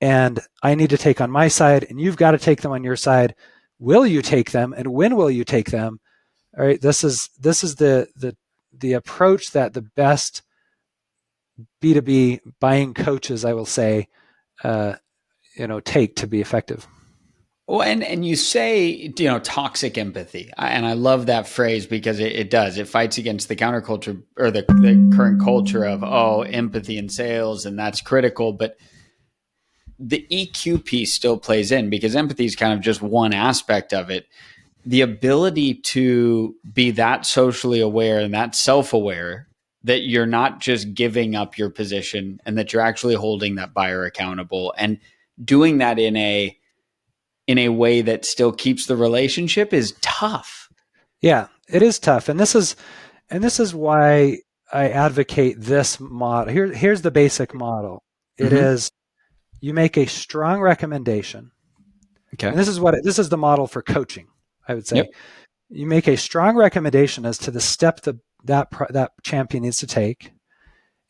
And 0.00 0.40
I 0.62 0.74
need 0.74 0.90
to 0.90 0.98
take 0.98 1.20
on 1.20 1.30
my 1.30 1.48
side, 1.48 1.86
and 1.88 2.00
you've 2.00 2.16
got 2.16 2.32
to 2.32 2.38
take 2.38 2.62
them 2.62 2.72
on 2.72 2.84
your 2.84 2.96
side. 2.96 3.34
Will 3.78 4.06
you 4.06 4.22
take 4.22 4.50
them? 4.50 4.74
And 4.76 4.88
when 4.88 5.16
will 5.16 5.30
you 5.30 5.44
take 5.44 5.70
them? 5.70 6.00
all 6.56 6.64
right 6.64 6.80
this 6.80 7.04
is 7.04 7.28
this 7.38 7.62
is 7.62 7.76
the 7.76 8.08
the 8.16 8.36
the 8.72 8.94
approach 8.94 9.52
that 9.52 9.74
the 9.74 9.82
best 9.82 10.42
b2b 11.82 12.40
buying 12.60 12.94
coaches 12.94 13.44
i 13.44 13.52
will 13.52 13.66
say 13.66 14.08
uh, 14.64 14.94
you 15.56 15.66
know 15.66 15.80
take 15.80 16.16
to 16.16 16.26
be 16.26 16.40
effective 16.40 16.86
well, 17.66 17.82
and, 17.82 18.04
and 18.04 18.24
you 18.24 18.36
say, 18.36 19.12
you 19.18 19.24
know, 19.24 19.40
toxic 19.40 19.98
empathy. 19.98 20.52
And 20.56 20.86
I 20.86 20.92
love 20.92 21.26
that 21.26 21.48
phrase 21.48 21.86
because 21.86 22.20
it, 22.20 22.32
it 22.32 22.48
does. 22.48 22.78
It 22.78 22.86
fights 22.86 23.18
against 23.18 23.48
the 23.48 23.56
counterculture 23.56 24.22
or 24.36 24.52
the, 24.52 24.62
the 24.62 25.12
current 25.16 25.42
culture 25.42 25.84
of, 25.84 26.04
oh, 26.04 26.42
empathy 26.42 26.96
in 26.96 27.08
sales, 27.08 27.66
and 27.66 27.76
that's 27.76 28.00
critical. 28.00 28.52
But 28.52 28.76
the 29.98 30.24
EQ 30.30 30.84
piece 30.84 31.12
still 31.12 31.38
plays 31.38 31.72
in 31.72 31.90
because 31.90 32.14
empathy 32.14 32.44
is 32.44 32.54
kind 32.54 32.72
of 32.72 32.80
just 32.80 33.02
one 33.02 33.32
aspect 33.32 33.92
of 33.92 34.10
it. 34.10 34.26
The 34.84 35.00
ability 35.00 35.74
to 35.74 36.54
be 36.72 36.92
that 36.92 37.26
socially 37.26 37.80
aware 37.80 38.20
and 38.20 38.32
that 38.32 38.54
self 38.54 38.92
aware 38.92 39.48
that 39.82 40.02
you're 40.02 40.26
not 40.26 40.60
just 40.60 40.94
giving 40.94 41.34
up 41.34 41.58
your 41.58 41.70
position 41.70 42.40
and 42.46 42.58
that 42.58 42.72
you're 42.72 42.82
actually 42.82 43.14
holding 43.14 43.56
that 43.56 43.74
buyer 43.74 44.04
accountable 44.04 44.72
and 44.78 44.98
doing 45.44 45.78
that 45.78 45.98
in 45.98 46.16
a 46.16 46.56
in 47.46 47.58
a 47.58 47.68
way 47.68 48.02
that 48.02 48.24
still 48.24 48.52
keeps 48.52 48.86
the 48.86 48.96
relationship 48.96 49.72
is 49.72 49.94
tough. 50.00 50.68
Yeah, 51.20 51.48
it 51.68 51.82
is 51.82 51.98
tough. 51.98 52.28
And 52.28 52.38
this 52.38 52.54
is 52.54 52.76
and 53.30 53.42
this 53.42 53.60
is 53.60 53.74
why 53.74 54.38
I 54.72 54.88
advocate 54.90 55.56
this 55.58 56.00
model. 56.00 56.52
Here 56.52 56.72
here's 56.72 57.02
the 57.02 57.10
basic 57.10 57.54
model. 57.54 58.02
It 58.36 58.46
mm-hmm. 58.46 58.56
is 58.56 58.90
you 59.60 59.74
make 59.74 59.96
a 59.96 60.06
strong 60.06 60.60
recommendation. 60.60 61.52
Okay. 62.34 62.48
And 62.48 62.58
this 62.58 62.68
is 62.68 62.80
what 62.80 62.94
it, 62.94 63.04
this 63.04 63.18
is 63.18 63.28
the 63.28 63.38
model 63.38 63.66
for 63.66 63.82
coaching, 63.82 64.28
I 64.66 64.74
would 64.74 64.86
say. 64.86 64.96
Yep. 64.96 65.06
You 65.68 65.86
make 65.86 66.06
a 66.06 66.16
strong 66.16 66.56
recommendation 66.56 67.24
as 67.24 67.38
to 67.38 67.50
the 67.50 67.60
step 67.60 68.02
that 68.02 68.16
that 68.44 68.68
that 68.90 69.12
champion 69.22 69.62
needs 69.62 69.78
to 69.78 69.86
take. 69.86 70.32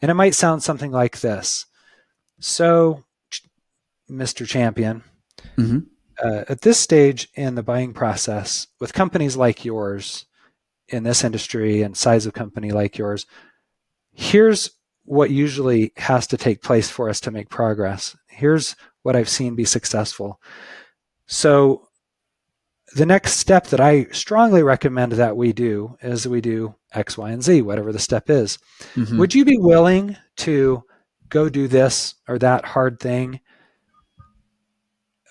And 0.02 0.10
it 0.10 0.14
might 0.14 0.34
sound 0.34 0.62
something 0.62 0.90
like 0.90 1.20
this. 1.20 1.64
So, 2.38 3.04
Mr. 4.10 4.46
Champion, 4.46 5.02
mm-hmm 5.56 5.78
uh, 6.22 6.44
at 6.48 6.62
this 6.62 6.78
stage 6.78 7.28
in 7.34 7.54
the 7.54 7.62
buying 7.62 7.92
process, 7.92 8.66
with 8.80 8.92
companies 8.92 9.36
like 9.36 9.64
yours 9.64 10.26
in 10.88 11.02
this 11.02 11.24
industry 11.24 11.82
and 11.82 11.96
size 11.96 12.26
of 12.26 12.32
company 12.32 12.70
like 12.70 12.96
yours, 12.96 13.26
here's 14.12 14.70
what 15.04 15.30
usually 15.30 15.92
has 15.96 16.26
to 16.28 16.36
take 16.36 16.62
place 16.62 16.90
for 16.90 17.08
us 17.08 17.20
to 17.20 17.30
make 17.30 17.48
progress. 17.48 18.16
Here's 18.28 18.76
what 19.02 19.16
I've 19.16 19.28
seen 19.28 19.54
be 19.54 19.64
successful. 19.64 20.40
So, 21.26 21.82
the 22.94 23.06
next 23.06 23.34
step 23.34 23.66
that 23.68 23.80
I 23.80 24.04
strongly 24.12 24.62
recommend 24.62 25.12
that 25.12 25.36
we 25.36 25.52
do 25.52 25.98
is 26.00 26.26
we 26.26 26.40
do 26.40 26.76
X, 26.92 27.18
Y, 27.18 27.30
and 27.30 27.42
Z, 27.42 27.62
whatever 27.62 27.92
the 27.92 27.98
step 27.98 28.30
is. 28.30 28.58
Mm-hmm. 28.94 29.18
Would 29.18 29.34
you 29.34 29.44
be 29.44 29.58
willing 29.58 30.16
to 30.38 30.84
go 31.28 31.48
do 31.48 31.66
this 31.66 32.14
or 32.28 32.38
that 32.38 32.64
hard 32.64 33.00
thing 33.00 33.40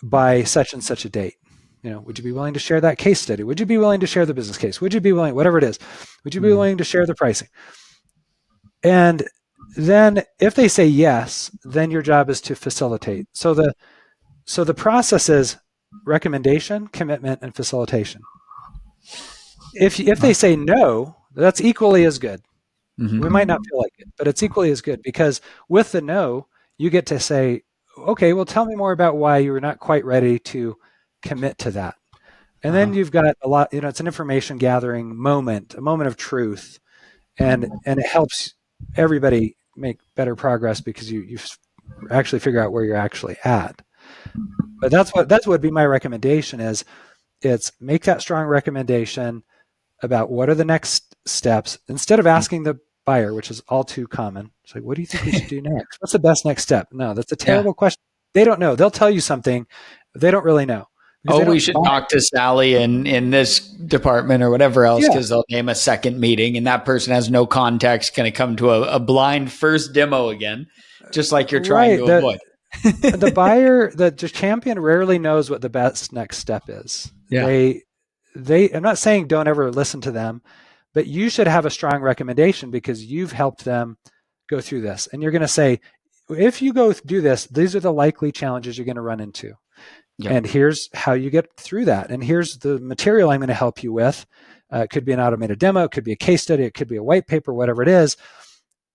by 0.10 0.44
such 0.44 0.74
and 0.74 0.84
such 0.84 1.06
a 1.06 1.10
date. 1.10 1.36
You 1.82 1.92
know, 1.92 2.00
would 2.00 2.18
you 2.18 2.24
be 2.24 2.32
willing 2.32 2.54
to 2.54 2.60
share 2.60 2.82
that 2.82 2.98
case 2.98 3.22
study? 3.22 3.44
Would 3.44 3.60
you 3.60 3.66
be 3.66 3.78
willing 3.78 4.00
to 4.00 4.08
share 4.08 4.26
the 4.26 4.34
business 4.34 4.58
case? 4.58 4.82
Would 4.82 4.94
you 4.94 5.02
be 5.02 5.12
willing, 5.12 5.36
whatever 5.36 5.58
it 5.58 5.64
is, 5.64 5.78
would 6.24 6.34
you 6.34 6.42
be 6.42 6.48
mm. 6.48 6.54
willing 6.54 6.78
to 6.78 6.84
share 6.84 7.06
the 7.06 7.16
pricing? 7.16 7.48
And 8.84 9.28
then 9.76 10.24
if 10.40 10.56
they 10.56 10.68
say 10.68 10.88
yes, 10.88 11.52
then 11.64 11.92
your 11.92 12.02
job 12.02 12.30
is 12.30 12.42
to 12.42 12.56
facilitate. 12.56 13.28
So 13.34 13.54
the 13.54 13.74
so 14.46 14.64
the 14.64 14.76
process 14.76 15.28
is 15.28 15.58
recommendation, 16.06 16.88
commitment, 16.88 17.40
and 17.42 17.56
facilitation. 17.56 18.22
If 19.74 20.00
if 20.00 20.20
they 20.20 20.34
say 20.34 20.56
no, 20.56 21.16
that's 21.34 21.62
equally 21.62 22.06
as 22.06 22.20
good. 22.20 22.42
Mm-hmm. 23.00 23.22
We 23.22 23.30
might 23.30 23.48
not 23.48 23.66
feel 23.68 23.80
like 23.80 23.94
it, 23.98 24.08
but 24.18 24.28
it's 24.28 24.44
equally 24.44 24.72
as 24.72 24.82
good 24.82 25.02
because 25.04 25.42
with 25.68 25.92
the 25.92 26.02
no, 26.02 26.48
you 26.78 26.90
get 26.90 27.06
to 27.08 27.20
say, 27.20 27.64
okay, 27.98 28.34
well, 28.34 28.46
tell 28.46 28.66
me 28.66 28.76
more 28.76 28.92
about 28.92 29.18
why 29.18 29.40
you 29.40 29.52
were 29.52 29.62
not 29.62 29.80
quite 29.80 30.06
ready 30.06 30.40
to 30.40 30.78
commit 31.22 31.58
to 31.60 31.72
that. 31.72 31.96
And 32.64 32.74
then 32.74 32.90
uh-huh. 32.90 32.98
you've 32.98 33.12
got 33.12 33.36
a 33.42 33.48
lot, 33.48 33.74
you 33.74 33.82
know, 33.82 33.88
it's 33.88 34.00
an 34.00 34.08
information 34.08 34.58
gathering 34.58 35.16
moment, 35.16 35.76
a 35.76 35.82
moment 35.82 36.08
of 36.08 36.18
truth. 36.18 36.80
And, 37.38 37.64
mm-hmm. 37.64 37.76
and 37.86 38.00
it 38.00 38.08
helps 38.08 38.54
everybody 38.96 39.58
make 39.76 40.00
better 40.16 40.36
progress 40.36 40.82
because 40.82 41.12
you, 41.12 41.22
you 41.22 41.38
actually 42.10 42.40
figure 42.40 42.62
out 42.62 42.72
where 42.72 42.84
you're 42.84 42.96
actually 42.96 43.38
at. 43.44 43.82
Mm-hmm. 44.30 44.66
But 44.80 44.92
that's 44.92 45.12
what, 45.12 45.30
that's 45.30 45.46
what 45.46 45.54
would 45.54 45.62
be 45.62 45.72
my 45.72 45.86
recommendation 45.86 46.60
is 46.60 46.86
it's 47.42 47.72
make 47.80 48.04
that 48.06 48.22
strong 48.22 48.48
recommendation 48.48 49.44
about 50.02 50.32
what 50.32 50.50
are 50.50 50.56
the 50.56 50.66
next 50.66 51.16
steps 51.26 51.78
instead 51.88 52.20
of 52.20 52.26
mm-hmm. 52.26 52.38
asking 52.38 52.64
the 52.64 52.80
buyer, 53.06 53.34
which 53.34 53.52
is 53.52 53.62
all 53.68 53.84
too 53.84 54.08
common. 54.08 54.52
It's 54.64 54.76
like, 54.76 54.84
what 54.84 54.96
do 54.96 55.02
you 55.02 55.08
think 55.08 55.26
we 55.26 55.32
should 55.32 55.48
do 55.50 55.62
next? 55.62 56.02
What's 56.02 56.14
the 56.14 56.20
best 56.20 56.46
next 56.46 56.64
step? 56.64 56.90
No, 56.92 57.14
that's 57.14 57.32
a 57.32 57.36
terrible 57.36 57.72
yeah. 57.72 57.76
question. 57.76 58.02
They 58.34 58.44
don't 58.44 58.60
know. 58.60 58.76
They'll 58.76 58.92
tell 58.92 59.10
you 59.10 59.22
something. 59.22 59.66
They 60.14 60.32
don't 60.32 60.44
really 60.44 60.66
know. 60.66 60.88
Oh, 61.28 61.44
we 61.44 61.60
should 61.60 61.76
talk 61.84 62.10
to 62.10 62.22
Sally 62.22 62.76
in 62.76 63.08
in 63.08 63.32
this 63.32 63.60
department 63.60 64.44
or 64.44 64.52
whatever 64.52 64.86
else 64.86 65.08
because 65.08 65.30
yeah. 65.30 65.38
they'll 65.38 65.46
name 65.50 65.70
a 65.70 65.76
second 65.76 66.20
meeting, 66.20 66.56
and 66.56 66.68
that 66.68 66.86
person 66.86 67.14
has 67.14 67.32
no 67.32 67.48
context. 67.48 68.16
Going 68.16 68.32
to 68.32 68.36
come 68.36 68.56
to 68.58 68.70
a, 68.70 68.82
a, 68.82 69.00
blind 69.00 69.52
first 69.52 69.94
demo 69.94 70.30
again, 70.30 70.68
just 71.12 71.32
like 71.32 71.50
you're 71.52 71.64
trying 71.64 71.92
right. 71.92 72.00
to 72.00 72.06
the, 72.06 72.18
avoid. 72.18 72.40
the 73.22 73.32
buyer, 73.34 73.92
the, 73.96 74.12
the 74.12 74.30
champion, 74.30 74.80
rarely 74.80 75.18
knows 75.18 75.50
what 75.50 75.62
the 75.62 75.70
best 75.70 76.14
next 76.14 76.38
step 76.38 76.64
is. 76.68 77.12
Yeah. 77.32 77.46
They, 77.46 77.82
they. 78.36 78.72
I'm 78.72 78.84
not 78.84 79.00
saying 79.00 79.28
don't 79.28 79.48
ever 79.48 79.72
listen 79.72 80.02
to 80.02 80.12
them 80.12 80.44
but 80.96 81.06
you 81.06 81.30
should 81.30 81.46
have 81.46 81.66
a 81.66 81.70
strong 81.70 82.02
recommendation 82.02 82.72
because 82.72 83.06
you've 83.06 83.34
helped 83.34 83.66
them 83.66 83.98
go 84.50 84.62
through 84.62 84.82
this. 84.82 85.08
And 85.12 85.22
you're 85.22 85.34
going 85.34 85.42
to 85.42 85.48
say, 85.48 85.82
if 86.30 86.62
you 86.62 86.74
go 86.74 86.94
do 86.94 87.22
this, 87.22 87.46
these 87.48 87.76
are 87.76 87.82
the 87.82 87.94
likely 87.94 88.32
challenges 88.32 88.78
you're 88.78 88.86
going 88.86 88.96
to 88.96 89.02
run 89.02 89.20
into. 89.20 89.54
Yep. 90.18 90.32
And 90.32 90.48
here's 90.48 90.90
how 90.94 91.12
you 91.14 91.30
get 91.30 91.54
through 91.58 91.86
that. 91.86 92.10
And 92.10 92.24
here's 92.24 92.58
the 92.58 92.80
material 92.80 93.30
I'm 93.30 93.42
going 93.42 93.50
to 93.50 93.54
help 93.54 93.84
you 93.84 93.92
with. 93.92 94.26
Uh, 94.74 94.80
it 94.80 94.90
could 94.90 95.06
be 95.06 95.12
an 95.12 95.20
automated 95.20 95.60
demo, 95.60 95.84
it 95.84 95.92
could 95.92 96.06
be 96.06 96.14
a 96.14 96.18
case 96.18 96.42
study, 96.42 96.64
it 96.64 96.74
could 96.74 96.88
be 96.88 96.96
a 96.96 97.04
white 97.04 97.28
paper, 97.28 97.54
whatever 97.54 97.84
it 97.84 97.90
is. 97.90 98.18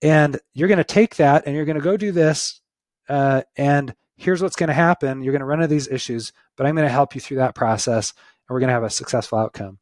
And 0.01 0.39
you're 0.53 0.67
going 0.67 0.79
to 0.79 0.83
take 0.83 1.15
that 1.17 1.43
and 1.45 1.55
you're 1.55 1.65
going 1.65 1.77
to 1.77 1.83
go 1.83 1.95
do 1.95 2.11
this. 2.11 2.59
Uh, 3.07 3.43
and 3.55 3.93
here's 4.17 4.41
what's 4.41 4.55
going 4.55 4.67
to 4.67 4.73
happen. 4.73 5.21
You're 5.21 5.31
going 5.31 5.41
to 5.41 5.45
run 5.45 5.61
into 5.61 5.73
these 5.73 5.87
issues, 5.87 6.33
but 6.57 6.65
I'm 6.65 6.75
going 6.75 6.87
to 6.87 6.91
help 6.91 7.13
you 7.13 7.21
through 7.21 7.37
that 7.37 7.55
process 7.55 8.11
and 8.11 8.53
we're 8.53 8.59
going 8.59 8.69
to 8.69 8.73
have 8.73 8.83
a 8.83 8.89
successful 8.89 9.37
outcome. 9.37 9.77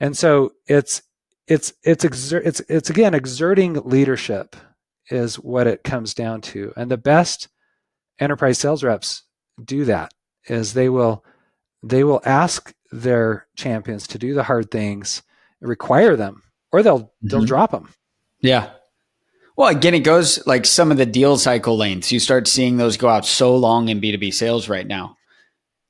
And 0.00 0.16
so 0.16 0.52
it's 0.66 1.02
it's 1.48 1.72
it's 1.82 2.04
exer- 2.04 2.44
it's 2.44 2.60
it's 2.68 2.90
again 2.90 3.14
exerting 3.14 3.74
leadership 3.84 4.54
is 5.10 5.36
what 5.36 5.66
it 5.66 5.82
comes 5.82 6.14
down 6.14 6.40
to. 6.42 6.72
And 6.76 6.90
the 6.90 6.98
best 6.98 7.48
enterprise 8.20 8.58
sales 8.58 8.84
reps 8.84 9.22
do 9.62 9.84
that 9.86 10.12
is 10.48 10.74
they 10.74 10.88
will 10.88 11.24
they 11.82 12.04
will 12.04 12.20
ask 12.24 12.74
their 12.92 13.46
champions 13.56 14.06
to 14.08 14.18
do 14.18 14.34
the 14.34 14.42
hard 14.42 14.70
things 14.70 15.22
require 15.60 16.16
them 16.16 16.42
or 16.72 16.82
they'll 16.82 17.00
mm-hmm. 17.00 17.28
they'll 17.28 17.44
drop 17.44 17.70
them 17.70 17.88
yeah. 18.40 18.70
Well 19.56 19.68
again 19.68 19.94
it 19.94 20.00
goes 20.00 20.46
like 20.46 20.64
some 20.64 20.90
of 20.92 20.96
the 20.96 21.06
deal 21.06 21.36
cycle 21.36 21.76
lengths 21.76 22.12
you 22.12 22.20
start 22.20 22.46
seeing 22.46 22.76
those 22.76 22.96
go 22.96 23.08
out 23.08 23.26
so 23.26 23.56
long 23.56 23.88
in 23.88 24.00
b2b 24.00 24.32
sales 24.32 24.68
right 24.68 24.86
now. 24.86 25.16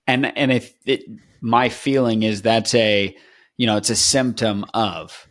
And 0.07 0.27
and 0.39 0.51
if 0.51 0.73
it 0.87 1.05
my 1.41 1.69
feeling 1.69 2.23
is 2.23 2.43
that's 2.43 2.75
a 2.75 3.15
you 3.59 3.67
know 3.67 3.77
it's 3.77 3.91
a 3.91 3.97
symptom 3.97 4.65
of 4.73 5.28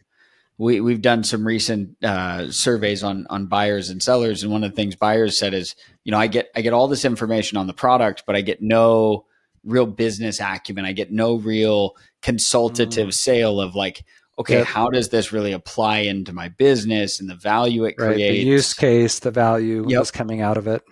we 0.58 0.82
we've 0.82 1.02
done 1.02 1.24
some 1.24 1.46
recent 1.46 2.04
uh, 2.04 2.52
surveys 2.52 3.04
on 3.04 3.28
on 3.30 3.46
buyers 3.46 3.90
and 3.90 4.02
sellers, 4.02 4.44
and 4.44 4.52
one 4.52 4.64
of 4.64 4.72
the 4.72 4.76
things 4.76 4.96
buyers 4.96 5.38
said 5.38 5.54
is, 5.54 5.76
you 6.04 6.12
know, 6.12 6.18
I 6.18 6.28
get 6.28 6.50
I 6.56 6.62
get 6.62 6.74
all 6.74 6.88
this 6.88 7.06
information 7.06 7.58
on 7.58 7.68
the 7.68 7.74
product, 7.74 8.24
but 8.26 8.36
I 8.36 8.42
get 8.42 8.62
no 8.62 9.26
real 9.64 9.86
business 9.86 10.40
acumen. 10.40 10.86
I 10.86 10.94
get 10.94 11.12
no 11.12 11.36
real 11.36 11.96
consultative 12.22 13.10
mm. 13.10 13.14
sale 13.14 13.62
of 13.62 13.76
like, 13.76 14.04
okay, 14.40 14.60
yep. 14.60 14.68
how 14.68 14.90
does 14.90 15.10
this 15.10 15.32
really 15.32 15.52
apply 15.52 16.00
into 16.00 16.34
my 16.34 16.50
business 16.50 17.20
and 17.20 17.30
the 17.30 17.36
value 17.36 17.86
it 17.86 17.96
right. 18.00 18.16
creates? 18.16 18.44
The 18.44 18.50
use 18.50 18.74
case, 18.74 19.20
the 19.20 19.32
value 19.32 19.86
yep. 19.88 20.02
is 20.02 20.12
coming 20.12 20.42
out 20.42 20.58
of 20.58 20.68
it. 20.68 20.84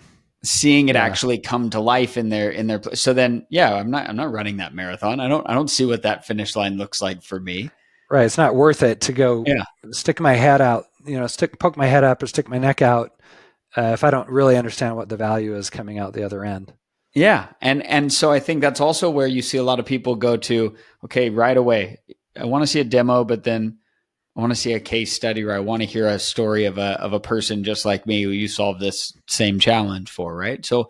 Seeing 0.44 0.90
it 0.90 0.96
yeah. 0.96 1.04
actually 1.04 1.40
come 1.40 1.72
to 1.72 1.80
life 1.80 2.18
in 2.18 2.30
their 2.30 2.52
in 2.52 2.68
their 2.68 2.80
so 2.94 3.14
then 3.14 3.48
yeah, 3.50 3.74
I'm 3.74 3.90
not 3.90 4.08
I'm 4.08 4.16
not 4.16 4.32
running 4.32 4.58
that 4.58 4.76
marathon. 4.76 5.20
I 5.20 5.28
don't 5.28 5.50
I 5.50 5.56
don't 5.56 5.70
see 5.70 5.86
what 5.86 6.04
that 6.04 6.28
finish 6.28 6.56
line 6.56 6.78
looks 6.78 7.02
like 7.02 7.24
for 7.24 7.40
me. 7.40 7.72
Right. 8.16 8.24
It's 8.24 8.38
not 8.38 8.56
worth 8.56 8.82
it 8.82 9.02
to 9.02 9.12
go 9.12 9.44
yeah. 9.46 9.66
stick 9.92 10.22
my 10.22 10.36
head 10.36 10.62
out, 10.62 10.86
you 11.06 11.20
know, 11.20 11.28
stick 11.28 11.60
poke 11.60 11.76
my 11.76 11.88
head 11.88 12.06
up 12.06 12.24
or 12.24 12.28
stick 12.28 12.48
my 12.48 12.58
neck 12.58 12.82
out 12.82 13.12
uh, 13.76 13.92
if 13.92 14.06
I 14.06 14.10
don't 14.10 14.30
really 14.30 14.56
understand 14.56 14.96
what 14.96 15.10
the 15.10 15.18
value 15.18 15.54
is 15.54 15.70
coming 15.70 16.00
out 16.00 16.14
the 16.14 16.24
other 16.24 16.46
end. 16.46 16.72
Yeah. 17.14 17.48
And 17.60 17.84
and 17.84 18.14
so 18.14 18.32
I 18.32 18.40
think 18.40 18.62
that's 18.62 18.80
also 18.80 19.10
where 19.10 19.28
you 19.28 19.42
see 19.42 19.58
a 19.58 19.64
lot 19.64 19.82
of 19.82 19.86
people 19.86 20.16
go 20.16 20.38
to, 20.38 20.78
okay, 21.04 21.30
right 21.30 21.58
away. 21.58 22.00
I 22.38 22.46
want 22.46 22.64
to 22.64 22.68
see 22.68 22.80
a 22.80 22.86
demo, 22.86 23.26
but 23.26 23.44
then 23.44 23.80
I 24.38 24.40
want 24.40 24.54
to 24.54 24.60
see 24.60 24.72
a 24.72 24.80
case 24.80 25.12
study 25.12 25.44
or 25.44 25.52
I 25.52 25.60
want 25.60 25.82
to 25.82 25.86
hear 25.86 26.08
a 26.08 26.18
story 26.18 26.64
of 26.64 26.78
a 26.78 26.98
of 27.02 27.12
a 27.12 27.20
person 27.20 27.66
just 27.66 27.84
like 27.84 28.08
me 28.08 28.22
who 28.22 28.30
you 28.30 28.48
solved 28.48 28.80
this 28.80 29.12
same 29.28 29.60
challenge 29.60 30.10
for, 30.10 30.34
right? 30.34 30.66
So 30.66 30.90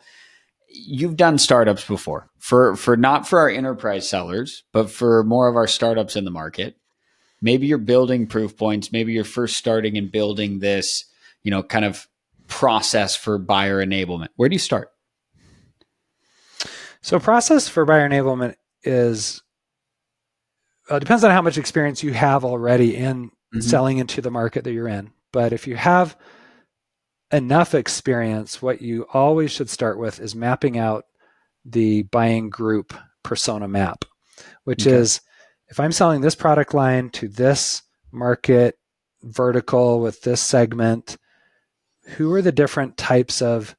you've 0.69 1.17
done 1.17 1.39
startups 1.39 1.87
before 1.87 2.29
for 2.37 2.75
for 2.75 2.95
not 2.95 3.27
for 3.27 3.39
our 3.39 3.49
enterprise 3.49 4.07
sellers, 4.07 4.63
but 4.71 4.91
for 4.91 5.23
more 5.23 5.47
of 5.47 5.55
our 5.55 5.65
startups 5.65 6.15
in 6.15 6.23
the 6.23 6.29
market 6.29 6.75
maybe 7.45 7.67
you're 7.67 7.77
building 7.77 8.25
proof 8.25 8.57
points, 8.57 8.91
maybe 8.91 9.13
you're 9.13 9.23
first 9.23 9.55
starting 9.55 9.97
and 9.99 10.11
building 10.11 10.57
this, 10.57 11.05
you 11.43 11.51
know, 11.51 11.61
kind 11.61 11.85
of 11.85 12.07
process 12.47 13.15
for 13.15 13.37
buyer 13.37 13.85
enablement. 13.85 14.29
Where 14.35 14.49
do 14.49 14.55
you 14.55 14.59
start? 14.59 14.89
So, 17.01 17.19
process 17.19 17.69
for 17.69 17.85
buyer 17.85 18.09
enablement 18.09 18.55
is 18.83 19.43
uh, 20.89 20.97
depends 20.97 21.23
on 21.23 21.29
how 21.29 21.43
much 21.43 21.59
experience 21.59 22.01
you 22.01 22.13
have 22.13 22.43
already 22.43 22.95
in 22.95 23.27
mm-hmm. 23.27 23.59
selling 23.59 23.99
into 23.99 24.21
the 24.21 24.31
market 24.31 24.63
that 24.63 24.73
you're 24.73 24.87
in. 24.87 25.11
But 25.31 25.53
if 25.53 25.67
you 25.67 25.75
have 25.75 26.17
enough 27.31 27.75
experience, 27.75 28.59
what 28.59 28.81
you 28.81 29.05
always 29.13 29.51
should 29.51 29.69
start 29.69 29.99
with 29.99 30.19
is 30.19 30.33
mapping 30.33 30.79
out 30.79 31.05
the 31.63 32.03
buying 32.03 32.49
group 32.49 32.91
persona 33.21 33.67
map, 33.67 34.03
which 34.63 34.87
okay. 34.87 34.95
is 34.95 35.21
if 35.67 35.79
I'm 35.79 35.91
selling 35.91 36.21
this 36.21 36.35
product 36.35 36.73
line 36.73 37.09
to 37.11 37.27
this 37.27 37.83
market 38.11 38.77
vertical 39.23 39.99
with 39.99 40.21
this 40.21 40.41
segment, 40.41 41.17
who 42.05 42.31
are 42.33 42.41
the 42.41 42.51
different 42.51 42.97
types 42.97 43.41
of 43.41 43.75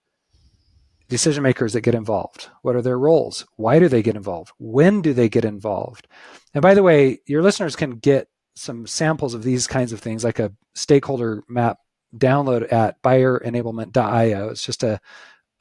decision 1.09 1.43
makers 1.43 1.73
that 1.73 1.83
get 1.83 1.95
involved? 1.95 2.49
What 2.63 2.75
are 2.77 2.83
their 2.83 2.99
roles? 2.99 3.47
Why 3.57 3.79
do 3.79 3.89
they 3.89 4.03
get 4.03 4.17
involved? 4.17 4.53
When 4.59 5.03
do 5.03 5.13
they 5.13 5.29
get 5.29 5.45
involved? 5.45 6.09
And 6.53 6.63
by 6.63 6.75
the 6.75 6.83
way, 6.83 7.21
your 7.27 7.43
listeners 7.43 7.77
can 7.77 7.99
get 7.99 8.29
some 8.55 8.87
samples 8.87 9.35
of 9.35 9.43
these 9.43 9.67
kinds 9.67 9.93
of 9.93 10.01
things, 10.01 10.25
like 10.25 10.39
a 10.39 10.53
stakeholder 10.75 11.45
map 11.49 11.79
download 12.17 12.73
at 12.73 13.01
buyerenablement.io. 13.03 14.49
It's 14.49 14.65
just 14.65 14.83
a 14.83 15.01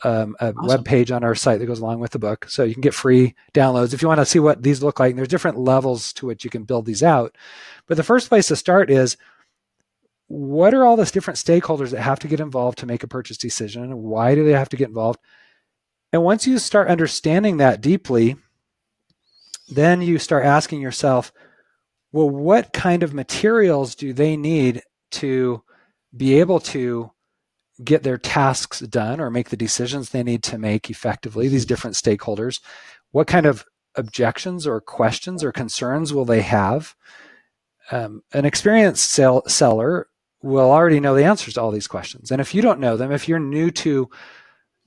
um, 0.06 0.36
a 0.40 0.54
awesome. 0.54 0.68
web 0.68 0.86
page 0.86 1.10
on 1.10 1.24
our 1.24 1.34
site 1.34 1.60
that 1.60 1.66
goes 1.66 1.80
along 1.80 2.00
with 2.00 2.12
the 2.12 2.20
book. 2.20 2.46
So 2.48 2.64
you 2.64 2.74
can 2.74 2.82
get 2.82 2.94
free 2.94 3.34
downloads 3.54 3.94
if 3.94 4.02
you 4.02 4.08
want 4.08 4.20
to 4.20 4.26
see 4.26 4.40
what 4.40 4.62
these 4.62 4.84
look 4.84 5.00
like. 5.00 5.10
And 5.10 5.18
there's 5.18 5.28
different 5.28 5.58
levels 5.58 6.14
to 6.14 6.28
which 6.28 6.44
you 6.44 6.50
can 6.50 6.64
build 6.64 6.86
these 6.86 7.02
out. 7.02 7.36
But 7.88 7.98
the 7.98 8.04
first 8.04 8.30
place 8.30 8.48
to 8.50 8.56
start 8.56 8.92
is 8.92 9.18
what 10.28 10.74
are 10.74 10.86
all 10.86 10.96
the 10.96 11.06
different 11.06 11.40
stakeholders 11.40 11.90
that 11.90 12.02
have 12.02 12.20
to 12.20 12.28
get 12.28 12.40
involved 12.40 12.78
to 12.80 12.86
make 12.86 13.04
a 13.04 13.08
purchase 13.08 13.38
decision? 13.38 14.04
Why 14.04 14.36
do 14.36 14.46
they 14.46 14.54
have 14.54 14.70
to 14.70 14.78
get 14.78 14.90
involved? 14.90 15.20
And 16.14 16.24
once 16.24 16.46
you 16.46 16.60
start 16.60 16.88
understanding 16.88 17.58
that 17.58 17.82
deeply, 17.82 18.36
then 19.70 20.02
you 20.02 20.20
start 20.20 20.46
asking 20.46 20.82
yourself, 20.82 21.32
well, 22.12 22.30
what 22.30 22.74
kind 22.74 23.02
of 23.02 23.14
materials 23.14 23.96
do 23.96 24.14
they 24.14 24.38
need 24.38 24.84
to 25.12 25.64
be 26.16 26.40
able 26.40 26.60
to 26.60 27.12
get 27.84 28.04
their 28.04 28.18
tasks 28.18 28.80
done 28.80 29.20
or 29.20 29.30
make 29.30 29.50
the 29.50 29.58
decisions 29.58 30.10
they 30.10 30.24
need 30.24 30.44
to 30.44 30.58
make 30.58 30.90
effectively, 30.90 31.48
these 31.48 31.66
different 31.66 31.96
stakeholders? 31.96 32.62
What 33.12 33.28
kind 33.28 33.46
of 33.46 33.66
objections 33.96 34.68
or 34.68 34.82
questions 34.82 35.44
or 35.44 35.52
concerns 35.52 36.14
will 36.14 36.26
they 36.26 36.42
have? 36.42 36.96
Um, 37.92 38.24
an 38.34 38.46
experienced 38.46 39.10
sell- 39.12 39.48
seller 39.48 40.08
will 40.42 40.72
already 40.72 41.00
know 41.00 41.16
the 41.16 41.24
answers 41.24 41.56
to 41.56 41.62
all 41.62 41.72
these 41.72 41.88
questions. 41.88 42.32
And 42.32 42.40
if 42.40 42.54
you 42.54 42.62
don't 42.62 42.80
know 42.80 42.98
them, 42.98 43.12
if 43.12 43.28
you're 43.28 43.40
new 43.40 43.72
to 43.72 44.10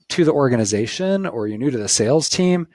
to 0.09 0.25
the 0.25 0.33
organization 0.33 1.27
or 1.27 1.47
you're 1.47 1.59
new 1.59 1.69
to 1.69 1.77
the 1.77 1.87
sales 1.87 2.29
team, 2.29 2.67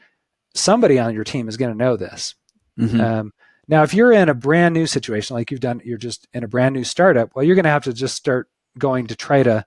somebody 0.54 1.00
on 1.00 1.14
your 1.14 1.24
team 1.24 1.48
is 1.48 1.56
going 1.56 1.72
to 1.72 1.76
know 1.76 1.96
this. 1.96 2.36
Mm-hmm. 2.78 3.00
Um, 3.00 3.32
now, 3.66 3.82
if 3.82 3.92
you're 3.92 4.12
in 4.12 4.28
a 4.28 4.34
brand 4.34 4.74
new 4.74 4.86
situation, 4.86 5.34
like 5.34 5.50
you've 5.50 5.60
done, 5.60 5.80
you're 5.84 5.98
just 5.98 6.28
in 6.32 6.44
a 6.44 6.48
brand 6.48 6.74
new 6.74 6.84
startup. 6.84 7.34
Well, 7.34 7.44
you're 7.44 7.56
going 7.56 7.64
to 7.64 7.70
have 7.70 7.84
to 7.84 7.92
just 7.92 8.14
start 8.14 8.48
going 8.78 9.08
to 9.08 9.16
try 9.16 9.42
to 9.42 9.64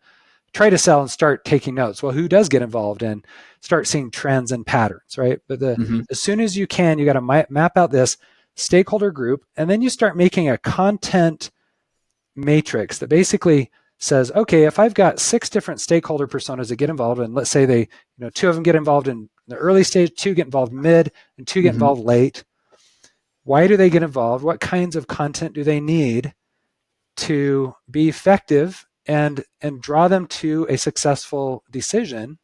try 0.58 0.72
to 0.72 0.78
sell 0.78 1.02
and 1.02 1.12
start 1.12 1.46
taking 1.46 1.76
notes. 1.76 2.02
Well, 2.02 2.14
who 2.14 2.28
does 2.28 2.50
get 2.50 2.64
involved 2.64 3.04
and 3.04 3.24
start 3.62 3.86
seeing 3.86 4.10
trends 4.10 4.52
and 4.52 4.66
patterns, 4.66 5.16
right? 5.16 5.40
But 5.48 5.60
the, 5.60 5.76
mm-hmm. 5.76 6.02
as 6.10 6.20
soon 6.20 6.40
as 6.40 6.58
you 6.58 6.66
can, 6.66 6.98
you 6.98 7.06
got 7.06 7.14
to 7.14 7.46
map 7.52 7.78
out 7.78 7.92
this 7.92 8.18
stakeholder 8.56 9.12
group, 9.12 9.46
and 9.56 9.70
then 9.70 9.84
you 9.84 9.92
start 9.92 10.18
making 10.18 10.50
a 10.50 10.58
content 10.58 11.52
matrix 12.36 12.98
that 12.98 13.08
basically 13.08 13.70
says, 14.00 14.32
okay, 14.32 14.64
if 14.64 14.80
I've 14.80 14.96
got 14.96 15.20
six 15.20 15.48
different 15.48 15.80
stakeholder 15.80 16.28
personas 16.28 16.70
that 16.70 16.78
get 16.78 16.90
involved, 16.90 17.22
and 17.22 17.36
let's 17.36 17.52
say 17.52 17.66
they, 17.66 17.82
you 17.82 17.88
know, 18.18 18.32
two 18.32 18.50
of 18.50 18.56
them 18.56 18.64
get 18.64 18.76
involved 18.76 19.08
in 19.08 19.30
the 19.48 19.58
early 19.58 19.84
stage, 19.84 20.16
two 20.16 20.34
get 20.34 20.48
involved 20.48 20.74
mid, 20.74 21.12
and 21.38 21.46
two 21.46 21.62
get 21.62 21.70
mm-hmm. 21.70 21.76
involved 21.76 22.02
late. 22.02 22.44
Why 23.44 23.68
do 23.68 23.78
they 23.78 23.92
get 23.92 24.02
involved? 24.02 24.44
What 24.44 24.60
kinds 24.60 24.96
of 24.96 25.06
content 25.06 25.54
do 25.54 25.64
they 25.64 25.80
need 25.80 26.34
to 27.18 27.76
be 27.92 28.10
effective 28.10 28.87
and 29.08 29.44
and 29.62 29.82
draw 29.82 30.08
them 30.08 30.28
to 30.28 30.66
a 30.70 30.78
successful 30.78 31.64
decision? 31.72 32.38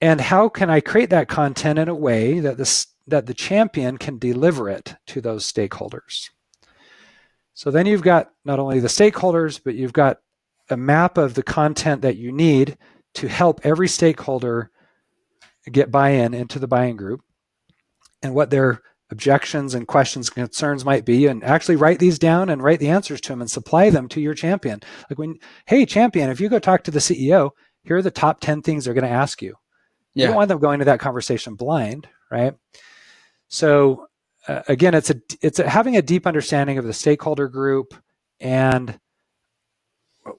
And 0.00 0.20
how 0.20 0.48
can 0.48 0.68
I 0.70 0.80
create 0.80 1.10
that 1.10 1.28
content 1.28 1.78
in 1.78 1.88
a 1.88 1.94
way 1.94 2.40
that 2.40 2.56
this 2.56 2.88
that 3.06 3.26
the 3.26 3.34
champion 3.34 3.98
can 3.98 4.18
deliver 4.18 4.68
it 4.68 4.96
to 5.06 5.20
those 5.20 5.50
stakeholders? 5.50 6.30
So 7.54 7.70
then 7.70 7.86
you've 7.86 8.02
got 8.02 8.32
not 8.44 8.58
only 8.58 8.80
the 8.80 8.88
stakeholders, 8.88 9.60
but 9.62 9.74
you've 9.74 9.92
got 9.92 10.18
a 10.68 10.76
map 10.76 11.16
of 11.16 11.34
the 11.34 11.42
content 11.42 12.02
that 12.02 12.16
you 12.16 12.32
need 12.32 12.76
to 13.14 13.28
help 13.28 13.60
every 13.64 13.88
stakeholder 13.88 14.70
get 15.72 15.90
buy-in 15.90 16.34
into 16.34 16.58
the 16.58 16.68
buying 16.68 16.96
group 16.96 17.22
and 18.22 18.34
what 18.34 18.50
their 18.50 18.82
objections 19.10 19.74
and 19.74 19.86
questions 19.86 20.28
and 20.28 20.34
concerns 20.34 20.84
might 20.84 21.04
be 21.04 21.26
and 21.26 21.44
actually 21.44 21.76
write 21.76 21.98
these 21.98 22.18
down 22.18 22.48
and 22.48 22.62
write 22.62 22.80
the 22.80 22.88
answers 22.88 23.20
to 23.20 23.28
them 23.28 23.40
and 23.40 23.50
supply 23.50 23.88
them 23.90 24.08
to 24.08 24.20
your 24.20 24.34
champion. 24.34 24.80
Like 25.08 25.18
when 25.18 25.38
hey 25.66 25.86
champion 25.86 26.30
if 26.30 26.40
you 26.40 26.48
go 26.48 26.58
talk 26.58 26.82
to 26.84 26.90
the 26.90 26.98
ceo 26.98 27.50
here 27.84 27.96
are 27.96 28.02
the 28.02 28.10
top 28.10 28.40
10 28.40 28.62
things 28.62 28.84
they're 28.84 28.94
going 28.94 29.04
to 29.04 29.10
ask 29.10 29.40
you. 29.40 29.54
Yeah. 30.14 30.24
you 30.24 30.26
don't 30.28 30.36
want 30.36 30.48
them 30.48 30.58
going 30.58 30.80
to 30.80 30.86
that 30.86 30.98
conversation 30.98 31.54
blind 31.54 32.08
right? 32.30 32.54
So 33.48 34.06
uh, 34.48 34.62
again, 34.68 34.94
it's 34.94 35.10
a 35.10 35.16
it's 35.40 35.58
a, 35.58 35.68
having 35.68 35.96
a 35.96 36.02
deep 36.02 36.26
understanding 36.26 36.78
of 36.78 36.84
the 36.84 36.92
stakeholder 36.92 37.48
group 37.48 37.94
and 38.40 38.98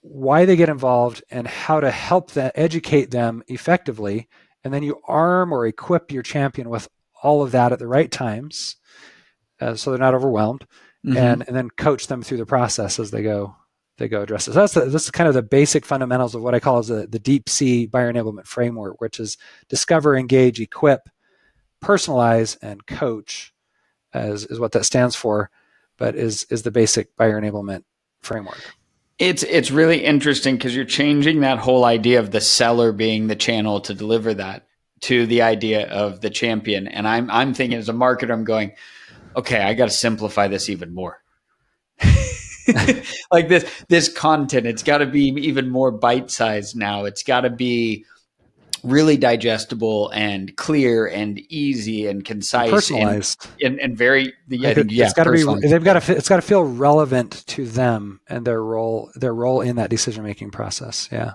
why 0.01 0.45
they 0.45 0.55
get 0.55 0.69
involved 0.69 1.23
and 1.31 1.47
how 1.47 1.79
to 1.79 1.89
help 1.91 2.31
them 2.31 2.51
educate 2.55 3.11
them 3.11 3.43
effectively, 3.47 4.27
and 4.63 4.73
then 4.73 4.83
you 4.83 5.01
arm 5.07 5.53
or 5.53 5.65
equip 5.65 6.11
your 6.11 6.23
champion 6.23 6.69
with 6.69 6.87
all 7.27 7.43
of 7.43 7.51
that 7.51 7.73
at 7.73 7.79
the 7.79 7.87
right 7.87 8.09
times, 8.09 8.77
uh, 9.59 9.75
so 9.75 9.91
they're 9.91 9.99
not 9.99 10.15
overwhelmed, 10.15 10.65
mm-hmm. 11.05 11.17
and 11.17 11.43
and 11.47 11.55
then 11.55 11.69
coach 11.69 12.07
them 12.07 12.23
through 12.23 12.37
the 12.37 12.45
process 12.45 12.99
as 12.99 13.11
they 13.11 13.21
go 13.21 13.55
they 13.97 14.07
go 14.07 14.21
address 14.21 14.47
it. 14.47 14.53
So 14.53 14.59
that's 14.59 14.73
the, 14.73 14.85
this 14.85 15.05
is 15.05 15.11
kind 15.11 15.27
of 15.27 15.33
the 15.33 15.41
basic 15.41 15.85
fundamentals 15.85 16.35
of 16.35 16.41
what 16.41 16.53
I 16.53 16.59
call 16.59 16.77
as 16.77 16.87
the, 16.87 17.07
the 17.07 17.19
DEEPC 17.19 17.89
buyer 17.89 18.13
enablement 18.13 18.45
framework, 18.45 19.01
which 19.01 19.19
is 19.19 19.37
discover, 19.69 20.15
engage, 20.15 20.59
equip, 20.59 21.09
personalize, 21.83 22.57
and 22.61 22.85
coach 22.85 23.53
as 24.13 24.45
is 24.45 24.59
what 24.59 24.71
that 24.71 24.85
stands 24.85 25.15
for, 25.15 25.49
but 25.97 26.15
is 26.15 26.45
is 26.49 26.63
the 26.63 26.71
basic 26.71 27.15
buyer 27.15 27.39
enablement 27.41 27.83
framework. 28.21 28.61
It's 29.19 29.43
it's 29.43 29.71
really 29.71 30.03
interesting 30.03 30.55
because 30.55 30.75
you're 30.75 30.85
changing 30.85 31.41
that 31.41 31.57
whole 31.57 31.85
idea 31.85 32.19
of 32.19 32.31
the 32.31 32.41
seller 32.41 32.91
being 32.91 33.27
the 33.27 33.35
channel 33.35 33.81
to 33.81 33.93
deliver 33.93 34.33
that 34.35 34.66
to 35.01 35.25
the 35.25 35.41
idea 35.41 35.87
of 35.89 36.21
the 36.21 36.29
champion. 36.29 36.87
And 36.87 37.07
I'm 37.07 37.29
I'm 37.29 37.53
thinking 37.53 37.77
as 37.77 37.89
a 37.89 37.93
marketer, 37.93 38.31
I'm 38.31 38.43
going, 38.43 38.73
okay, 39.35 39.61
I 39.61 39.73
got 39.73 39.85
to 39.85 39.91
simplify 39.91 40.47
this 40.47 40.69
even 40.69 40.93
more. 40.93 41.21
like 43.31 43.47
this 43.47 43.65
this 43.87 44.09
content, 44.11 44.65
it's 44.65 44.83
got 44.83 44.99
to 44.99 45.05
be 45.05 45.27
even 45.27 45.69
more 45.69 45.91
bite 45.91 46.29
sized 46.31 46.75
now. 46.75 47.05
It's 47.05 47.23
got 47.23 47.41
to 47.41 47.49
be 47.49 48.05
really 48.83 49.17
digestible 49.17 50.09
and 50.11 50.55
clear 50.55 51.07
and 51.07 51.39
easy 51.49 52.07
and 52.07 52.23
concise, 52.23 52.69
personalized, 52.69 53.47
and, 53.61 53.73
and, 53.73 53.79
and 53.79 53.97
very 53.97 54.33
yeah, 54.47 54.73
think, 54.73 54.91
yeah 54.91 55.05
it's 55.05 55.13
got 55.13 55.23
to 55.23 55.31
be 55.31 55.43
they've 55.67 55.83
got 55.83 56.01
to 56.01 56.15
it's 56.15 56.29
got 56.29 56.37
to 56.37 56.41
feel 56.41 56.63
relevant 56.63 57.45
to 57.47 57.65
them 57.65 58.21
and 58.27 58.45
their 58.45 58.63
role 58.63 59.11
their 59.15 59.33
role 59.33 59.61
in 59.61 59.77
that 59.77 59.89
decision 59.89 60.23
making 60.23 60.51
process. 60.51 61.09
Yeah. 61.11 61.33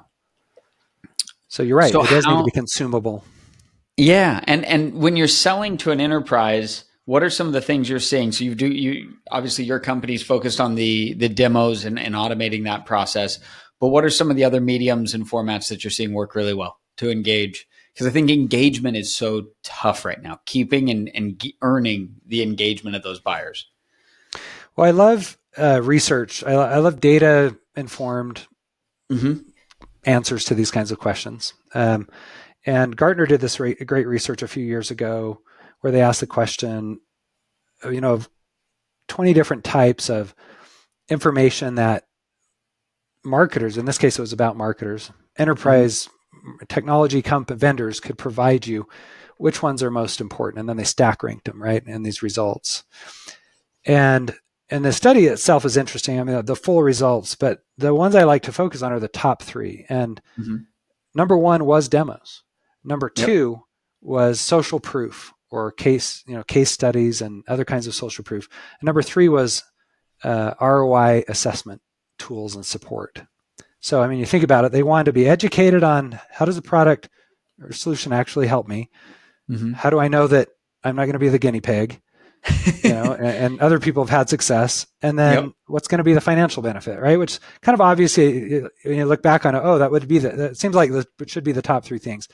So 1.49 1.63
you're 1.63 1.77
right. 1.77 1.93
So 1.93 2.03
it 2.03 2.09
does 2.09 2.25
how, 2.25 2.37
need 2.37 2.43
to 2.43 2.45
be 2.47 2.51
consumable. 2.53 3.25
Yeah, 3.97 4.41
and 4.45 4.65
and 4.65 4.95
when 4.95 5.17
you're 5.17 5.29
selling 5.29 5.77
to 5.79 5.91
an 5.91 6.01
enterprise, 6.01 6.85
what 7.05 7.23
are 7.23 7.31
some 7.31 7.47
of 7.47 7.53
the 7.53 7.61
things 7.61 7.89
you're 7.89 8.01
seeing? 8.01 8.33
So 8.33 8.45
you 8.45 8.55
do 8.55 8.67
you 8.67 9.15
obviously 9.31 9.65
your 9.65 9.81
company's 9.81 10.23
focused 10.23 10.61
on 10.61 10.75
the 10.75 11.15
the 11.15 11.29
demos 11.29 11.85
and, 11.85 11.99
and 11.99 12.15
automating 12.15 12.65
that 12.65 12.87
process, 12.87 13.39
but 13.81 13.89
what 13.89 14.05
are 14.05 14.11
some 14.11 14.31
of 14.31 14.37
the 14.37 14.45
other 14.45 14.61
mediums 14.61 15.15
and 15.15 15.29
formats 15.29 15.69
that 15.69 15.85
you're 15.85 15.91
seeing 15.91 16.13
work 16.13 16.35
really 16.35 16.55
well? 16.55 16.79
to 16.97 17.11
engage 17.11 17.67
because 17.93 18.07
I 18.07 18.11
think 18.11 18.31
engagement 18.31 18.97
is 18.97 19.15
so 19.15 19.49
tough 19.63 20.05
right 20.05 20.23
now, 20.23 20.41
keeping 20.47 20.89
and, 20.89 21.11
and 21.15 21.43
earning 21.61 22.15
the 22.27 22.43
engagement 22.43 22.97
of 22.97 23.03
those 23.03 23.21
buyers. 23.21 23.69
Well, 24.77 24.87
I 24.87 24.93
love 24.93 25.37
uh, 25.59 25.83
research. 25.83 26.43
I, 26.45 26.53
I, 26.53 26.79
love 26.79 27.01
data 27.01 27.55
informed 27.77 28.47
mm-hmm. 29.11 29.41
answers 30.05 30.47
to 30.47 30.55
these 30.55 30.71
kinds 30.71 30.91
of 30.91 30.99
questions. 30.99 31.53
Um, 31.75 32.09
and 32.65 32.97
Gartner 32.97 33.27
did 33.27 33.41
this 33.41 33.59
re- 33.61 33.75
great 33.75 34.07
research 34.07 34.43
a 34.43 34.49
few 34.49 34.65
years 34.65 34.91
ago 34.91 35.41
where 35.81 35.93
they 35.93 36.03
asked 36.03 36.21
the 36.21 36.27
question, 36.27 37.01
you 37.85 38.01
know, 38.01 38.15
of 38.15 38.29
20 39.09 39.33
different 39.33 39.65
types 39.65 40.09
of 40.09 40.35
information 41.09 41.75
that 41.75 42.05
marketers, 43.25 43.77
in 43.77 43.85
this 43.85 43.99
case, 43.99 44.19
it 44.19 44.23
was 44.23 44.33
about 44.33 44.57
marketers, 44.57 45.11
enterprise 45.37 46.09
technology 46.69 47.23
company 47.23 47.59
vendors 47.59 48.01
could 48.01 48.19
provide 48.19 48.67
you 48.67 48.89
which 49.39 49.63
ones 49.63 49.83
are 49.83 49.91
most 49.91 50.21
important 50.21 50.59
and 50.59 50.69
then 50.69 50.77
they 50.77 50.85
stack 50.85 51.23
ranked 51.23 51.45
them 51.45 51.63
right 51.63 51.87
in 51.87 52.03
these 52.03 52.23
results 52.23 52.85
and 53.85 54.35
and 54.73 54.87
the 54.87 54.93
study 54.93 55.27
itself 55.27 55.67
is 55.67 55.77
interesting. 55.77 56.19
I 56.19 56.25
mean, 56.25 56.47
the 56.47 56.57
full 56.57 56.83
results, 56.83 57.35
but 57.35 57.63
the 57.77 57.95
ones 57.95 58.15
I 58.15 58.25
like 58.25 58.45
to 58.45 58.53
focus 58.53 58.81
on 58.81 58.91
are 58.91 58.99
the 58.99 59.07
top 59.07 59.43
three. 59.43 59.85
And 59.91 60.19
mm-hmm. 60.39 60.57
number 61.15 61.37
one 61.37 61.67
was 61.67 61.91
demos. 61.91 62.43
Number 62.85 63.09
two 63.09 63.51
yep. 63.53 63.61
was 64.01 64.41
social 64.41 64.81
proof 64.81 65.33
or 65.51 65.71
case, 65.71 66.25
you 66.27 66.35
know, 66.35 66.43
case 66.43 66.71
studies 66.71 67.21
and 67.21 67.45
other 67.47 67.65
kinds 67.65 67.87
of 67.87 67.95
social 67.95 68.25
proof. 68.25 68.49
And 68.81 68.87
number 68.87 69.03
three 69.03 69.29
was 69.29 69.63
uh, 70.25 70.55
ROI 70.61 71.25
assessment 71.29 71.83
tools 72.19 72.55
and 72.55 72.65
support. 72.65 73.23
So, 73.81 74.03
I 74.03 74.09
mean, 74.09 74.19
you 74.19 74.27
think 74.27 74.45
about 74.45 74.65
it, 74.65 74.73
they 74.73 74.83
wanted 74.83 75.05
to 75.05 75.13
be 75.13 75.29
educated 75.29 75.83
on 75.83 76.19
how 76.31 76.45
does 76.45 76.57
the 76.57 76.63
product 76.63 77.09
or 77.61 77.73
solution 77.73 78.13
actually 78.13 78.47
help 78.47 78.69
me? 78.69 78.91
Mm-hmm. 79.51 79.73
How 79.73 79.91
do 79.91 79.99
I 79.99 80.09
know 80.09 80.27
that 80.27 80.49
I'm 80.85 80.97
not 80.97 81.05
going 81.05 81.15
to 81.15 81.19
be 81.19 81.29
the 81.29 81.39
guinea 81.39 81.61
pig? 81.61 82.01
you 82.83 82.91
know, 82.91 83.13
and, 83.19 83.27
and, 83.27 83.61
other 83.61 83.79
people 83.79 84.03
have 84.03 84.11
had 84.11 84.29
success. 84.29 84.87
And 85.01 85.19
then 85.19 85.45
yep. 85.45 85.53
what's 85.67 85.89
going 85.89 85.99
to 85.99 86.05
be 86.05 86.15
the 86.15 86.21
financial 86.21 86.63
benefit, 86.63 86.99
right? 86.99 87.19
Which 87.19 87.39
kind 87.61 87.75
of 87.75 87.81
obviously, 87.81 88.61
when 88.85 88.97
you 88.97 89.05
look 89.05 89.23
back 89.23 89.47
on 89.47 89.55
it, 89.55 89.61
oh, 89.63 89.79
that 89.79 89.91
would 89.91 90.09
be 90.09 90.19
the, 90.19 90.47
it 90.47 90.57
seems 90.57 90.75
like 90.75 90.91
it 90.91 91.31
should 91.31 91.45
be 91.45 91.53
the 91.53 91.63
top 91.63 91.85
three 91.85 91.99
things. 91.99 92.29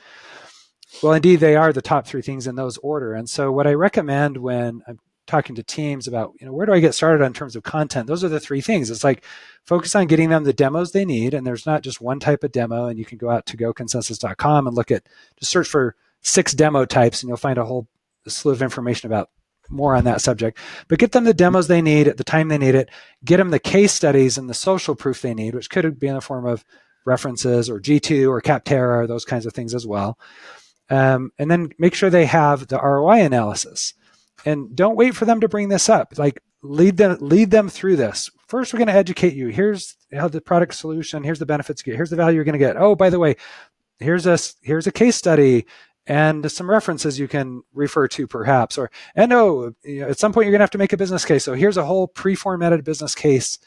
Well, 1.03 1.13
indeed, 1.13 1.39
they 1.39 1.55
are 1.55 1.71
the 1.71 1.81
top 1.81 2.07
three 2.07 2.21
things 2.21 2.47
in 2.47 2.55
those 2.55 2.77
order. 2.77 3.13
And 3.13 3.29
so, 3.29 3.51
what 3.51 3.67
I 3.67 3.73
recommend 3.73 4.37
when 4.37 4.81
I'm 4.87 4.99
talking 5.27 5.55
to 5.55 5.63
teams 5.63 6.07
about, 6.07 6.33
you 6.39 6.47
know, 6.47 6.53
where 6.53 6.65
do 6.65 6.73
I 6.73 6.79
get 6.79 6.95
started 6.95 7.23
in 7.23 7.33
terms 7.33 7.55
of 7.55 7.63
content? 7.63 8.07
Those 8.07 8.23
are 8.23 8.29
the 8.29 8.39
three 8.39 8.61
things. 8.61 8.89
It's 8.89 9.03
like 9.03 9.23
focus 9.63 9.95
on 9.95 10.07
getting 10.07 10.29
them 10.29 10.43
the 10.43 10.53
demos 10.53 10.91
they 10.91 11.05
need. 11.05 11.33
And 11.33 11.45
there's 11.45 11.67
not 11.67 11.83
just 11.83 12.01
one 12.01 12.19
type 12.19 12.43
of 12.43 12.51
demo. 12.51 12.87
And 12.87 12.97
you 12.97 13.05
can 13.05 13.19
go 13.19 13.29
out 13.29 13.45
to 13.47 13.57
goconsensus.com 13.57 14.67
and 14.67 14.75
look 14.75 14.89
at, 14.89 15.03
just 15.39 15.51
search 15.51 15.67
for 15.67 15.95
six 16.21 16.53
demo 16.53 16.85
types, 16.85 17.21
and 17.21 17.27
you'll 17.27 17.37
find 17.37 17.57
a 17.57 17.65
whole 17.65 17.87
slew 18.27 18.51
of 18.51 18.61
information 18.61 19.07
about 19.07 19.29
more 19.69 19.95
on 19.95 20.03
that 20.05 20.21
subject. 20.21 20.57
But 20.87 20.99
get 20.99 21.11
them 21.11 21.23
the 21.23 21.33
demos 21.33 21.67
they 21.67 21.81
need 21.81 22.07
at 22.07 22.17
the 22.17 22.23
time 22.23 22.47
they 22.47 22.57
need 22.57 22.75
it. 22.75 22.89
Get 23.23 23.37
them 23.37 23.51
the 23.51 23.59
case 23.59 23.93
studies 23.93 24.37
and 24.37 24.49
the 24.49 24.53
social 24.55 24.95
proof 24.95 25.21
they 25.21 25.33
need, 25.33 25.53
which 25.53 25.69
could 25.69 25.99
be 25.99 26.07
in 26.07 26.15
the 26.15 26.21
form 26.21 26.45
of 26.45 26.65
references 27.05 27.69
or 27.69 27.79
G2 27.79 28.27
or 28.29 28.41
Capterra 28.41 29.03
or 29.03 29.07
those 29.07 29.25
kinds 29.25 29.45
of 29.45 29.53
things 29.53 29.73
as 29.73 29.85
well. 29.85 30.17
Um, 30.89 31.31
and 31.37 31.49
then 31.49 31.71
make 31.77 31.93
sure 31.93 32.09
they 32.09 32.25
have 32.25 32.67
the 32.67 32.79
ROI 32.79 33.23
analysis. 33.23 33.93
And 34.45 34.75
don't 34.75 34.95
wait 34.95 35.15
for 35.15 35.25
them 35.25 35.41
to 35.41 35.49
bring 35.49 35.69
this 35.69 35.89
up. 35.89 36.17
Like 36.17 36.41
lead 36.61 36.97
them 36.97 37.17
lead 37.19 37.51
them 37.51 37.69
through 37.69 37.97
this. 37.97 38.29
First, 38.47 38.73
we're 38.73 38.79
going 38.79 38.87
to 38.87 38.93
educate 38.93 39.33
you. 39.33 39.49
Here's 39.49 39.95
how 40.13 40.27
the 40.27 40.41
product 40.41 40.73
solution. 40.73 41.23
Here's 41.23 41.39
the 41.39 41.45
benefits 41.45 41.81
you 41.85 41.91
get. 41.91 41.97
Here's 41.97 42.09
the 42.09 42.15
value 42.15 42.35
you're 42.35 42.45
going 42.45 42.53
to 42.53 42.59
get. 42.59 42.77
Oh, 42.77 42.95
by 42.95 43.09
the 43.09 43.19
way, 43.19 43.35
here's 43.99 44.25
a 44.25 44.37
here's 44.61 44.87
a 44.87 44.91
case 44.91 45.15
study 45.15 45.65
and 46.07 46.51
some 46.51 46.69
references 46.69 47.19
you 47.19 47.27
can 47.27 47.61
refer 47.73 48.07
to 48.07 48.27
perhaps. 48.27 48.77
Or 48.77 48.89
and 49.15 49.31
oh, 49.31 49.73
at 49.85 50.17
some 50.17 50.33
point 50.33 50.45
you're 50.45 50.51
going 50.51 50.59
to 50.59 50.63
have 50.63 50.71
to 50.71 50.77
make 50.77 50.93
a 50.93 50.97
business 50.97 51.25
case. 51.25 51.43
So 51.43 51.53
here's 51.53 51.77
a 51.77 51.85
whole 51.85 52.07
pre-formatted 52.07 52.83
business 52.83 53.13
case 53.13 53.59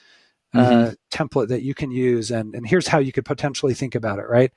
uh, 0.55 0.59
mm-hmm. 0.59 0.93
template 1.11 1.49
that 1.49 1.63
you 1.63 1.75
can 1.75 1.91
use, 1.91 2.31
and 2.31 2.55
and 2.55 2.67
here's 2.67 2.89
how 2.89 2.99
you 2.99 3.13
could 3.13 3.25
potentially 3.25 3.75
think 3.75 3.95
about 3.95 4.19
it. 4.19 4.29
Right. 4.29 4.53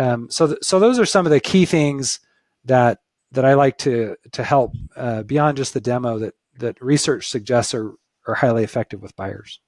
Um, 0.00 0.30
so, 0.30 0.46
th- 0.46 0.58
so 0.62 0.78
those 0.78 0.98
are 0.98 1.06
some 1.06 1.26
of 1.26 1.32
the 1.32 1.40
key 1.40 1.66
things 1.66 2.20
that 2.64 3.00
that 3.32 3.44
I 3.44 3.54
like 3.54 3.78
to 3.78 4.16
to 4.32 4.42
help 4.42 4.72
uh, 4.96 5.22
beyond 5.22 5.56
just 5.56 5.74
the 5.74 5.80
demo 5.80 6.18
that 6.18 6.34
that 6.58 6.80
research 6.80 7.28
suggests 7.28 7.74
are 7.74 7.92
are 8.26 8.34
highly 8.34 8.64
effective 8.64 9.02
with 9.02 9.14
buyers. 9.14 9.60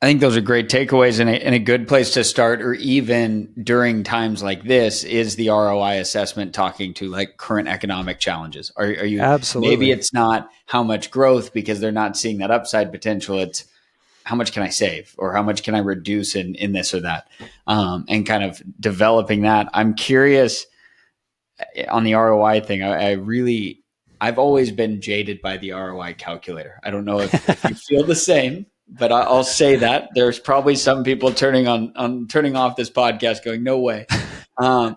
I 0.00 0.06
think 0.06 0.20
those 0.20 0.36
are 0.36 0.40
great 0.40 0.68
takeaways 0.68 1.18
and 1.18 1.28
a, 1.28 1.44
and 1.44 1.56
a 1.56 1.58
good 1.58 1.88
place 1.88 2.12
to 2.12 2.22
start, 2.22 2.62
or 2.62 2.72
even 2.74 3.52
during 3.60 4.04
times 4.04 4.44
like 4.44 4.62
this, 4.62 5.02
is 5.02 5.34
the 5.34 5.48
ROI 5.48 5.98
assessment 5.98 6.54
talking 6.54 6.94
to 6.94 7.08
like 7.08 7.36
current 7.36 7.66
economic 7.66 8.20
challenges. 8.20 8.70
Are, 8.76 8.86
are 8.86 9.04
you 9.04 9.20
absolutely? 9.20 9.76
Maybe 9.76 9.90
it's 9.90 10.14
not 10.14 10.50
how 10.66 10.84
much 10.84 11.10
growth 11.10 11.52
because 11.52 11.80
they're 11.80 11.90
not 11.90 12.16
seeing 12.16 12.38
that 12.38 12.52
upside 12.52 12.92
potential. 12.92 13.40
It's 13.40 13.64
how 14.28 14.36
much 14.36 14.52
can 14.52 14.62
I 14.62 14.68
save 14.68 15.14
or 15.16 15.32
how 15.32 15.42
much 15.42 15.62
can 15.62 15.74
I 15.74 15.78
reduce 15.78 16.36
in, 16.36 16.54
in 16.56 16.72
this 16.72 16.92
or 16.92 17.00
that? 17.00 17.28
Um, 17.66 18.04
and 18.08 18.26
kind 18.26 18.44
of 18.44 18.62
developing 18.78 19.40
that. 19.42 19.70
I'm 19.72 19.94
curious 19.94 20.66
eh, 21.74 21.86
on 21.86 22.04
the 22.04 22.12
ROI 22.12 22.60
thing. 22.60 22.82
I, 22.82 23.08
I, 23.08 23.10
really, 23.12 23.82
I've 24.20 24.38
always 24.38 24.70
been 24.70 25.00
jaded 25.00 25.40
by 25.40 25.56
the 25.56 25.70
ROI 25.70 26.16
calculator. 26.18 26.78
I 26.84 26.90
don't 26.90 27.06
know 27.06 27.20
if, 27.20 27.48
if 27.48 27.64
you 27.70 27.74
feel 27.74 28.04
the 28.04 28.14
same, 28.14 28.66
but 28.86 29.12
I, 29.12 29.30
will 29.30 29.44
say 29.44 29.76
that 29.76 30.10
there's 30.14 30.38
probably 30.38 30.76
some 30.76 31.04
people 31.04 31.32
turning 31.32 31.66
on, 31.66 31.94
on 31.96 32.28
turning 32.28 32.54
off 32.54 32.76
this 32.76 32.90
podcast 32.90 33.42
going, 33.44 33.62
no 33.62 33.78
way. 33.78 34.06
Um, 34.60 34.96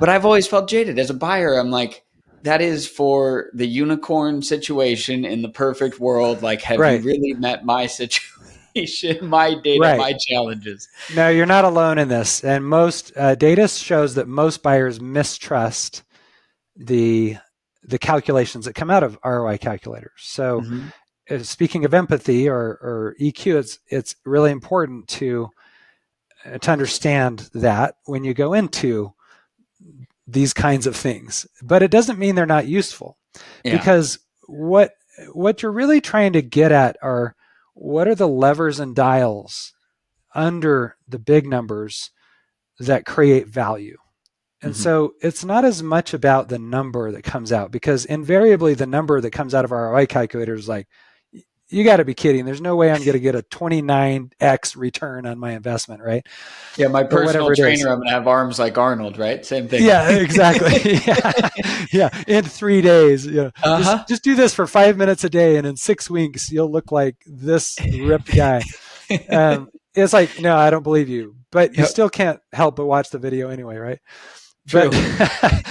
but 0.00 0.08
I've 0.08 0.24
always 0.24 0.46
felt 0.46 0.66
jaded 0.66 0.98
as 0.98 1.10
a 1.10 1.14
buyer. 1.14 1.58
I'm 1.58 1.70
like, 1.70 2.04
that 2.44 2.60
is 2.60 2.86
for 2.86 3.50
the 3.54 3.66
unicorn 3.66 4.42
situation 4.42 5.24
in 5.24 5.40
the 5.40 5.48
perfect 5.48 5.98
world. 5.98 6.42
Like, 6.42 6.60
have 6.62 6.78
right. 6.78 7.00
you 7.00 7.06
really 7.06 7.32
met 7.32 7.64
my 7.64 7.86
situation? 7.86 8.33
my 9.22 9.54
data, 9.54 9.80
right. 9.80 9.98
my 9.98 10.12
challenges. 10.14 10.88
No, 11.14 11.28
you're 11.28 11.46
not 11.46 11.64
alone 11.64 11.98
in 11.98 12.08
this. 12.08 12.42
And 12.42 12.66
most 12.66 13.12
uh, 13.16 13.34
data 13.34 13.68
shows 13.68 14.14
that 14.16 14.28
most 14.28 14.62
buyers 14.62 15.00
mistrust 15.00 16.02
the 16.76 17.36
the 17.86 17.98
calculations 17.98 18.64
that 18.64 18.74
come 18.74 18.90
out 18.90 19.02
of 19.02 19.18
ROI 19.24 19.58
calculators. 19.58 20.12
So, 20.18 20.60
mm-hmm. 20.60 20.88
Uh, 21.30 21.38
speaking 21.38 21.86
of 21.86 21.94
empathy 21.94 22.50
or, 22.50 22.78
or 22.82 23.16
EQ, 23.18 23.56
it's 23.56 23.78
it's 23.88 24.14
really 24.26 24.50
important 24.50 25.08
to 25.08 25.48
uh, 26.44 26.58
to 26.58 26.70
understand 26.70 27.48
that 27.54 27.96
when 28.04 28.24
you 28.24 28.34
go 28.34 28.52
into 28.52 29.14
these 30.26 30.52
kinds 30.52 30.86
of 30.86 30.94
things. 30.94 31.46
But 31.62 31.82
it 31.82 31.90
doesn't 31.90 32.18
mean 32.18 32.34
they're 32.34 32.44
not 32.44 32.66
useful, 32.66 33.16
yeah. 33.64 33.74
because 33.74 34.18
what 34.48 34.96
what 35.32 35.62
you're 35.62 35.72
really 35.72 36.02
trying 36.02 36.34
to 36.34 36.42
get 36.42 36.72
at 36.72 36.98
are 37.00 37.34
what 37.74 38.08
are 38.08 38.14
the 38.14 38.28
levers 38.28 38.80
and 38.80 38.94
dials 38.94 39.72
under 40.34 40.96
the 41.06 41.18
big 41.18 41.46
numbers 41.46 42.10
that 42.78 43.04
create 43.04 43.48
value? 43.48 43.96
And 44.62 44.72
mm-hmm. 44.72 44.82
so 44.82 45.14
it's 45.20 45.44
not 45.44 45.64
as 45.64 45.82
much 45.82 46.14
about 46.14 46.48
the 46.48 46.58
number 46.58 47.12
that 47.12 47.22
comes 47.22 47.52
out 47.52 47.70
because 47.70 48.04
invariably 48.04 48.74
the 48.74 48.86
number 48.86 49.20
that 49.20 49.30
comes 49.30 49.54
out 49.54 49.64
of 49.64 49.72
our 49.72 49.92
ROI 49.92 50.06
calculator 50.06 50.54
is 50.54 50.68
like, 50.68 50.88
you 51.74 51.82
got 51.82 51.96
to 51.96 52.04
be 52.04 52.14
kidding. 52.14 52.44
There's 52.44 52.60
no 52.60 52.76
way 52.76 52.90
I'm 52.90 53.00
going 53.00 53.14
to 53.14 53.20
get 53.20 53.34
a 53.34 53.42
29x 53.42 54.76
return 54.76 55.26
on 55.26 55.38
my 55.38 55.52
investment, 55.52 56.00
right? 56.00 56.24
Yeah, 56.76 56.86
my 56.86 57.02
personal 57.02 57.52
trainer, 57.54 57.88
I'm 57.88 57.96
going 57.98 58.08
to 58.08 58.14
have 58.14 58.28
arms 58.28 58.58
like 58.60 58.78
Arnold, 58.78 59.18
right? 59.18 59.44
Same 59.44 59.66
thing. 59.66 59.84
Yeah, 59.84 60.10
exactly. 60.10 60.94
yeah. 61.06 61.90
yeah, 61.92 62.22
in 62.28 62.44
three 62.44 62.80
days. 62.80 63.26
Yeah, 63.26 63.50
uh-huh. 63.62 63.96
just, 63.96 64.08
just, 64.08 64.24
do 64.24 64.36
this 64.36 64.54
for 64.54 64.66
five 64.66 64.96
minutes 64.96 65.24
a 65.24 65.30
day, 65.30 65.56
and 65.56 65.66
in 65.66 65.76
six 65.76 66.08
weeks, 66.08 66.50
you'll 66.50 66.70
look 66.70 66.92
like 66.92 67.16
this 67.26 67.76
ripped 67.80 68.34
guy. 68.34 68.62
Um, 69.28 69.68
it's 69.94 70.14
like, 70.14 70.40
no, 70.40 70.56
I 70.56 70.70
don't 70.70 70.82
believe 70.82 71.10
you, 71.10 71.36
but 71.52 71.74
you 71.74 71.82
yep. 71.82 71.90
still 71.90 72.08
can't 72.08 72.40
help 72.54 72.76
but 72.76 72.86
watch 72.86 73.10
the 73.10 73.18
video 73.18 73.50
anyway, 73.50 73.76
right? 73.76 73.98
True. 74.66 74.90
But, 74.90 75.66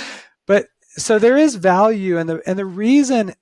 but 0.45 0.65
so 0.97 1.17
there 1.17 1.35
is 1.35 1.55
value, 1.55 2.19
and 2.19 2.29
the 2.29 2.43
and 2.45 2.59
the 2.59 2.65
reason 2.65 3.33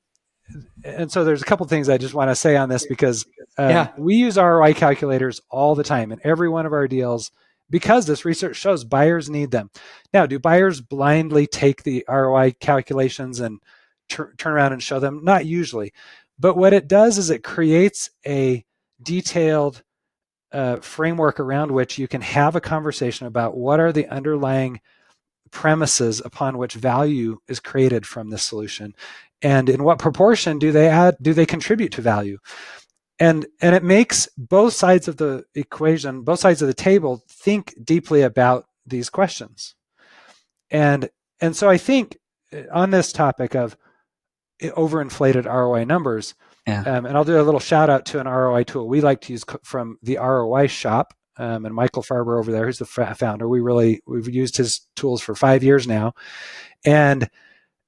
and 0.83 1.11
so 1.11 1.23
there's 1.23 1.41
a 1.41 1.45
couple 1.45 1.65
things 1.67 1.89
I 1.89 1.97
just 1.97 2.13
want 2.13 2.29
to 2.29 2.35
say 2.35 2.55
on 2.55 2.69
this 2.69 2.85
because 2.85 3.25
uh, 3.57 3.67
yeah. 3.67 3.87
we 3.97 4.15
use 4.15 4.37
ROI 4.37 4.73
calculators 4.73 5.41
all 5.49 5.75
the 5.75 5.83
time 5.83 6.11
in 6.11 6.19
every 6.23 6.49
one 6.49 6.65
of 6.65 6.73
our 6.73 6.87
deals 6.87 7.31
because 7.69 8.05
this 8.05 8.25
research 8.25 8.57
shows 8.57 8.83
buyers 8.83 9.29
need 9.29 9.51
them. 9.51 9.71
Now, 10.13 10.25
do 10.25 10.39
buyers 10.39 10.81
blindly 10.81 11.47
take 11.47 11.83
the 11.83 12.05
ROI 12.07 12.55
calculations 12.59 13.39
and 13.39 13.59
tur- 14.09 14.33
turn 14.37 14.53
around 14.53 14.73
and 14.73 14.83
show 14.83 14.99
them? 14.99 15.21
Not 15.23 15.45
usually. 15.45 15.93
But 16.37 16.57
what 16.57 16.73
it 16.73 16.87
does 16.87 17.17
is 17.17 17.29
it 17.29 17.43
creates 17.43 18.09
a 18.25 18.65
detailed 19.01 19.83
uh, 20.51 20.77
framework 20.77 21.39
around 21.39 21.71
which 21.71 21.97
you 21.97 22.07
can 22.07 22.21
have 22.21 22.55
a 22.55 22.61
conversation 22.61 23.25
about 23.25 23.55
what 23.55 23.79
are 23.79 23.91
the 23.91 24.07
underlying 24.07 24.81
premises 25.51 26.21
upon 26.23 26.57
which 26.57 26.73
value 26.73 27.37
is 27.47 27.59
created 27.59 28.05
from 28.05 28.29
this 28.29 28.43
solution 28.43 28.93
and 29.41 29.69
in 29.69 29.83
what 29.83 29.99
proportion 29.99 30.59
do 30.59 30.71
they 30.71 30.87
add 30.87 31.17
do 31.21 31.33
they 31.33 31.45
contribute 31.45 31.91
to 31.93 32.01
value? 32.01 32.37
And 33.19 33.45
and 33.61 33.75
it 33.75 33.83
makes 33.83 34.27
both 34.37 34.73
sides 34.73 35.07
of 35.07 35.17
the 35.17 35.45
equation 35.55 36.23
both 36.23 36.39
sides 36.39 36.61
of 36.61 36.67
the 36.67 36.73
table 36.73 37.23
think 37.29 37.73
deeply 37.83 38.21
about 38.21 38.65
these 38.85 39.09
questions. 39.09 39.75
And 40.69 41.09
and 41.41 41.55
so 41.55 41.69
i 41.69 41.77
think 41.77 42.17
uh, 42.53 42.61
on 42.71 42.91
this 42.91 43.11
topic 43.11 43.55
of 43.55 43.75
uh, 44.63 44.67
overinflated 44.67 45.45
roi 45.45 45.83
numbers 45.83 46.35
yeah. 46.67 46.83
um, 46.83 47.05
and 47.05 47.17
i'll 47.17 47.25
do 47.25 47.41
a 47.41 47.43
little 47.43 47.59
shout 47.59 47.89
out 47.89 48.05
to 48.05 48.19
an 48.19 48.27
roi 48.27 48.63
tool 48.63 48.87
we 48.87 49.01
like 49.01 49.19
to 49.21 49.33
use 49.33 49.43
from 49.63 49.97
the 50.01 50.17
roi 50.17 50.67
shop 50.67 51.13
um, 51.37 51.65
and 51.65 51.75
michael 51.75 52.03
farber 52.03 52.39
over 52.39 52.51
there 52.51 52.65
who's 52.65 52.77
the 52.77 52.85
founder 52.85 53.49
we 53.49 53.59
really 53.59 54.01
we've 54.05 54.29
used 54.29 54.55
his 54.55 54.87
tools 54.95 55.21
for 55.21 55.35
five 55.35 55.63
years 55.63 55.87
now. 55.87 56.13
And 56.85 57.29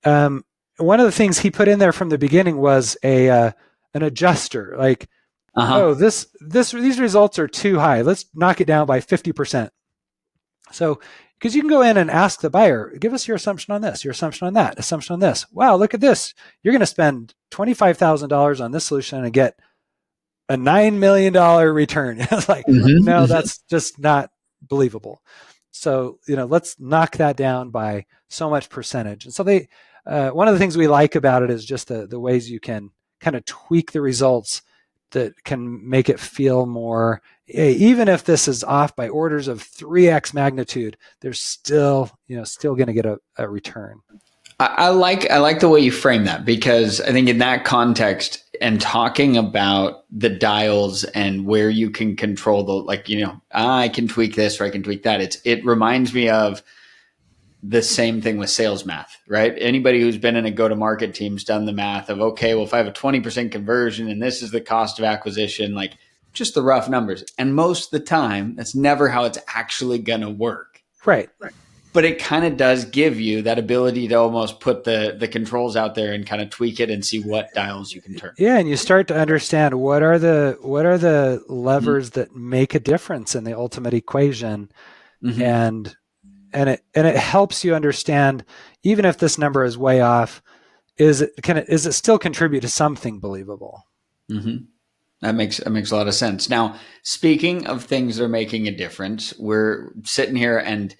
um, 0.04 0.44
one 0.78 1.00
of 1.00 1.06
the 1.06 1.12
things 1.12 1.40
he 1.40 1.52
put 1.52 1.68
in 1.68 1.80
there 1.80 1.92
from 1.92 2.10
the 2.10 2.18
beginning 2.18 2.58
was 2.58 2.98
a 3.04 3.30
uh, 3.30 3.52
an 3.94 4.04
adjuster 4.04 4.76
like 4.78 5.08
uh-huh. 5.56 5.80
oh 5.80 5.94
this 5.94 6.28
this 6.40 6.72
these 6.72 7.00
results 7.00 7.38
are 7.40 7.48
too 7.48 7.80
high 7.80 8.02
let's 8.02 8.26
knock 8.34 8.62
it 8.62 8.68
down 8.68 8.88
by 8.88 9.00
50% 9.00 9.70
so 10.72 11.00
because 11.38 11.56
you 11.56 11.62
can 11.62 11.70
go 11.70 11.82
in 11.82 11.98
and 11.98 12.10
ask 12.10 12.42
the 12.42 12.50
buyer 12.50 12.96
give 12.98 13.14
us 13.14 13.28
your 13.28 13.36
assumption 13.36 13.74
on 13.74 13.82
this 13.82 14.04
your 14.04 14.12
assumption 14.12 14.48
on 14.48 14.54
that 14.54 14.80
assumption 14.80 15.14
on 15.14 15.20
this 15.20 15.46
wow 15.52 15.76
look 15.76 15.94
at 15.94 16.02
this 16.02 16.34
you're 16.64 16.72
going 16.72 16.80
to 16.80 16.86
spend 16.86 17.36
$25000 17.52 18.64
on 18.64 18.72
this 18.72 18.86
solution 18.86 19.24
and 19.24 19.34
get 19.34 19.60
a 20.50 20.56
$9 20.56 20.98
million 20.98 21.34
return. 21.74 22.18
it's 22.32 22.50
like, 22.50 22.66
mm-hmm. 22.66 23.04
no, 23.04 23.26
that's 23.26 23.60
just 23.70 24.00
not 24.00 24.30
believable. 24.62 25.22
So, 25.72 26.20
you 26.28 26.36
know, 26.36 26.46
let's 26.46 26.80
knock 26.80 27.18
that 27.18 27.36
down 27.36 27.72
by 27.72 28.06
so 28.30 28.50
much 28.50 28.70
percentage. 28.70 29.26
And 29.26 29.34
so 29.34 29.44
they, 29.44 29.68
uh, 30.06 30.30
one 30.32 30.48
of 30.48 30.54
the 30.54 30.60
things 30.60 30.78
we 30.78 30.88
like 30.88 31.16
about 31.16 31.44
it 31.44 31.50
is 31.50 31.66
just 31.66 31.88
the, 31.88 32.08
the 32.08 32.20
ways 32.20 32.50
you 32.50 32.60
can 32.60 32.92
kind 33.20 33.36
of 33.36 33.46
tweak 33.46 33.92
the 33.92 34.02
results 34.02 34.62
that 35.12 35.44
can 35.44 35.88
make 35.88 36.10
it 36.10 36.20
feel 36.20 36.66
more 36.66 37.22
even 37.48 38.08
if 38.08 38.24
this 38.24 38.48
is 38.48 38.64
off 38.64 38.96
by 38.96 39.08
orders 39.10 39.48
of 39.48 39.60
3x 39.60 40.34
magnitude 40.34 40.98
there's 41.22 41.40
still 41.40 42.10
you 42.28 42.36
know 42.36 42.44
still 42.44 42.76
going 42.76 42.88
to 42.88 42.94
get 42.94 43.06
a, 43.06 43.20
a 43.38 43.48
return. 43.48 44.00
I, 44.60 44.66
I, 44.66 44.90
like 44.90 45.30
i 45.30 45.38
like 45.38 45.60
the 45.60 45.70
way 45.70 45.80
you 45.80 45.92
frame 45.92 46.26
that 46.26 46.46
because 46.46 47.02
i 47.02 47.12
think 47.12 47.28
in 47.28 47.40
that 47.40 47.66
context 47.66 48.44
and 48.62 48.80
talking 48.80 49.36
about 49.36 50.06
the 50.12 50.30
dials 50.30 51.04
and 51.04 51.46
where 51.46 51.70
you 51.70 51.90
can 51.90 52.16
control 52.16 52.64
the 52.64 52.74
like 52.74 53.10
you 53.10 53.26
know 53.26 53.42
ah, 53.52 53.80
i 53.80 53.90
can 53.90 54.08
tweak 54.08 54.36
this 54.36 54.60
or 54.60 54.66
i 54.66 54.70
can 54.70 54.84
tweak 54.84 55.04
that 55.04 55.22
it's 55.22 55.38
it 55.44 55.64
reminds 55.66 56.14
me 56.14 56.30
of 56.30 56.64
the 57.66 57.82
same 57.82 58.22
thing 58.22 58.38
with 58.38 58.50
sales 58.50 58.86
math, 58.86 59.18
right? 59.28 59.56
Anybody 59.58 60.02
who's 60.02 60.18
been 60.18 60.36
in 60.36 60.46
a 60.46 60.52
go 60.52 60.68
to 60.68 60.76
market 60.76 61.16
team's 61.16 61.46
done 61.46 61.66
the 61.66 61.72
math 61.72 62.10
of, 62.10 62.20
okay, 62.20 62.54
well, 62.54 62.66
if 62.66 62.74
I 62.74 62.78
have 62.78 62.88
a 62.88 62.92
20% 62.92 63.52
conversion 63.52 64.10
and 64.10 64.22
this 64.22 64.42
is 64.42 64.52
the 64.52 64.60
cost 64.60 65.00
of 65.00 65.06
acquisition, 65.06 65.74
like 65.74 65.94
just 66.34 66.56
the 66.56 66.62
rough 66.62 66.90
numbers. 66.90 67.24
And 67.38 67.56
most 67.56 67.86
of 67.86 67.92
the 67.92 68.06
time, 68.06 68.56
that's 68.56 68.76
never 68.76 69.08
how 69.08 69.24
it's 69.24 69.38
actually 69.48 70.00
going 70.00 70.22
to 70.22 70.30
work. 70.30 70.82
Right. 71.06 71.30
right. 71.40 71.54
But 71.94 72.04
it 72.04 72.20
kind 72.20 72.44
of 72.44 72.58
does 72.58 72.84
give 72.86 73.20
you 73.20 73.44
that 73.44 73.60
ability 73.60 74.10
to 74.10 74.16
almost 74.16 74.60
put 74.60 74.84
the, 74.84 75.16
the 75.18 75.28
controls 75.28 75.78
out 75.78 75.96
there 75.96 76.12
and 76.12 76.26
kind 76.26 76.42
of 76.42 76.50
tweak 76.50 76.82
it 76.82 76.90
and 76.90 77.06
see 77.06 77.22
what 77.22 77.54
dials 77.54 77.94
you 77.94 78.02
can 78.02 78.16
turn. 78.16 78.34
Yeah, 78.38 78.58
and 78.58 78.68
you 78.68 78.76
start 78.76 79.08
to 79.10 79.18
understand 79.18 79.80
what 79.80 80.02
are 80.02 80.18
the 80.18 80.58
what 80.62 80.88
are 80.88 80.98
the 80.98 81.44
levers 81.48 82.10
mm-hmm. 82.10 82.20
that 82.22 82.36
make 82.36 82.74
a 82.74 82.80
difference 82.80 83.36
in 83.36 83.44
the 83.44 83.56
ultimate 83.56 83.94
equation, 83.94 84.72
mm-hmm. 85.24 85.40
and 85.40 85.96
and 86.54 86.70
it 86.70 86.84
and 86.94 87.08
it 87.08 87.16
helps 87.16 87.64
you 87.64 87.76
understand 87.76 88.44
even 88.84 89.06
if 89.06 89.18
this 89.18 89.38
number 89.38 89.64
is 89.64 89.78
way 89.78 90.02
off 90.02 90.42
is 90.98 91.22
it 91.22 91.32
can 91.42 91.58
it 91.58 91.70
is 91.70 91.86
it 91.86 91.94
still 91.94 92.20
contribute 92.20 92.62
to 92.62 92.70
something 92.70 93.20
believable? 93.20 93.84
Mm-hmm. 94.32 94.66
that 95.22 95.36
makes 95.36 95.58
that 95.58 95.70
makes 95.70 95.92
a 95.92 95.96
lot 95.96 96.08
of 96.08 96.14
sense. 96.14 96.50
Now 96.50 96.76
speaking 97.02 97.68
of 97.68 97.84
things 97.84 98.18
that 98.18 98.24
are 98.24 98.30
making 98.30 98.68
a 98.68 98.76
difference 98.76 99.34
we're 99.38 99.92
sitting 100.04 100.36
here 100.36 100.58
and 100.58 100.96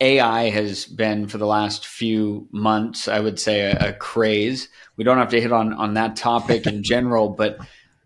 ai 0.00 0.48
has 0.48 0.86
been 0.86 1.26
for 1.26 1.38
the 1.38 1.46
last 1.46 1.84
few 1.84 2.46
months 2.52 3.08
i 3.08 3.18
would 3.18 3.38
say 3.40 3.62
a, 3.62 3.88
a 3.88 3.92
craze. 3.92 4.68
We 4.96 5.04
don't 5.04 5.18
have 5.18 5.30
to 5.30 5.40
hit 5.40 5.52
on 5.52 5.72
on 5.72 5.94
that 5.94 6.16
topic 6.16 6.66
in 6.66 6.82
general 6.94 7.30
but 7.30 7.58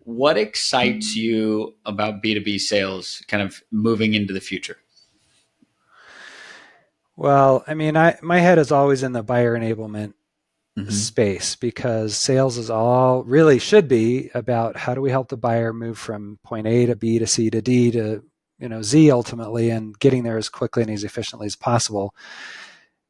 what 0.05 0.37
excites 0.37 1.15
you 1.15 1.75
about 1.85 2.23
b2b 2.23 2.59
sales 2.59 3.23
kind 3.27 3.43
of 3.43 3.61
moving 3.71 4.15
into 4.15 4.33
the 4.33 4.41
future 4.41 4.77
well, 7.15 7.63
I 7.67 7.73
mean, 7.73 7.95
I 7.95 8.17
my 8.21 8.39
head 8.39 8.57
is 8.57 8.71
always 8.71 9.03
in 9.03 9.13
the 9.13 9.23
buyer 9.23 9.57
enablement 9.57 10.13
mm-hmm. 10.77 10.89
space 10.89 11.55
because 11.55 12.15
sales 12.15 12.57
is 12.57 12.69
all 12.69 13.23
really 13.23 13.59
should 13.59 13.87
be 13.87 14.29
about 14.33 14.77
how 14.77 14.95
do 14.95 15.01
we 15.01 15.11
help 15.11 15.29
the 15.29 15.37
buyer 15.37 15.73
move 15.73 15.97
from 15.97 16.39
point 16.43 16.67
A 16.67 16.85
to 16.87 16.95
B 16.95 17.19
to 17.19 17.27
C 17.27 17.49
to 17.49 17.61
D 17.61 17.91
to 17.91 18.23
you 18.59 18.69
know 18.69 18.81
Z 18.81 19.11
ultimately 19.11 19.69
and 19.69 19.97
getting 19.99 20.23
there 20.23 20.37
as 20.37 20.49
quickly 20.49 20.83
and 20.83 20.91
as 20.91 21.03
efficiently 21.03 21.45
as 21.45 21.55
possible. 21.55 22.15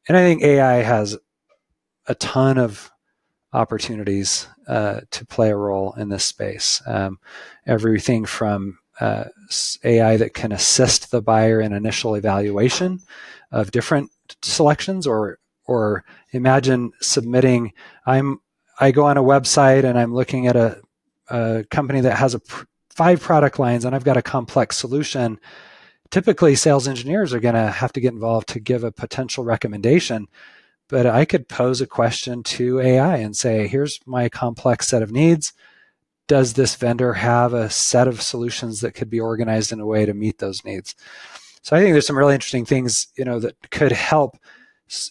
And 0.08 0.16
I 0.16 0.20
think 0.20 0.42
AI 0.42 0.82
has 0.82 1.16
a 2.06 2.14
ton 2.14 2.58
of 2.58 2.90
opportunities 3.54 4.48
uh, 4.66 5.00
to 5.12 5.24
play 5.24 5.50
a 5.50 5.56
role 5.56 5.94
in 5.94 6.08
this 6.08 6.24
space. 6.24 6.82
Um, 6.86 7.18
everything 7.66 8.26
from 8.26 8.78
uh, 9.00 9.24
AI 9.82 10.16
that 10.16 10.34
can 10.34 10.52
assist 10.52 11.10
the 11.10 11.22
buyer 11.22 11.60
in 11.60 11.72
initial 11.72 12.14
evaluation 12.16 13.00
of 13.54 13.70
different 13.70 14.10
selections 14.42 15.06
or 15.06 15.38
or 15.66 16.04
imagine 16.32 16.92
submitting 17.00 17.72
i'm 18.04 18.40
i 18.80 18.90
go 18.90 19.06
on 19.06 19.16
a 19.16 19.22
website 19.22 19.84
and 19.84 19.98
i'm 19.98 20.12
looking 20.12 20.48
at 20.48 20.56
a, 20.56 20.80
a 21.30 21.64
company 21.70 22.00
that 22.00 22.18
has 22.18 22.34
a 22.34 22.40
pr- 22.40 22.64
five 22.90 23.20
product 23.20 23.58
lines 23.58 23.84
and 23.84 23.94
i've 23.94 24.04
got 24.04 24.18
a 24.18 24.22
complex 24.22 24.76
solution. 24.76 25.38
Typically 26.10 26.54
sales 26.54 26.86
engineers 26.86 27.32
are 27.32 27.40
going 27.40 27.56
to 27.56 27.70
have 27.70 27.92
to 27.92 28.00
get 28.00 28.12
involved 28.12 28.48
to 28.48 28.60
give 28.60 28.84
a 28.84 28.92
potential 28.92 29.44
recommendation 29.44 30.26
but 30.88 31.06
i 31.06 31.24
could 31.24 31.48
pose 31.48 31.80
a 31.80 31.86
question 31.86 32.42
to 32.42 32.80
ai 32.80 33.16
and 33.16 33.36
say 33.36 33.68
here's 33.68 34.00
my 34.04 34.28
complex 34.28 34.88
set 34.88 35.02
of 35.02 35.12
needs. 35.12 35.52
Does 36.26 36.54
this 36.54 36.74
vendor 36.74 37.12
have 37.14 37.52
a 37.52 37.68
set 37.68 38.08
of 38.08 38.22
solutions 38.22 38.80
that 38.80 38.94
could 38.94 39.10
be 39.10 39.20
organized 39.20 39.72
in 39.72 39.80
a 39.80 39.86
way 39.86 40.06
to 40.06 40.14
meet 40.14 40.38
those 40.38 40.64
needs 40.64 40.94
so 41.64 41.74
I 41.74 41.80
think 41.80 41.94
there's 41.94 42.06
some 42.06 42.18
really 42.18 42.34
interesting 42.34 42.66
things, 42.66 43.08
you 43.16 43.24
know, 43.24 43.40
that 43.40 43.70
could 43.70 43.90
help 43.90 44.36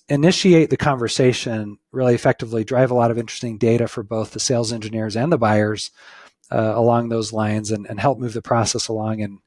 initiate 0.08 0.70
the 0.70 0.78
conversation 0.78 1.80
really 1.91 2.14
effectively, 2.14 2.64
drive 2.64 2.91
a 2.91 2.93
lot 2.93 3.10
of 3.10 3.18
interesting 3.18 3.58
data 3.58 3.88
for 3.88 4.04
both 4.04 4.32
the 4.32 4.39
sales 4.39 4.72
engineers 4.72 5.18
and 5.18 5.32
the 5.32 5.38
buyers 5.39 5.89
uh, 6.51 6.74
along 6.76 7.10
those 7.10 7.34
lines, 7.34 7.72
and, 7.72 7.88
and 7.88 7.99
help 7.99 8.20
move 8.20 8.34
the 8.34 8.41
process 8.41 8.88
along 8.88 9.20
in 9.20 9.39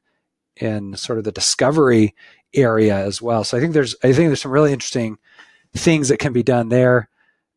in 0.57 0.97
sort 0.97 1.17
of 1.17 1.23
the 1.23 1.31
discovery 1.31 2.13
area 2.53 2.97
as 2.97 3.21
well. 3.21 3.45
So 3.45 3.57
I 3.57 3.61
think 3.61 3.73
there's 3.73 3.95
I 4.03 4.11
think 4.11 4.27
there's 4.27 4.41
some 4.41 4.51
really 4.51 4.73
interesting 4.73 5.17
things 5.73 6.09
that 6.09 6.19
can 6.19 6.33
be 6.33 6.43
done 6.43 6.67
there. 6.67 7.07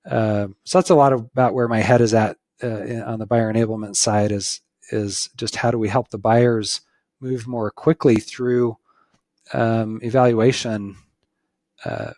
Uh, 0.08 0.46
so 0.62 0.78
that's 0.78 0.90
a 0.90 0.94
lot 0.94 1.12
of, 1.12 1.22
about 1.22 1.54
where 1.54 1.66
my 1.66 1.80
head 1.80 2.00
is 2.00 2.14
at 2.14 2.36
uh, 2.62 3.02
on 3.04 3.18
the 3.18 3.26
buyer 3.26 3.52
enablement 3.52 3.96
side 3.96 4.30
is 4.30 4.60
is 4.92 5.28
just 5.36 5.56
how 5.56 5.72
do 5.72 5.78
we 5.78 5.88
help 5.88 6.10
the 6.10 6.18
buyers 6.18 6.82
move 7.20 7.48
more 7.48 7.72
quickly 7.72 8.16
through 8.16 8.76
um, 9.52 10.00
evaluation 10.02 10.96
uh, 11.84 12.12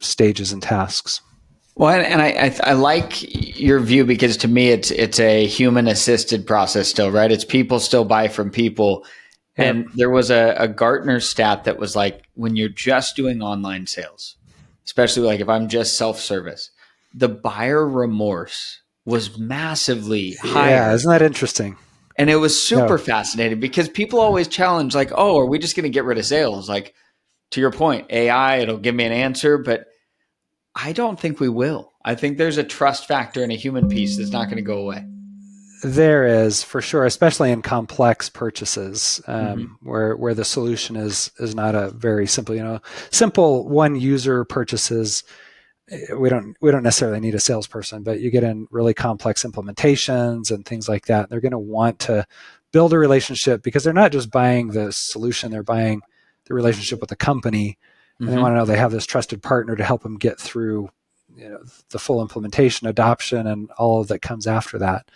stages 0.00 0.52
and 0.52 0.62
tasks. 0.62 1.20
Well, 1.74 1.90
and 2.00 2.20
I, 2.20 2.28
I, 2.28 2.70
I 2.70 2.72
like 2.72 3.58
your 3.58 3.78
view 3.78 4.04
because 4.04 4.36
to 4.38 4.48
me 4.48 4.70
it's 4.70 4.90
it's 4.90 5.20
a 5.20 5.46
human 5.46 5.86
assisted 5.86 6.46
process 6.46 6.88
still, 6.88 7.10
right? 7.10 7.30
It's 7.30 7.44
people 7.44 7.78
still 7.78 8.04
buy 8.04 8.28
from 8.28 8.50
people. 8.50 9.04
And 9.56 9.88
there 9.94 10.10
was 10.10 10.30
a, 10.30 10.54
a 10.56 10.68
Gartner 10.68 11.18
stat 11.18 11.64
that 11.64 11.78
was 11.78 11.96
like 11.96 12.22
when 12.34 12.54
you're 12.54 12.68
just 12.68 13.16
doing 13.16 13.42
online 13.42 13.88
sales, 13.88 14.36
especially 14.84 15.26
like 15.26 15.40
if 15.40 15.48
I'm 15.48 15.68
just 15.68 15.96
self 15.96 16.20
service, 16.20 16.70
the 17.12 17.28
buyer 17.28 17.86
remorse 17.88 18.82
was 19.04 19.36
massively 19.36 20.34
higher. 20.34 20.70
Yeah, 20.70 20.92
isn't 20.94 21.10
that 21.10 21.22
interesting? 21.22 21.76
And 22.18 22.28
it 22.28 22.36
was 22.36 22.60
super 22.60 22.96
no. 22.96 22.98
fascinating 22.98 23.60
because 23.60 23.88
people 23.88 24.18
always 24.18 24.48
challenge, 24.48 24.94
like, 24.94 25.12
oh, 25.14 25.38
are 25.38 25.46
we 25.46 25.58
just 25.58 25.76
going 25.76 25.84
to 25.84 25.88
get 25.88 26.04
rid 26.04 26.18
of 26.18 26.26
sales? 26.26 26.68
Like, 26.68 26.94
to 27.52 27.60
your 27.60 27.70
point, 27.70 28.10
AI, 28.10 28.56
it'll 28.56 28.76
give 28.76 28.94
me 28.94 29.04
an 29.04 29.12
answer, 29.12 29.56
but 29.56 29.86
I 30.74 30.92
don't 30.92 31.18
think 31.18 31.40
we 31.40 31.48
will. 31.48 31.92
I 32.04 32.14
think 32.14 32.38
there's 32.38 32.58
a 32.58 32.64
trust 32.64 33.06
factor 33.06 33.42
and 33.42 33.52
a 33.52 33.56
human 33.56 33.88
piece 33.88 34.18
that's 34.18 34.30
not 34.30 34.46
going 34.46 34.56
to 34.56 34.62
go 34.62 34.78
away. 34.78 35.04
There 35.82 36.26
is 36.26 36.64
for 36.64 36.80
sure, 36.80 37.04
especially 37.04 37.52
in 37.52 37.62
complex 37.62 38.28
purchases, 38.28 39.20
um, 39.28 39.46
mm-hmm. 39.46 39.88
where 39.88 40.16
where 40.16 40.34
the 40.34 40.44
solution 40.44 40.96
is 40.96 41.30
is 41.38 41.54
not 41.54 41.76
a 41.76 41.90
very 41.90 42.26
simple, 42.26 42.54
you 42.56 42.64
know, 42.64 42.80
simple 43.10 43.68
one 43.68 43.94
user 43.94 44.44
purchases 44.44 45.22
we 46.16 46.28
don't 46.28 46.56
we 46.60 46.70
don't 46.70 46.82
necessarily 46.82 47.20
need 47.20 47.34
a 47.34 47.40
salesperson, 47.40 48.02
but 48.02 48.20
you 48.20 48.30
get 48.30 48.44
in 48.44 48.66
really 48.70 48.94
complex 48.94 49.44
implementations 49.44 50.50
and 50.50 50.64
things 50.64 50.88
like 50.88 51.06
that. 51.06 51.28
They're 51.28 51.40
going 51.40 51.52
to 51.52 51.58
want 51.58 51.98
to 52.00 52.26
build 52.72 52.92
a 52.92 52.98
relationship 52.98 53.62
because 53.62 53.84
they're 53.84 53.92
not 53.92 54.12
just 54.12 54.30
buying 54.30 54.68
the 54.68 54.92
solution; 54.92 55.50
they're 55.50 55.62
buying 55.62 56.02
the 56.46 56.54
relationship 56.54 57.00
with 57.00 57.10
the 57.10 57.16
company, 57.16 57.78
and 58.18 58.28
mm-hmm. 58.28 58.36
they 58.36 58.42
want 58.42 58.52
to 58.52 58.56
know 58.56 58.64
they 58.64 58.76
have 58.76 58.92
this 58.92 59.06
trusted 59.06 59.42
partner 59.42 59.76
to 59.76 59.84
help 59.84 60.02
them 60.02 60.18
get 60.18 60.38
through 60.38 60.90
you 61.36 61.48
know, 61.48 61.60
the 61.90 61.98
full 61.98 62.20
implementation, 62.20 62.86
adoption, 62.88 63.46
and 63.46 63.70
all 63.78 64.02
that 64.04 64.22
comes 64.22 64.46
after 64.46 64.78
that. 64.78 65.08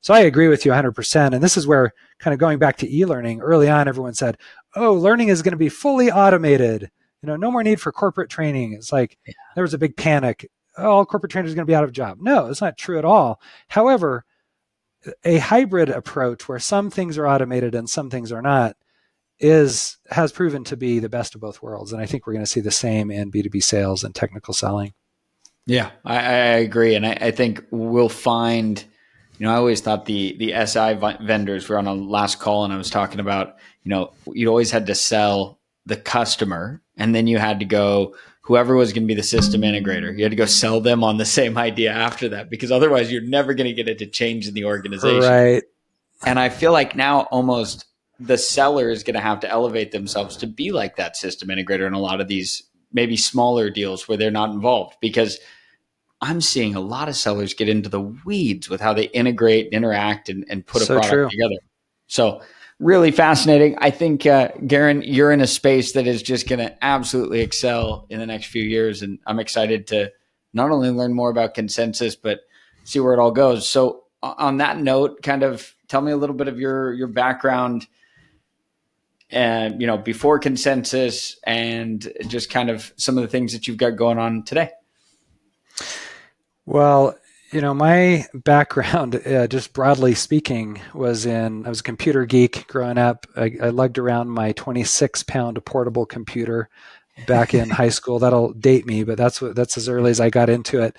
So 0.00 0.12
I 0.12 0.20
agree 0.20 0.48
with 0.48 0.66
you 0.66 0.72
100%. 0.72 1.32
And 1.32 1.42
this 1.42 1.56
is 1.56 1.66
where, 1.66 1.94
kind 2.18 2.34
of 2.34 2.40
going 2.40 2.58
back 2.58 2.76
to 2.78 2.94
e-learning, 2.94 3.40
early 3.40 3.70
on, 3.70 3.88
everyone 3.88 4.14
said, 4.14 4.36
"Oh, 4.76 4.92
learning 4.92 5.28
is 5.28 5.42
going 5.42 5.52
to 5.52 5.58
be 5.58 5.70
fully 5.70 6.10
automated." 6.10 6.90
You 7.24 7.30
know, 7.30 7.36
no 7.36 7.50
more 7.50 7.62
need 7.62 7.80
for 7.80 7.90
corporate 7.90 8.28
training. 8.28 8.74
It's 8.74 8.92
like 8.92 9.16
yeah. 9.26 9.32
there 9.54 9.62
was 9.62 9.72
a 9.72 9.78
big 9.78 9.96
panic. 9.96 10.50
Oh, 10.76 10.90
all 10.90 11.06
corporate 11.06 11.32
trainers 11.32 11.52
are 11.52 11.54
going 11.54 11.66
to 11.66 11.70
be 11.70 11.74
out 11.74 11.84
of 11.84 11.92
job. 11.92 12.18
No, 12.20 12.48
it's 12.48 12.60
not 12.60 12.76
true 12.76 12.98
at 12.98 13.04
all. 13.06 13.40
However, 13.68 14.26
a 15.24 15.38
hybrid 15.38 15.88
approach 15.88 16.46
where 16.48 16.58
some 16.58 16.90
things 16.90 17.16
are 17.16 17.26
automated 17.26 17.74
and 17.74 17.88
some 17.88 18.10
things 18.10 18.30
are 18.30 18.42
not 18.42 18.76
is 19.40 19.96
has 20.10 20.32
proven 20.32 20.64
to 20.64 20.76
be 20.76 20.98
the 20.98 21.08
best 21.08 21.34
of 21.34 21.40
both 21.40 21.62
worlds. 21.62 21.92
And 21.94 22.02
I 22.02 22.06
think 22.06 22.26
we're 22.26 22.34
going 22.34 22.44
to 22.44 22.50
see 22.50 22.60
the 22.60 22.70
same 22.70 23.10
in 23.10 23.32
B2B 23.32 23.62
sales 23.62 24.04
and 24.04 24.14
technical 24.14 24.52
selling. 24.52 24.92
Yeah, 25.64 25.92
I, 26.04 26.16
I 26.16 26.56
agree. 26.58 26.94
And 26.94 27.06
I, 27.06 27.16
I, 27.18 27.30
think 27.30 27.64
we'll 27.70 28.10
find, 28.10 28.84
you 29.38 29.46
know, 29.46 29.52
I 29.52 29.56
always 29.56 29.80
thought 29.80 30.04
the, 30.04 30.36
the 30.36 30.66
SI 30.66 30.94
vendors 31.24 31.70
were 31.70 31.78
on 31.78 31.86
a 31.86 31.94
last 31.94 32.38
call 32.38 32.64
and 32.64 32.72
I 32.72 32.76
was 32.76 32.90
talking 32.90 33.18
about, 33.18 33.56
you 33.82 33.88
know, 33.88 34.12
you 34.26 34.48
always 34.48 34.70
had 34.70 34.86
to 34.88 34.94
sell 34.94 35.58
the 35.86 35.96
customer 35.96 36.82
and 36.96 37.14
then 37.14 37.26
you 37.26 37.38
had 37.38 37.60
to 37.60 37.66
go 37.66 38.14
whoever 38.42 38.76
was 38.76 38.92
going 38.92 39.02
to 39.02 39.06
be 39.06 39.14
the 39.14 39.22
system 39.22 39.62
integrator 39.62 40.16
you 40.16 40.24
had 40.24 40.30
to 40.30 40.36
go 40.36 40.44
sell 40.44 40.80
them 40.80 41.04
on 41.04 41.16
the 41.16 41.24
same 41.24 41.58
idea 41.58 41.92
after 41.92 42.28
that 42.28 42.50
because 42.50 42.70
otherwise 42.70 43.10
you're 43.10 43.22
never 43.22 43.54
going 43.54 43.66
to 43.66 43.72
get 43.74 43.88
it 43.88 43.98
to 43.98 44.06
change 44.06 44.48
in 44.48 44.54
the 44.54 44.64
organization 44.64 45.20
right 45.20 45.62
And 46.24 46.38
I 46.38 46.48
feel 46.48 46.72
like 46.72 46.96
now 46.96 47.22
almost 47.30 47.86
the 48.20 48.38
seller 48.38 48.90
is 48.90 49.02
going 49.02 49.14
to 49.14 49.20
have 49.20 49.40
to 49.40 49.50
elevate 49.50 49.92
themselves 49.92 50.36
to 50.38 50.46
be 50.46 50.70
like 50.70 50.96
that 50.96 51.16
system 51.16 51.48
integrator 51.48 51.86
in 51.86 51.94
a 51.94 51.98
lot 51.98 52.20
of 52.20 52.28
these 52.28 52.62
maybe 52.92 53.16
smaller 53.16 53.70
deals 53.70 54.08
where 54.08 54.16
they're 54.16 54.30
not 54.30 54.50
involved 54.50 54.96
because 55.00 55.38
I'm 56.20 56.40
seeing 56.40 56.74
a 56.74 56.80
lot 56.80 57.08
of 57.08 57.16
sellers 57.16 57.52
get 57.52 57.68
into 57.68 57.88
the 57.88 58.00
weeds 58.00 58.70
with 58.70 58.80
how 58.80 58.94
they 58.94 59.04
integrate 59.06 59.72
interact 59.72 60.28
and, 60.28 60.44
and 60.48 60.64
put 60.64 60.80
a 60.80 60.86
so 60.86 60.94
product 60.94 61.12
true. 61.12 61.28
together. 61.28 61.60
So 62.06 62.40
really 62.80 63.10
fascinating. 63.10 63.76
I 63.78 63.90
think, 63.90 64.26
uh, 64.26 64.48
Garin, 64.66 65.02
you're 65.02 65.32
in 65.32 65.40
a 65.40 65.46
space 65.46 65.92
that 65.92 66.06
is 66.06 66.22
just 66.22 66.48
going 66.48 66.58
to 66.58 66.84
absolutely 66.84 67.40
excel 67.40 68.06
in 68.10 68.18
the 68.18 68.26
next 68.26 68.46
few 68.46 68.62
years. 68.62 69.02
And 69.02 69.18
I'm 69.26 69.38
excited 69.38 69.86
to 69.88 70.12
not 70.52 70.70
only 70.70 70.90
learn 70.90 71.14
more 71.14 71.30
about 71.30 71.54
consensus, 71.54 72.16
but 72.16 72.40
see 72.84 73.00
where 73.00 73.14
it 73.14 73.18
all 73.18 73.30
goes. 73.30 73.68
So 73.68 74.04
on 74.22 74.58
that 74.58 74.78
note, 74.78 75.22
kind 75.22 75.42
of 75.42 75.74
tell 75.88 76.00
me 76.00 76.12
a 76.12 76.16
little 76.16 76.36
bit 76.36 76.48
of 76.48 76.58
your, 76.58 76.92
your 76.92 77.08
background 77.08 77.86
and, 79.30 79.80
you 79.80 79.86
know, 79.86 79.98
before 79.98 80.38
consensus 80.38 81.38
and 81.44 82.12
just 82.28 82.50
kind 82.50 82.70
of 82.70 82.92
some 82.96 83.16
of 83.16 83.22
the 83.22 83.28
things 83.28 83.52
that 83.52 83.66
you've 83.66 83.76
got 83.76 83.90
going 83.90 84.18
on 84.18 84.42
today. 84.44 84.70
Well, 86.66 87.16
you 87.54 87.60
know, 87.60 87.72
my 87.72 88.26
background, 88.34 89.14
uh, 89.26 89.46
just 89.46 89.72
broadly 89.72 90.14
speaking, 90.14 90.80
was 90.92 91.24
in 91.24 91.64
I 91.64 91.68
was 91.68 91.80
a 91.80 91.84
computer 91.84 92.26
geek 92.26 92.66
growing 92.66 92.98
up. 92.98 93.26
I, 93.36 93.56
I 93.62 93.68
lugged 93.68 93.96
around 93.96 94.28
my 94.28 94.52
26 94.52 95.22
pound 95.22 95.64
portable 95.64 96.04
computer 96.04 96.68
back 97.28 97.54
in 97.54 97.70
high 97.70 97.88
school. 97.90 98.18
That'll 98.18 98.52
date 98.52 98.86
me, 98.86 99.04
but 99.04 99.16
that's 99.16 99.40
what 99.40 99.54
that's 99.54 99.76
as 99.76 99.88
early 99.88 100.10
as 100.10 100.20
I 100.20 100.30
got 100.30 100.50
into 100.50 100.82
it. 100.82 100.96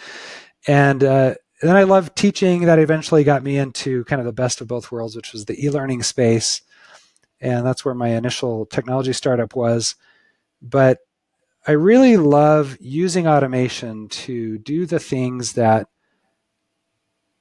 And 0.65 1.03
uh, 1.03 1.35
then 1.61 1.75
I 1.75 1.83
loved 1.83 2.15
teaching. 2.15 2.61
That 2.61 2.79
eventually 2.79 3.25
got 3.25 3.43
me 3.43 3.57
into 3.57 4.05
kind 4.05 4.21
of 4.21 4.25
the 4.25 4.31
best 4.31 4.61
of 4.61 4.69
both 4.69 4.91
worlds, 4.91 5.15
which 5.15 5.33
was 5.33 5.45
the 5.45 5.63
e-learning 5.63 6.03
space, 6.03 6.61
and 7.41 7.65
that's 7.65 7.83
where 7.83 7.93
my 7.93 8.09
initial 8.15 8.65
technology 8.65 9.11
startup 9.11 9.57
was. 9.57 9.95
But 10.61 10.99
I 11.67 11.73
really 11.73 12.15
love 12.15 12.77
using 12.79 13.27
automation 13.27 14.07
to 14.07 14.57
do 14.59 14.85
the 14.85 14.99
things 14.99 15.53
that 15.53 15.89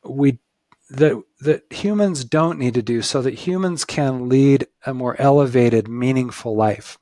we 0.05 0.39
that 0.91 1.23
that 1.41 1.65
humans 1.73 2.25
don't 2.25 2.59
need 2.59 2.75
to 2.75 2.83
do 2.83 3.01
so 3.03 3.23
that 3.23 3.35
humans 3.35 3.85
can 3.85 4.29
lead 4.29 4.67
a 4.85 4.93
more 4.93 5.19
elevated 5.21 5.89
meaningful 5.89 6.55
life. 6.55 6.99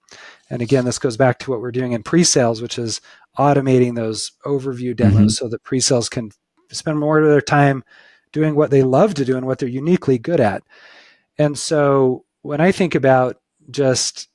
And 0.49 0.63
again 0.63 0.85
this 0.85 0.99
goes 0.99 1.17
back 1.17 1.39
to 1.41 1.51
what 1.51 1.61
we're 1.61 1.73
doing 1.73 1.93
in 1.93 2.03
pre-sales 2.03 2.63
which 2.63 2.79
is 2.79 3.01
automating 3.39 3.97
those 3.97 4.33
overview 4.45 4.95
demos 4.95 5.17
mm-hmm. 5.17 5.29
so 5.29 5.49
that 5.49 5.65
pre-sales 5.65 6.09
can 6.09 6.31
spend 6.71 6.99
more 6.99 7.19
of 7.19 7.29
their 7.29 7.41
time 7.41 7.83
doing 8.33 8.55
what 8.55 8.71
they 8.71 8.83
love 8.83 9.15
to 9.15 9.25
do 9.25 9.37
and 9.37 9.47
what 9.47 9.59
they're 9.59 9.69
uniquely 9.69 10.19
good 10.19 10.41
at. 10.41 10.63
And 11.39 11.59
so 11.59 12.25
when 12.43 12.61
i 12.61 12.73
think 12.73 12.95
about 12.95 13.41
just 13.71 14.29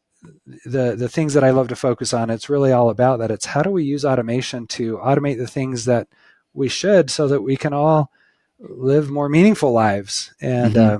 the 0.65 0.95
the 0.95 1.09
things 1.09 1.33
that 1.33 1.43
i 1.43 1.51
love 1.51 1.67
to 1.67 1.75
focus 1.75 2.13
on 2.13 2.29
it's 2.29 2.49
really 2.49 2.71
all 2.71 2.89
about 2.89 3.19
that. 3.19 3.31
It's 3.31 3.45
how 3.45 3.61
do 3.61 3.71
we 3.71 3.83
use 3.83 4.03
automation 4.03 4.67
to 4.67 4.97
automate 4.97 5.37
the 5.37 5.47
things 5.47 5.85
that 5.85 6.07
we 6.53 6.67
should 6.67 7.09
so 7.09 7.27
that 7.27 7.41
we 7.41 7.55
can 7.55 7.71
all 7.71 8.11
live 8.59 9.09
more 9.09 9.29
meaningful 9.29 9.71
lives 9.71 10.33
and 10.41 10.75
mm-hmm. 10.75 10.95
uh, 10.95 10.99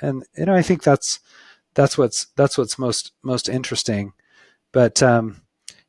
and 0.00 0.24
you 0.36 0.46
know 0.46 0.54
I 0.54 0.62
think 0.62 0.82
that's 0.82 1.20
that's 1.74 1.96
what's 1.96 2.26
that's 2.36 2.58
what's 2.58 2.78
most 2.78 3.12
most 3.22 3.48
interesting 3.48 4.12
but 4.72 5.02
um, 5.02 5.42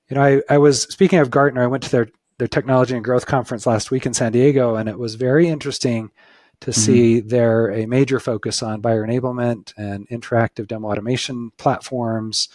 you 0.09 0.15
know 0.15 0.24
I, 0.24 0.41
I 0.49 0.57
was 0.57 0.84
speaking 0.84 1.20
of 1.20 1.32
Gartner 1.32 1.63
I 1.63 1.68
went 1.68 1.84
to 1.84 1.91
their 1.91 2.07
their 2.38 2.47
technology 2.47 2.95
and 2.95 3.03
growth 3.03 3.26
conference 3.26 3.65
last 3.65 3.89
week 3.89 4.05
in 4.05 4.13
San 4.13 4.32
Diego 4.32 4.76
and 4.76 4.88
it 4.88 4.99
was 4.99 5.15
very 5.15 5.47
interesting 5.47 6.11
to 6.61 6.72
mm-hmm. 6.72 6.80
see 6.80 7.20
their 7.20 7.72
a 7.72 7.86
major 7.86 8.20
focus 8.20 8.61
on 8.61 8.82
buyer 8.82 9.05
enablement 9.05 9.74
and 9.78 10.07
interactive 10.09 10.68
demo 10.68 10.89
automation 10.89 11.51
platforms 11.57 12.49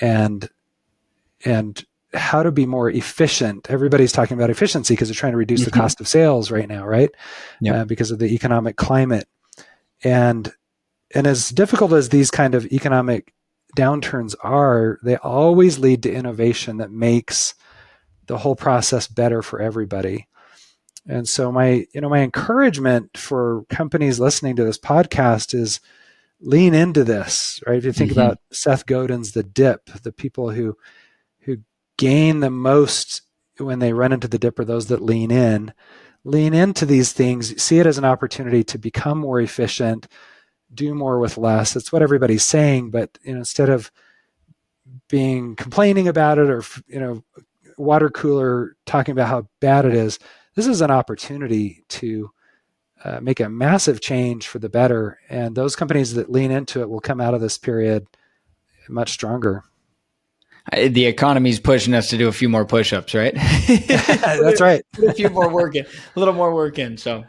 and 0.00 0.48
and 1.44 1.84
how 2.14 2.42
to 2.42 2.50
be 2.50 2.66
more 2.66 2.90
efficient. 2.90 3.70
Everybody's 3.70 4.12
talking 4.12 4.36
about 4.36 4.50
efficiency 4.50 4.94
because 4.94 5.08
they're 5.08 5.14
trying 5.14 5.32
to 5.32 5.38
reduce 5.38 5.60
mm-hmm. 5.60 5.70
the 5.70 5.78
cost 5.78 6.00
of 6.00 6.08
sales 6.08 6.50
right 6.50 6.68
now, 6.68 6.86
right? 6.86 7.10
Yeah. 7.60 7.82
Uh, 7.82 7.84
because 7.84 8.10
of 8.10 8.18
the 8.18 8.34
economic 8.34 8.76
climate. 8.76 9.28
And 10.02 10.52
and 11.14 11.26
as 11.26 11.48
difficult 11.48 11.92
as 11.92 12.08
these 12.08 12.30
kind 12.30 12.54
of 12.54 12.66
economic 12.66 13.32
downturns 13.76 14.34
are, 14.42 14.98
they 15.02 15.16
always 15.16 15.78
lead 15.78 16.02
to 16.02 16.12
innovation 16.12 16.78
that 16.78 16.90
makes 16.90 17.54
the 18.26 18.38
whole 18.38 18.56
process 18.56 19.06
better 19.08 19.42
for 19.42 19.60
everybody. 19.60 20.28
And 21.06 21.26
so 21.26 21.50
my, 21.50 21.86
you 21.94 22.00
know, 22.02 22.10
my 22.10 22.20
encouragement 22.20 23.16
for 23.16 23.64
companies 23.70 24.20
listening 24.20 24.56
to 24.56 24.64
this 24.64 24.78
podcast 24.78 25.54
is 25.54 25.80
lean 26.40 26.74
into 26.74 27.04
this, 27.04 27.60
right? 27.66 27.78
If 27.78 27.84
you 27.86 27.92
think 27.92 28.10
mm-hmm. 28.10 28.20
about 28.20 28.38
Seth 28.52 28.84
Godin's 28.84 29.32
The 29.32 29.42
Dip, 29.42 29.86
the 30.02 30.12
people 30.12 30.50
who 30.50 30.76
gain 31.98 32.40
the 32.40 32.50
most 32.50 33.22
when 33.58 33.80
they 33.80 33.92
run 33.92 34.12
into 34.12 34.28
the 34.28 34.38
dip 34.38 34.58
are 34.58 34.64
those 34.64 34.86
that 34.86 35.02
lean 35.02 35.30
in. 35.30 35.74
Lean 36.24 36.54
into 36.54 36.86
these 36.86 37.12
things, 37.12 37.60
see 37.62 37.78
it 37.78 37.86
as 37.86 37.98
an 37.98 38.04
opportunity 38.04 38.64
to 38.64 38.78
become 38.78 39.18
more 39.18 39.40
efficient, 39.40 40.08
do 40.72 40.94
more 40.94 41.18
with 41.18 41.36
less. 41.38 41.74
That's 41.74 41.92
what 41.92 42.02
everybody's 42.02 42.44
saying, 42.44 42.90
but 42.90 43.18
you 43.22 43.32
know, 43.32 43.38
instead 43.38 43.68
of 43.68 43.90
being 45.08 45.56
complaining 45.56 46.08
about 46.08 46.38
it 46.38 46.50
or 46.50 46.62
you 46.86 47.00
know, 47.00 47.24
water 47.76 48.10
cooler 48.10 48.76
talking 48.86 49.12
about 49.12 49.28
how 49.28 49.48
bad 49.60 49.84
it 49.84 49.94
is, 49.94 50.18
this 50.54 50.66
is 50.66 50.80
an 50.80 50.90
opportunity 50.90 51.84
to 51.88 52.30
uh, 53.04 53.20
make 53.20 53.40
a 53.40 53.48
massive 53.48 54.00
change 54.00 54.48
for 54.48 54.58
the 54.58 54.68
better. 54.68 55.20
And 55.30 55.54
those 55.54 55.76
companies 55.76 56.14
that 56.14 56.30
lean 56.30 56.50
into 56.50 56.80
it 56.80 56.90
will 56.90 57.00
come 57.00 57.20
out 57.20 57.34
of 57.34 57.40
this 57.40 57.58
period 57.58 58.06
much 58.88 59.10
stronger 59.10 59.64
the 60.72 61.06
economy's 61.06 61.60
pushing 61.60 61.94
us 61.94 62.08
to 62.10 62.18
do 62.18 62.28
a 62.28 62.32
few 62.32 62.48
more 62.48 62.64
push-ups, 62.64 63.14
right? 63.14 63.34
That's 63.86 64.60
right. 64.60 64.84
a 65.06 65.14
few 65.14 65.30
more 65.30 65.48
work 65.48 65.76
in, 65.76 65.84
a 65.84 66.18
little 66.18 66.34
more 66.34 66.54
work 66.54 66.78
in. 66.78 66.96
So 66.96 67.24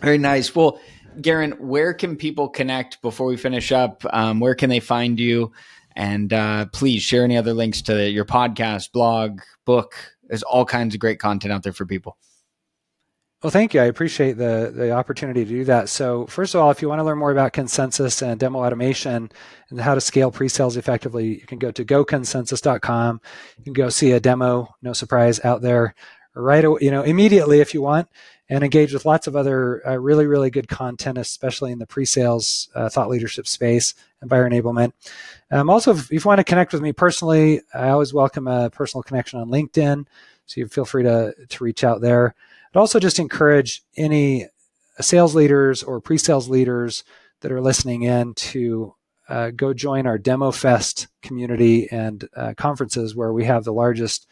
very 0.00 0.18
nice. 0.18 0.54
Well, 0.54 0.80
Garin, 1.20 1.52
where 1.52 1.94
can 1.94 2.16
people 2.16 2.48
connect 2.48 3.02
before 3.02 3.26
we 3.26 3.36
finish 3.36 3.72
up? 3.72 4.04
Um, 4.12 4.40
where 4.40 4.54
can 4.54 4.70
they 4.70 4.80
find 4.80 5.20
you? 5.20 5.52
And 5.94 6.32
uh, 6.32 6.66
please 6.72 7.02
share 7.02 7.24
any 7.24 7.36
other 7.36 7.52
links 7.52 7.82
to 7.82 8.10
your 8.10 8.24
podcast, 8.24 8.92
blog, 8.92 9.40
book. 9.66 9.94
There's 10.24 10.42
all 10.42 10.64
kinds 10.64 10.94
of 10.94 11.00
great 11.00 11.18
content 11.18 11.52
out 11.52 11.62
there 11.62 11.74
for 11.74 11.84
people. 11.84 12.16
Well, 13.42 13.50
thank 13.50 13.74
you. 13.74 13.80
I 13.80 13.86
appreciate 13.86 14.34
the 14.34 14.72
the 14.72 14.92
opportunity 14.92 15.44
to 15.44 15.50
do 15.50 15.64
that. 15.64 15.88
So, 15.88 16.26
first 16.26 16.54
of 16.54 16.60
all, 16.60 16.70
if 16.70 16.80
you 16.80 16.88
want 16.88 17.00
to 17.00 17.04
learn 17.04 17.18
more 17.18 17.32
about 17.32 17.52
consensus 17.52 18.22
and 18.22 18.38
demo 18.38 18.64
automation 18.64 19.32
and 19.68 19.80
how 19.80 19.96
to 19.96 20.00
scale 20.00 20.30
pre-sales 20.30 20.76
effectively, 20.76 21.40
you 21.40 21.46
can 21.46 21.58
go 21.58 21.72
to 21.72 21.84
goconsensus.com. 21.84 23.20
You 23.58 23.64
can 23.64 23.72
go 23.72 23.88
see 23.88 24.12
a 24.12 24.20
demo, 24.20 24.76
no 24.80 24.92
surprise, 24.92 25.44
out 25.44 25.60
there 25.60 25.96
right 26.34 26.64
away, 26.64 26.78
you 26.82 26.90
know 26.90 27.02
immediately 27.02 27.60
if 27.60 27.74
you 27.74 27.82
want 27.82 28.08
and 28.48 28.64
engage 28.64 28.92
with 28.92 29.04
lots 29.04 29.26
of 29.26 29.36
other 29.36 29.86
uh, 29.86 29.98
really 29.98 30.26
really 30.26 30.50
good 30.50 30.66
content 30.66 31.18
especially 31.18 31.72
in 31.72 31.78
the 31.78 31.86
pre-sales 31.86 32.70
uh, 32.74 32.88
thought 32.88 33.10
leadership 33.10 33.46
space 33.46 33.94
and 34.22 34.30
buyer 34.30 34.48
enablement 34.48 34.92
um, 35.50 35.68
also 35.68 35.94
if 35.94 36.10
you 36.10 36.18
want 36.24 36.38
to 36.38 36.44
connect 36.44 36.72
with 36.72 36.80
me 36.80 36.90
personally 36.90 37.60
i 37.74 37.90
always 37.90 38.14
welcome 38.14 38.48
a 38.48 38.70
personal 38.70 39.02
connection 39.02 39.38
on 39.40 39.48
linkedin 39.50 40.06
so 40.46 40.60
you 40.60 40.68
feel 40.68 40.84
free 40.84 41.02
to 41.02 41.34
to 41.48 41.64
reach 41.64 41.84
out 41.84 42.00
there. 42.00 42.34
I'd 42.74 42.78
also 42.78 42.98
just 42.98 43.18
encourage 43.18 43.82
any 43.96 44.46
sales 45.00 45.34
leaders 45.34 45.82
or 45.82 46.00
pre-sales 46.00 46.48
leaders 46.48 47.04
that 47.40 47.52
are 47.52 47.60
listening 47.60 48.02
in 48.02 48.34
to 48.34 48.94
uh, 49.28 49.50
go 49.50 49.72
join 49.72 50.06
our 50.06 50.18
demo 50.18 50.50
fest 50.50 51.08
community 51.22 51.90
and 51.90 52.28
uh, 52.36 52.54
conferences 52.56 53.14
where 53.14 53.32
we 53.32 53.44
have 53.44 53.64
the 53.64 53.72
largest 53.72 54.26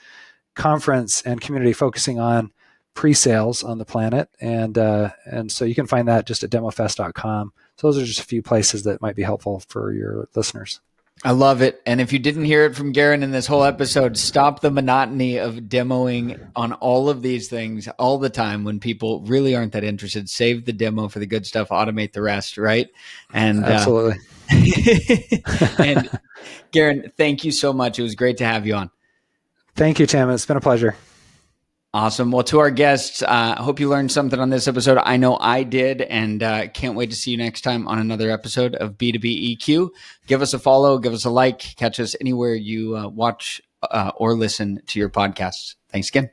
conference 0.54 1.22
and 1.22 1.40
community 1.40 1.72
focusing 1.72 2.18
on 2.18 2.52
pre-sales 2.94 3.62
on 3.62 3.78
the 3.78 3.84
planet. 3.84 4.28
And 4.40 4.76
uh, 4.76 5.10
and 5.24 5.50
so 5.50 5.64
you 5.64 5.74
can 5.74 5.86
find 5.86 6.08
that 6.08 6.26
just 6.26 6.42
at 6.42 6.50
demofest.com 6.50 7.52
so 7.80 7.86
those 7.86 8.02
are 8.02 8.04
just 8.04 8.20
a 8.20 8.24
few 8.24 8.42
places 8.42 8.82
that 8.82 9.00
might 9.00 9.16
be 9.16 9.22
helpful 9.22 9.62
for 9.68 9.92
your 9.92 10.28
listeners 10.34 10.80
I 11.22 11.32
love 11.32 11.60
it. 11.60 11.82
And 11.84 12.00
if 12.00 12.14
you 12.14 12.18
didn't 12.18 12.46
hear 12.46 12.64
it 12.64 12.74
from 12.74 12.92
Garin 12.92 13.22
in 13.22 13.30
this 13.30 13.46
whole 13.46 13.62
episode, 13.62 14.16
stop 14.16 14.60
the 14.60 14.70
monotony 14.70 15.36
of 15.36 15.56
demoing 15.56 16.40
on 16.56 16.72
all 16.74 17.10
of 17.10 17.20
these 17.20 17.48
things 17.48 17.88
all 17.98 18.16
the 18.18 18.30
time 18.30 18.64
when 18.64 18.80
people 18.80 19.20
really 19.22 19.54
aren't 19.54 19.72
that 19.72 19.84
interested. 19.84 20.30
Save 20.30 20.64
the 20.64 20.72
demo 20.72 21.08
for 21.08 21.18
the 21.18 21.26
good 21.26 21.44
stuff, 21.44 21.68
automate 21.68 22.12
the 22.12 22.22
rest, 22.22 22.56
right? 22.56 22.88
And 23.34 23.64
uh, 23.64 23.68
absolutely. 23.68 24.18
Uh, 24.50 25.68
and 25.78 26.20
Garin, 26.72 27.12
thank 27.18 27.44
you 27.44 27.52
so 27.52 27.74
much. 27.74 27.98
It 27.98 28.02
was 28.02 28.14
great 28.14 28.38
to 28.38 28.46
have 28.46 28.66
you 28.66 28.74
on. 28.74 28.90
Thank 29.74 30.00
you, 30.00 30.06
Tim. 30.06 30.30
It's 30.30 30.46
been 30.46 30.56
a 30.56 30.60
pleasure. 30.60 30.96
Awesome. 31.92 32.30
Well, 32.30 32.44
to 32.44 32.60
our 32.60 32.70
guests, 32.70 33.20
uh, 33.20 33.26
I 33.26 33.50
uh, 33.50 33.62
hope 33.62 33.80
you 33.80 33.88
learned 33.88 34.12
something 34.12 34.38
on 34.38 34.48
this 34.48 34.68
episode. 34.68 34.98
I 35.02 35.16
know 35.16 35.36
I 35.40 35.64
did, 35.64 36.02
and 36.02 36.40
uh, 36.40 36.68
can't 36.68 36.94
wait 36.94 37.10
to 37.10 37.16
see 37.16 37.32
you 37.32 37.36
next 37.36 37.62
time 37.62 37.88
on 37.88 37.98
another 37.98 38.30
episode 38.30 38.76
of 38.76 38.96
B2B 38.96 39.58
EQ. 39.58 39.90
Give 40.28 40.40
us 40.40 40.54
a 40.54 40.60
follow, 40.60 40.98
give 40.98 41.12
us 41.12 41.24
a 41.24 41.30
like, 41.30 41.58
catch 41.58 41.98
us 41.98 42.14
anywhere 42.20 42.54
you 42.54 42.96
uh, 42.96 43.08
watch 43.08 43.60
uh, 43.82 44.12
or 44.14 44.34
listen 44.34 44.80
to 44.86 45.00
your 45.00 45.08
podcasts. 45.08 45.74
Thanks 45.88 46.10
again. 46.10 46.30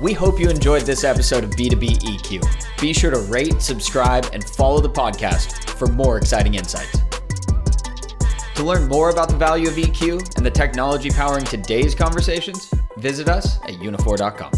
We 0.00 0.12
hope 0.12 0.38
you 0.38 0.48
enjoyed 0.48 0.82
this 0.82 1.02
episode 1.02 1.42
of 1.42 1.50
B2B 1.50 1.98
EQ. 1.98 2.80
Be 2.80 2.92
sure 2.92 3.10
to 3.10 3.18
rate, 3.18 3.60
subscribe, 3.60 4.30
and 4.32 4.44
follow 4.50 4.80
the 4.80 4.88
podcast 4.88 5.68
for 5.70 5.88
more 5.88 6.16
exciting 6.16 6.54
insights. 6.54 6.96
To 8.56 8.64
learn 8.64 8.88
more 8.88 9.10
about 9.10 9.28
the 9.28 9.36
value 9.36 9.68
of 9.68 9.74
EQ 9.74 10.36
and 10.36 10.44
the 10.44 10.50
technology 10.50 11.10
powering 11.10 11.44
today's 11.44 11.94
conversations, 11.94 12.72
visit 12.98 13.28
us 13.28 13.60
at 13.62 13.74
uniphore.com. 13.74 14.52